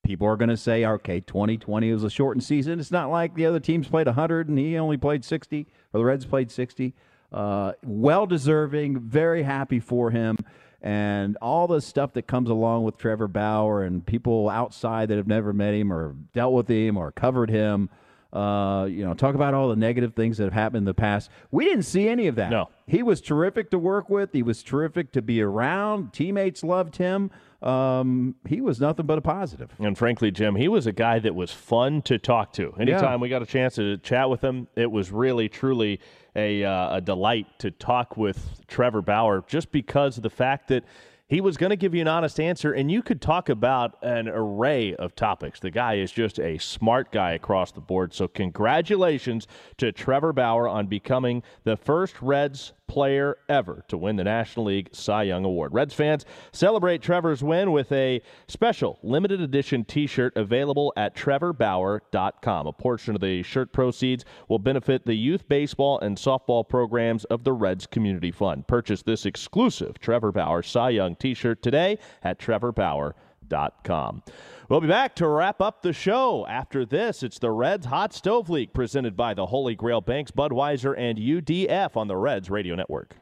people 0.04 0.28
are 0.28 0.36
going 0.36 0.50
to 0.50 0.58
say, 0.58 0.86
okay, 0.86 1.20
2020 1.22 1.92
was 1.92 2.04
a 2.04 2.10
shortened 2.10 2.44
season. 2.44 2.80
It's 2.80 2.92
not 2.92 3.10
like 3.10 3.36
the 3.36 3.46
other 3.46 3.60
teams 3.60 3.88
played 3.88 4.08
100 4.08 4.50
and 4.50 4.58
he 4.58 4.78
only 4.78 4.98
played 4.98 5.24
60, 5.24 5.68
or 5.94 6.00
the 6.00 6.06
Reds 6.06 6.26
played 6.26 6.52
60. 6.52 6.94
Uh, 7.32 7.74
well 7.84 8.26
deserving, 8.26 9.00
very 9.00 9.44
happy 9.44 9.80
for 9.80 10.12
him. 10.12 10.38
And 10.82 11.38
all 11.42 11.68
the 11.68 11.80
stuff 11.80 12.14
that 12.14 12.24
comes 12.24 12.50
along 12.50 12.84
with 12.84 12.98
Trevor 12.98 13.28
Bauer 13.28 13.84
and 13.84 14.06
people 14.06 14.50
outside 14.50 15.10
that 15.10 15.18
have 15.18 15.28
never 15.28 15.54
met 15.54 15.74
him 15.76 15.94
or 15.94 16.16
dealt 16.34 16.54
with 16.54 16.68
him 16.68 16.98
or 16.98 17.12
covered 17.12 17.50
him. 17.50 17.90
Uh, 18.34 18.88
you 18.90 19.04
know, 19.04 19.14
talk 19.14 19.36
about 19.36 19.54
all 19.54 19.68
the 19.68 19.76
negative 19.76 20.14
things 20.16 20.38
that 20.38 20.46
have 20.46 20.54
happened 20.54 20.80
in 20.80 20.86
the 20.86 20.94
past. 20.94 21.30
We 21.52 21.66
didn't 21.66 21.84
see 21.84 22.08
any 22.08 22.28
of 22.28 22.36
that. 22.36 22.50
No. 22.50 22.70
He 22.88 23.04
was 23.04 23.20
terrific 23.22 23.70
to 23.72 23.78
work 23.78 24.10
with. 24.10 24.32
He 24.32 24.42
was 24.42 24.64
terrific 24.64 25.12
to 25.12 25.22
be 25.22 25.42
around. 25.42 26.14
Teammates 26.14 26.64
loved 26.64 26.96
him 26.96 27.30
um, 27.62 28.36
he 28.48 28.60
was 28.62 28.80
nothing 28.80 29.06
but 29.06 29.18
a 29.18 29.22
positive. 29.22 29.72
And 29.80 29.98
frankly, 29.98 30.32
Jim, 30.32 30.56
he 30.56 30.68
was 30.68 30.88
a 30.88 30.92
guy 30.92 31.20
that 31.20 31.36
was 31.36 31.52
fun 31.52 32.02
to 32.04 32.18
talk 32.18 32.54
to. 32.54 32.74
Anytime 32.80 33.04
yeah. 33.04 33.18
we 33.18 33.30
got 33.30 33.42
a 33.42 33.46
chance 33.46 33.76
to 33.76 33.98
chat 33.98 34.30
with 34.30 34.44
him, 34.44 34.68
it 34.76 34.90
was 34.90 35.12
really, 35.12 35.48
truly 35.48 36.00
a, 36.36 36.64
uh, 36.64 36.98
a 36.98 37.02
delight 37.02 37.48
to 37.60 37.70
talk 37.70 38.18
with 38.18 38.62
Trevor 38.68 39.02
Bauer 39.02 39.44
just 39.48 39.72
because 39.72 40.18
of 40.18 40.24
the 40.24 40.30
fact 40.30 40.70
that 40.70 40.84
he 41.32 41.40
was 41.40 41.56
going 41.56 41.70
to 41.70 41.78
give 41.78 41.96
you 41.96 42.02
an 42.02 42.10
honest 42.10 42.42
answer, 42.42 42.74
and 42.74 42.92
you 42.92 43.02
could 43.02 43.22
talk 43.22 43.48
about 43.48 43.96
an 44.02 44.28
array 44.28 44.94
of 44.96 45.16
topics. 45.16 45.62
The 45.62 45.72
guy 45.72 45.94
is 45.94 46.12
just 46.12 46.42
a 46.42 46.58
smart 46.58 47.10
guy 47.14 47.32
across 47.32 47.72
the 47.72 47.80
board. 47.80 48.14
So, 48.14 48.28
congratulations 48.28 49.48
to 49.78 49.94
Trevor 49.94 50.34
Bauer 50.34 50.68
on 50.68 50.88
becoming 50.88 51.42
the 51.64 51.78
first 51.78 52.22
Reds 52.22 52.74
player 52.92 53.38
ever 53.48 53.86
to 53.88 53.98
win 53.98 54.18
the 54.18 54.24
National 54.26 54.66
League 54.66 54.90
Cy 54.92 55.24
Young 55.24 55.46
Award. 55.46 55.74
Reds 55.74 55.94
fans 55.94 56.26
celebrate 56.52 57.02
Trevor's 57.02 57.42
win 57.42 57.72
with 57.72 57.90
a 57.94 58.22
special 58.50 59.00
limited 59.02 59.40
edition 59.40 59.86
t 59.86 60.06
shirt 60.06 60.36
available 60.36 60.92
at 60.98 61.16
trevorbauer.com. 61.16 62.68
A 62.68 62.74
portion 62.74 63.16
of 63.16 63.22
the 63.22 63.44
shirt 63.44 63.72
proceeds 63.72 64.26
will 64.50 64.60
benefit 64.60 65.06
the 65.06 65.14
youth 65.14 65.48
baseball 65.48 66.02
and 66.02 66.18
softball 66.18 66.68
programs 66.68 67.24
of 67.26 67.46
the 67.46 67.54
Reds 67.54 67.88
Community 67.88 68.30
Fund. 68.30 68.68
Purchase 68.68 69.02
this 69.04 69.26
exclusive 69.26 69.98
Trevor 69.98 70.34
Bauer 70.34 70.62
Cy 70.62 70.90
Young 70.90 71.16
t 71.16 71.34
shirt 71.34 71.62
today 71.62 71.98
at 72.26 72.40
trevorbauer.com. 72.40 74.22
We'll 74.72 74.80
be 74.80 74.88
back 74.88 75.16
to 75.16 75.28
wrap 75.28 75.60
up 75.60 75.82
the 75.82 75.92
show. 75.92 76.48
After 76.48 76.86
this, 76.86 77.24
it's 77.24 77.40
the 77.40 77.52
Reds 77.52 77.88
Hot 77.88 78.14
Stove 78.14 78.50
League 78.50 78.72
presented 78.72 79.18
by 79.18 79.34
the 79.34 79.46
Holy 79.46 79.76
Grail 79.76 80.00
Banks, 80.00 80.32
Budweiser, 80.32 80.96
and 80.98 81.18
UDF 81.18 81.98
on 81.98 82.08
the 82.08 82.16
Reds 82.16 82.50
Radio 82.50 82.76
Network. 82.76 83.18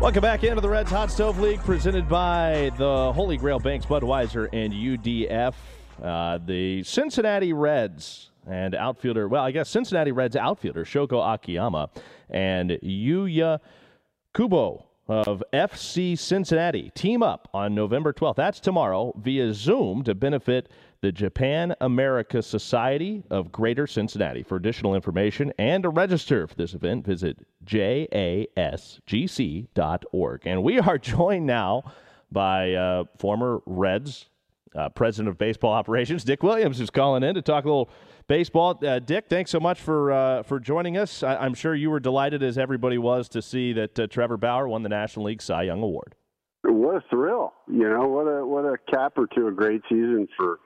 Welcome 0.00 0.20
back 0.20 0.42
into 0.42 0.60
the 0.60 0.68
Reds 0.68 0.90
Hot 0.90 1.12
Stove 1.12 1.38
League 1.38 1.60
presented 1.60 2.08
by 2.08 2.72
the 2.76 3.12
Holy 3.12 3.36
Grail 3.36 3.60
Banks, 3.60 3.86
Budweiser, 3.86 4.48
and 4.52 4.72
UDF. 4.72 5.54
Uh, 6.02 6.40
the 6.44 6.82
Cincinnati 6.82 7.52
Reds 7.52 8.32
and 8.48 8.74
outfielder, 8.74 9.28
well, 9.28 9.44
I 9.44 9.52
guess 9.52 9.70
Cincinnati 9.70 10.10
Reds 10.10 10.34
outfielder 10.34 10.84
Shogo 10.84 11.22
Akiyama 11.34 11.88
and 12.28 12.70
Yuya 12.82 13.60
Kubo 14.34 14.86
of 15.08 15.42
FC 15.52 16.18
Cincinnati 16.18 16.90
team 16.94 17.22
up 17.22 17.48
on 17.54 17.74
November 17.74 18.12
12th. 18.12 18.36
That's 18.36 18.60
tomorrow 18.60 19.14
via 19.16 19.52
Zoom 19.54 20.02
to 20.04 20.14
benefit 20.14 20.68
the 21.00 21.12
Japan 21.12 21.74
America 21.80 22.42
Society 22.42 23.22
of 23.30 23.52
Greater 23.52 23.86
Cincinnati. 23.86 24.42
For 24.42 24.56
additional 24.56 24.94
information 24.94 25.52
and 25.58 25.82
to 25.84 25.90
register 25.90 26.46
for 26.46 26.54
this 26.54 26.74
event, 26.74 27.06
visit 27.06 27.46
jasgc.org. 27.64 28.56
And 30.44 30.62
we 30.62 30.78
are 30.80 30.98
joined 31.16 31.46
now 31.46 31.92
by 32.32 32.72
uh, 32.74 33.04
former 33.18 33.60
Reds 33.66 34.26
uh, 34.74 34.88
president 34.90 35.28
of 35.28 35.38
baseball 35.38 35.72
operations, 35.72 36.24
Dick 36.24 36.42
Williams, 36.42 36.78
who's 36.78 36.90
calling 36.90 37.22
in 37.22 37.34
to 37.34 37.42
talk 37.42 37.64
a 37.64 37.68
little 37.68 37.90
baseball. 38.26 38.78
Uh, 38.84 38.98
Dick, 38.98 39.26
thanks 39.28 39.50
so 39.50 39.60
much 39.60 39.80
for 39.80 40.12
uh, 40.12 40.42
for 40.42 40.60
joining 40.60 40.96
us. 40.96 41.22
I- 41.22 41.44
am 41.44 41.54
sure 41.54 41.74
you 41.74 41.90
were 41.90 42.00
delighted, 42.00 42.42
as 42.42 42.58
everybody 42.58 42.98
was, 42.98 43.28
to 43.30 43.42
see 43.42 43.72
that 43.74 43.98
uh, 43.98 44.06
Trevor 44.06 44.36
Bauer 44.36 44.68
won 44.68 44.82
the 44.82 44.88
National 44.88 45.26
League 45.26 45.42
Cy 45.42 45.64
Young 45.64 45.82
Award. 45.82 46.14
What 46.62 46.96
a 46.96 47.02
thrill! 47.08 47.52
You 47.68 47.88
know, 47.88 48.06
what 48.08 48.26
a 48.26 48.44
what 48.44 48.64
a 48.64 48.76
capper 48.90 49.26
to 49.36 49.48
a 49.48 49.52
great 49.52 49.82
season 49.88 50.28
for 50.36 50.60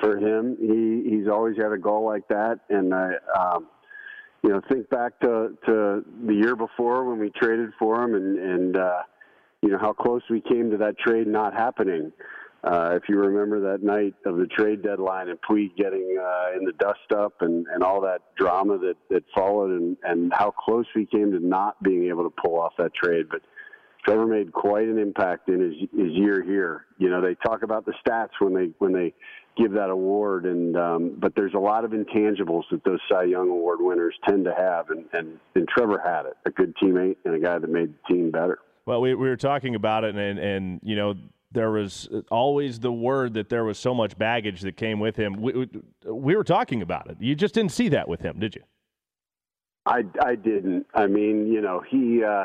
for 0.00 0.18
him. 0.18 0.56
He 0.60 1.16
he's 1.16 1.28
always 1.28 1.56
had 1.56 1.72
a 1.72 1.78
goal 1.78 2.04
like 2.04 2.26
that, 2.28 2.60
and 2.68 2.94
I. 2.94 3.12
Um, 3.38 3.68
you 4.42 4.48
know, 4.48 4.62
think 4.70 4.88
back 4.88 5.20
to 5.20 5.50
to 5.66 6.02
the 6.26 6.32
year 6.34 6.56
before 6.56 7.04
when 7.04 7.18
we 7.18 7.30
traded 7.30 7.70
for 7.78 8.02
him, 8.02 8.14
and 8.14 8.38
and 8.38 8.76
uh, 8.76 9.02
you 9.60 9.68
know 9.68 9.78
how 9.78 9.92
close 9.92 10.22
we 10.30 10.40
came 10.40 10.70
to 10.70 10.78
that 10.78 10.98
trade 10.98 11.26
not 11.26 11.52
happening. 11.52 12.10
Uh, 12.62 12.90
if 12.94 13.08
you 13.08 13.16
remember 13.16 13.72
that 13.72 13.82
night 13.82 14.14
of 14.26 14.36
the 14.36 14.46
trade 14.46 14.82
deadline 14.82 15.28
and 15.28 15.38
Puig 15.40 15.74
getting 15.76 16.18
uh, 16.20 16.58
in 16.58 16.64
the 16.64 16.72
dust 16.78 17.10
up 17.16 17.40
and, 17.40 17.66
and 17.72 17.82
all 17.82 18.02
that 18.02 18.20
drama 18.36 18.76
that, 18.78 18.96
that 19.08 19.24
followed 19.34 19.70
and, 19.70 19.96
and 20.04 20.32
how 20.34 20.50
close 20.50 20.84
we 20.94 21.06
came 21.06 21.32
to 21.32 21.40
not 21.40 21.82
being 21.82 22.08
able 22.08 22.24
to 22.24 22.34
pull 22.42 22.60
off 22.60 22.72
that 22.76 22.92
trade. 22.94 23.26
But 23.30 23.40
Trevor 24.04 24.26
made 24.26 24.52
quite 24.52 24.88
an 24.88 24.98
impact 24.98 25.48
in 25.48 25.60
his 25.60 25.74
his 25.96 26.12
year 26.12 26.42
here. 26.42 26.86
You 26.98 27.08
know, 27.08 27.22
they 27.22 27.34
talk 27.34 27.62
about 27.62 27.86
the 27.86 27.94
stats 28.06 28.30
when 28.38 28.54
they 28.54 28.70
when 28.78 28.92
they 28.92 29.14
give 29.56 29.72
that 29.72 29.90
award, 29.90 30.46
and 30.46 30.76
um, 30.76 31.16
but 31.18 31.34
there's 31.34 31.54
a 31.54 31.58
lot 31.58 31.84
of 31.84 31.92
intangibles 31.92 32.62
that 32.70 32.84
those 32.84 33.00
Cy 33.10 33.24
Young 33.24 33.50
Award 33.50 33.78
winners 33.80 34.14
tend 34.28 34.44
to 34.44 34.54
have, 34.54 34.90
and 34.90 35.04
and, 35.12 35.38
and 35.54 35.68
Trevor 35.68 36.00
had 36.04 36.26
it, 36.26 36.36
a 36.46 36.50
good 36.50 36.74
teammate 36.82 37.16
and 37.24 37.34
a 37.34 37.38
guy 37.38 37.58
that 37.58 37.70
made 37.70 37.92
the 37.92 38.14
team 38.14 38.30
better. 38.30 38.58
Well, 38.86 39.00
we, 39.00 39.14
we 39.14 39.28
were 39.28 39.36
talking 39.36 39.74
about 39.74 40.04
it, 40.04 40.14
and, 40.14 40.38
and 40.38 40.80
you 40.82 40.96
know 40.96 41.14
there 41.52 41.70
was 41.70 42.08
always 42.30 42.78
the 42.78 42.92
word 42.92 43.34
that 43.34 43.48
there 43.48 43.64
was 43.64 43.78
so 43.78 43.92
much 43.92 44.16
baggage 44.16 44.60
that 44.62 44.76
came 44.76 45.00
with 45.00 45.16
him. 45.16 45.40
We, 45.40 45.68
we 46.04 46.36
were 46.36 46.44
talking 46.44 46.82
about 46.82 47.10
it. 47.10 47.16
You 47.20 47.34
just 47.34 47.54
didn't 47.54 47.72
see 47.72 47.88
that 47.88 48.08
with 48.08 48.20
him, 48.20 48.38
did 48.38 48.54
you? 48.54 48.62
I, 49.86 50.02
I 50.24 50.36
didn't. 50.36 50.86
I 50.94 51.06
mean, 51.06 51.46
you 51.48 51.60
know, 51.60 51.82
he 51.88 52.22
uh, 52.22 52.44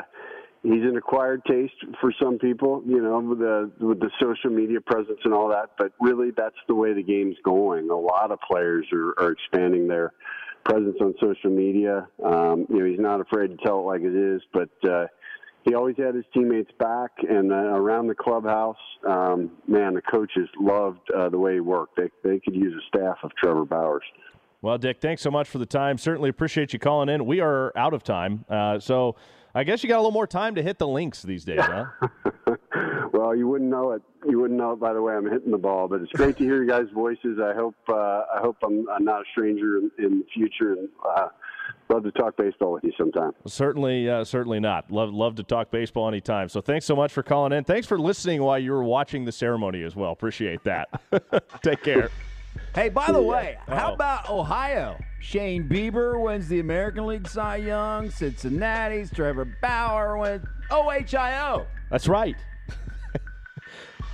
he's 0.62 0.82
an 0.82 0.96
acquired 0.96 1.44
taste 1.44 1.74
for 2.00 2.12
some 2.20 2.38
people, 2.38 2.82
you 2.86 3.00
know, 3.00 3.20
with 3.20 3.38
the 3.38 3.70
with 3.78 4.00
the 4.00 4.10
social 4.20 4.50
media 4.50 4.80
presence 4.80 5.20
and 5.24 5.32
all 5.32 5.48
that. 5.50 5.72
But 5.78 5.92
really, 6.00 6.30
that's 6.36 6.56
the 6.66 6.74
way 6.74 6.92
the 6.94 7.02
game's 7.02 7.36
going. 7.44 7.90
A 7.90 7.96
lot 7.96 8.32
of 8.32 8.40
players 8.40 8.86
are, 8.92 9.14
are 9.18 9.32
expanding 9.32 9.86
their 9.86 10.14
presence 10.64 10.96
on 11.00 11.14
social 11.20 11.50
media. 11.50 12.08
Um, 12.24 12.66
you 12.70 12.78
know, 12.78 12.86
he's 12.86 12.98
not 12.98 13.20
afraid 13.20 13.48
to 13.48 13.56
tell 13.64 13.80
it 13.80 13.82
like 13.82 14.00
it 14.00 14.14
is, 14.14 14.42
but. 14.52 14.70
Uh, 14.88 15.06
he 15.66 15.74
always 15.74 15.96
had 15.96 16.14
his 16.14 16.24
teammates 16.32 16.70
back 16.78 17.10
and 17.28 17.52
uh, 17.52 17.56
around 17.56 18.06
the 18.06 18.14
clubhouse. 18.14 18.76
Um, 19.06 19.50
man, 19.66 19.94
the 19.94 20.02
coaches 20.02 20.48
loved 20.60 21.00
uh, 21.14 21.28
the 21.28 21.38
way 21.38 21.54
he 21.54 21.60
worked. 21.60 21.96
They 21.96 22.08
they 22.22 22.38
could 22.38 22.54
use 22.54 22.72
a 22.72 22.96
staff 22.96 23.18
of 23.22 23.32
Trevor 23.36 23.66
Bauers. 23.66 24.00
Well, 24.62 24.78
Dick, 24.78 25.00
thanks 25.00 25.22
so 25.22 25.30
much 25.30 25.48
for 25.48 25.58
the 25.58 25.66
time. 25.66 25.98
Certainly 25.98 26.30
appreciate 26.30 26.72
you 26.72 26.78
calling 26.78 27.08
in. 27.08 27.26
We 27.26 27.40
are 27.40 27.76
out 27.76 27.94
of 27.94 28.02
time, 28.02 28.44
uh, 28.48 28.78
so 28.78 29.16
I 29.54 29.64
guess 29.64 29.82
you 29.82 29.88
got 29.88 29.96
a 29.96 30.02
little 30.02 30.12
more 30.12 30.26
time 30.26 30.54
to 30.54 30.62
hit 30.62 30.78
the 30.78 30.88
links 30.88 31.22
these 31.22 31.44
days, 31.44 31.60
huh? 31.60 31.86
well, 33.12 33.34
you 33.34 33.48
wouldn't 33.48 33.70
know 33.70 33.92
it. 33.92 34.02
You 34.28 34.40
wouldn't 34.40 34.58
know 34.58 34.72
it 34.72 34.80
by 34.80 34.92
the 34.92 35.02
way 35.02 35.14
I'm 35.14 35.30
hitting 35.30 35.50
the 35.50 35.58
ball, 35.58 35.88
but 35.88 36.00
it's 36.00 36.12
great 36.12 36.36
to 36.38 36.44
hear 36.44 36.62
you 36.62 36.68
guys' 36.68 36.86
voices. 36.94 37.38
I 37.42 37.54
hope 37.54 37.74
uh, 37.88 37.94
I 38.34 38.38
hope 38.40 38.56
I'm, 38.62 38.88
I'm, 38.88 39.04
not 39.04 39.22
a 39.22 39.24
stranger 39.32 39.78
in, 39.78 39.90
in 39.98 40.18
the 40.20 40.26
future, 40.32 40.72
and 40.74 40.88
uh, 41.16 41.28
love 41.88 42.02
to 42.04 42.12
talk 42.12 42.36
baseball 42.36 42.72
with 42.72 42.84
you 42.84 42.92
sometime. 42.96 43.32
Certainly, 43.46 44.08
uh, 44.08 44.24
certainly 44.24 44.60
not. 44.60 44.90
Love, 44.90 45.12
love 45.12 45.36
to 45.36 45.42
talk 45.42 45.70
baseball 45.70 46.08
anytime. 46.08 46.48
So 46.48 46.60
thanks 46.60 46.86
so 46.86 46.96
much 46.96 47.12
for 47.12 47.22
calling 47.22 47.52
in. 47.52 47.64
Thanks 47.64 47.86
for 47.86 47.98
listening 47.98 48.42
while 48.42 48.58
you 48.58 48.72
were 48.72 48.84
watching 48.84 49.24
the 49.24 49.32
ceremony 49.32 49.82
as 49.82 49.94
well. 49.94 50.12
Appreciate 50.12 50.64
that. 50.64 50.88
Take 51.62 51.82
care. 51.82 52.10
Hey, 52.74 52.88
by 52.88 53.12
the 53.12 53.20
way, 53.20 53.58
how 53.68 53.92
about 53.92 54.30
Ohio? 54.30 54.98
Shane 55.20 55.68
Bieber 55.68 56.20
wins 56.22 56.48
the 56.48 56.60
American 56.60 57.06
League 57.06 57.28
Cy 57.28 57.56
Young. 57.56 58.10
Cincinnati's 58.10 59.10
Trevor 59.10 59.44
Bauer 59.60 60.16
wins 60.16 60.44
OHIO. 60.70 61.66
That's 61.90 62.08
right. 62.08 62.36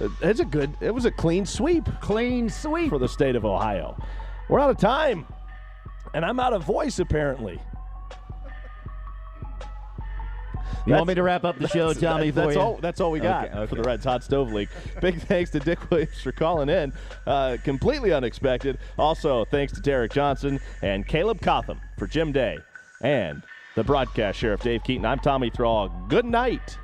it's 0.23 0.41
a 0.41 0.45
good. 0.45 0.75
It 0.81 0.91
was 0.91 1.05
a 1.05 1.11
clean 1.11 1.47
sweep. 1.47 1.89
Clean 2.01 2.49
sweep 2.49 2.91
for 2.91 2.99
the 2.99 3.09
state 3.09 3.37
of 3.37 3.45
Ohio. 3.45 3.97
We're 4.49 4.61
out 4.61 4.71
of 4.71 4.79
time 4.79 5.27
and 6.15 6.25
I'm 6.25 6.41
out 6.41 6.53
of 6.53 6.65
voice 6.65 6.99
apparently. 6.99 7.61
You 10.85 10.91
that's, 10.91 10.99
want 10.99 11.09
me 11.09 11.15
to 11.15 11.23
wrap 11.23 11.45
up 11.45 11.59
the 11.59 11.69
show, 11.69 11.93
Tommy? 11.93 12.31
That, 12.31 12.45
that's 12.47 12.57
you? 12.57 12.61
all. 12.61 12.77
That's 12.79 13.01
all 13.01 13.13
we 13.13 13.21
got 13.21 13.47
okay, 13.47 13.57
okay. 13.57 13.67
for 13.69 13.77
the 13.77 13.83
Reds 13.83 14.05
Hot 14.05 14.25
Stove 14.25 14.53
League. 14.53 14.69
Big 15.01 15.21
thanks 15.21 15.51
to 15.51 15.61
Dick 15.61 15.79
Williams 15.91 16.21
for 16.21 16.33
calling 16.33 16.69
in. 16.69 16.93
Uh, 17.25 17.57
completely 17.63 18.13
unexpected. 18.13 18.79
Also, 18.99 19.45
thanks 19.45 19.73
to 19.75 19.81
Derek 19.81 20.13
Johnson 20.13 20.59
and 20.83 21.07
Caleb 21.07 21.41
Cotham 21.41 21.81
for 21.99 22.09
Jim 22.09 22.33
Day 22.33 22.59
and 23.01 23.45
the 23.77 23.85
broadcast 23.85 24.41
sheriff 24.41 24.63
Dave 24.63 24.83
Keaton. 24.83 25.07
I'm 25.07 25.21
Tommy 25.21 25.51
Thrall. 25.51 25.89
Good 26.09 26.25
night. 26.25 26.79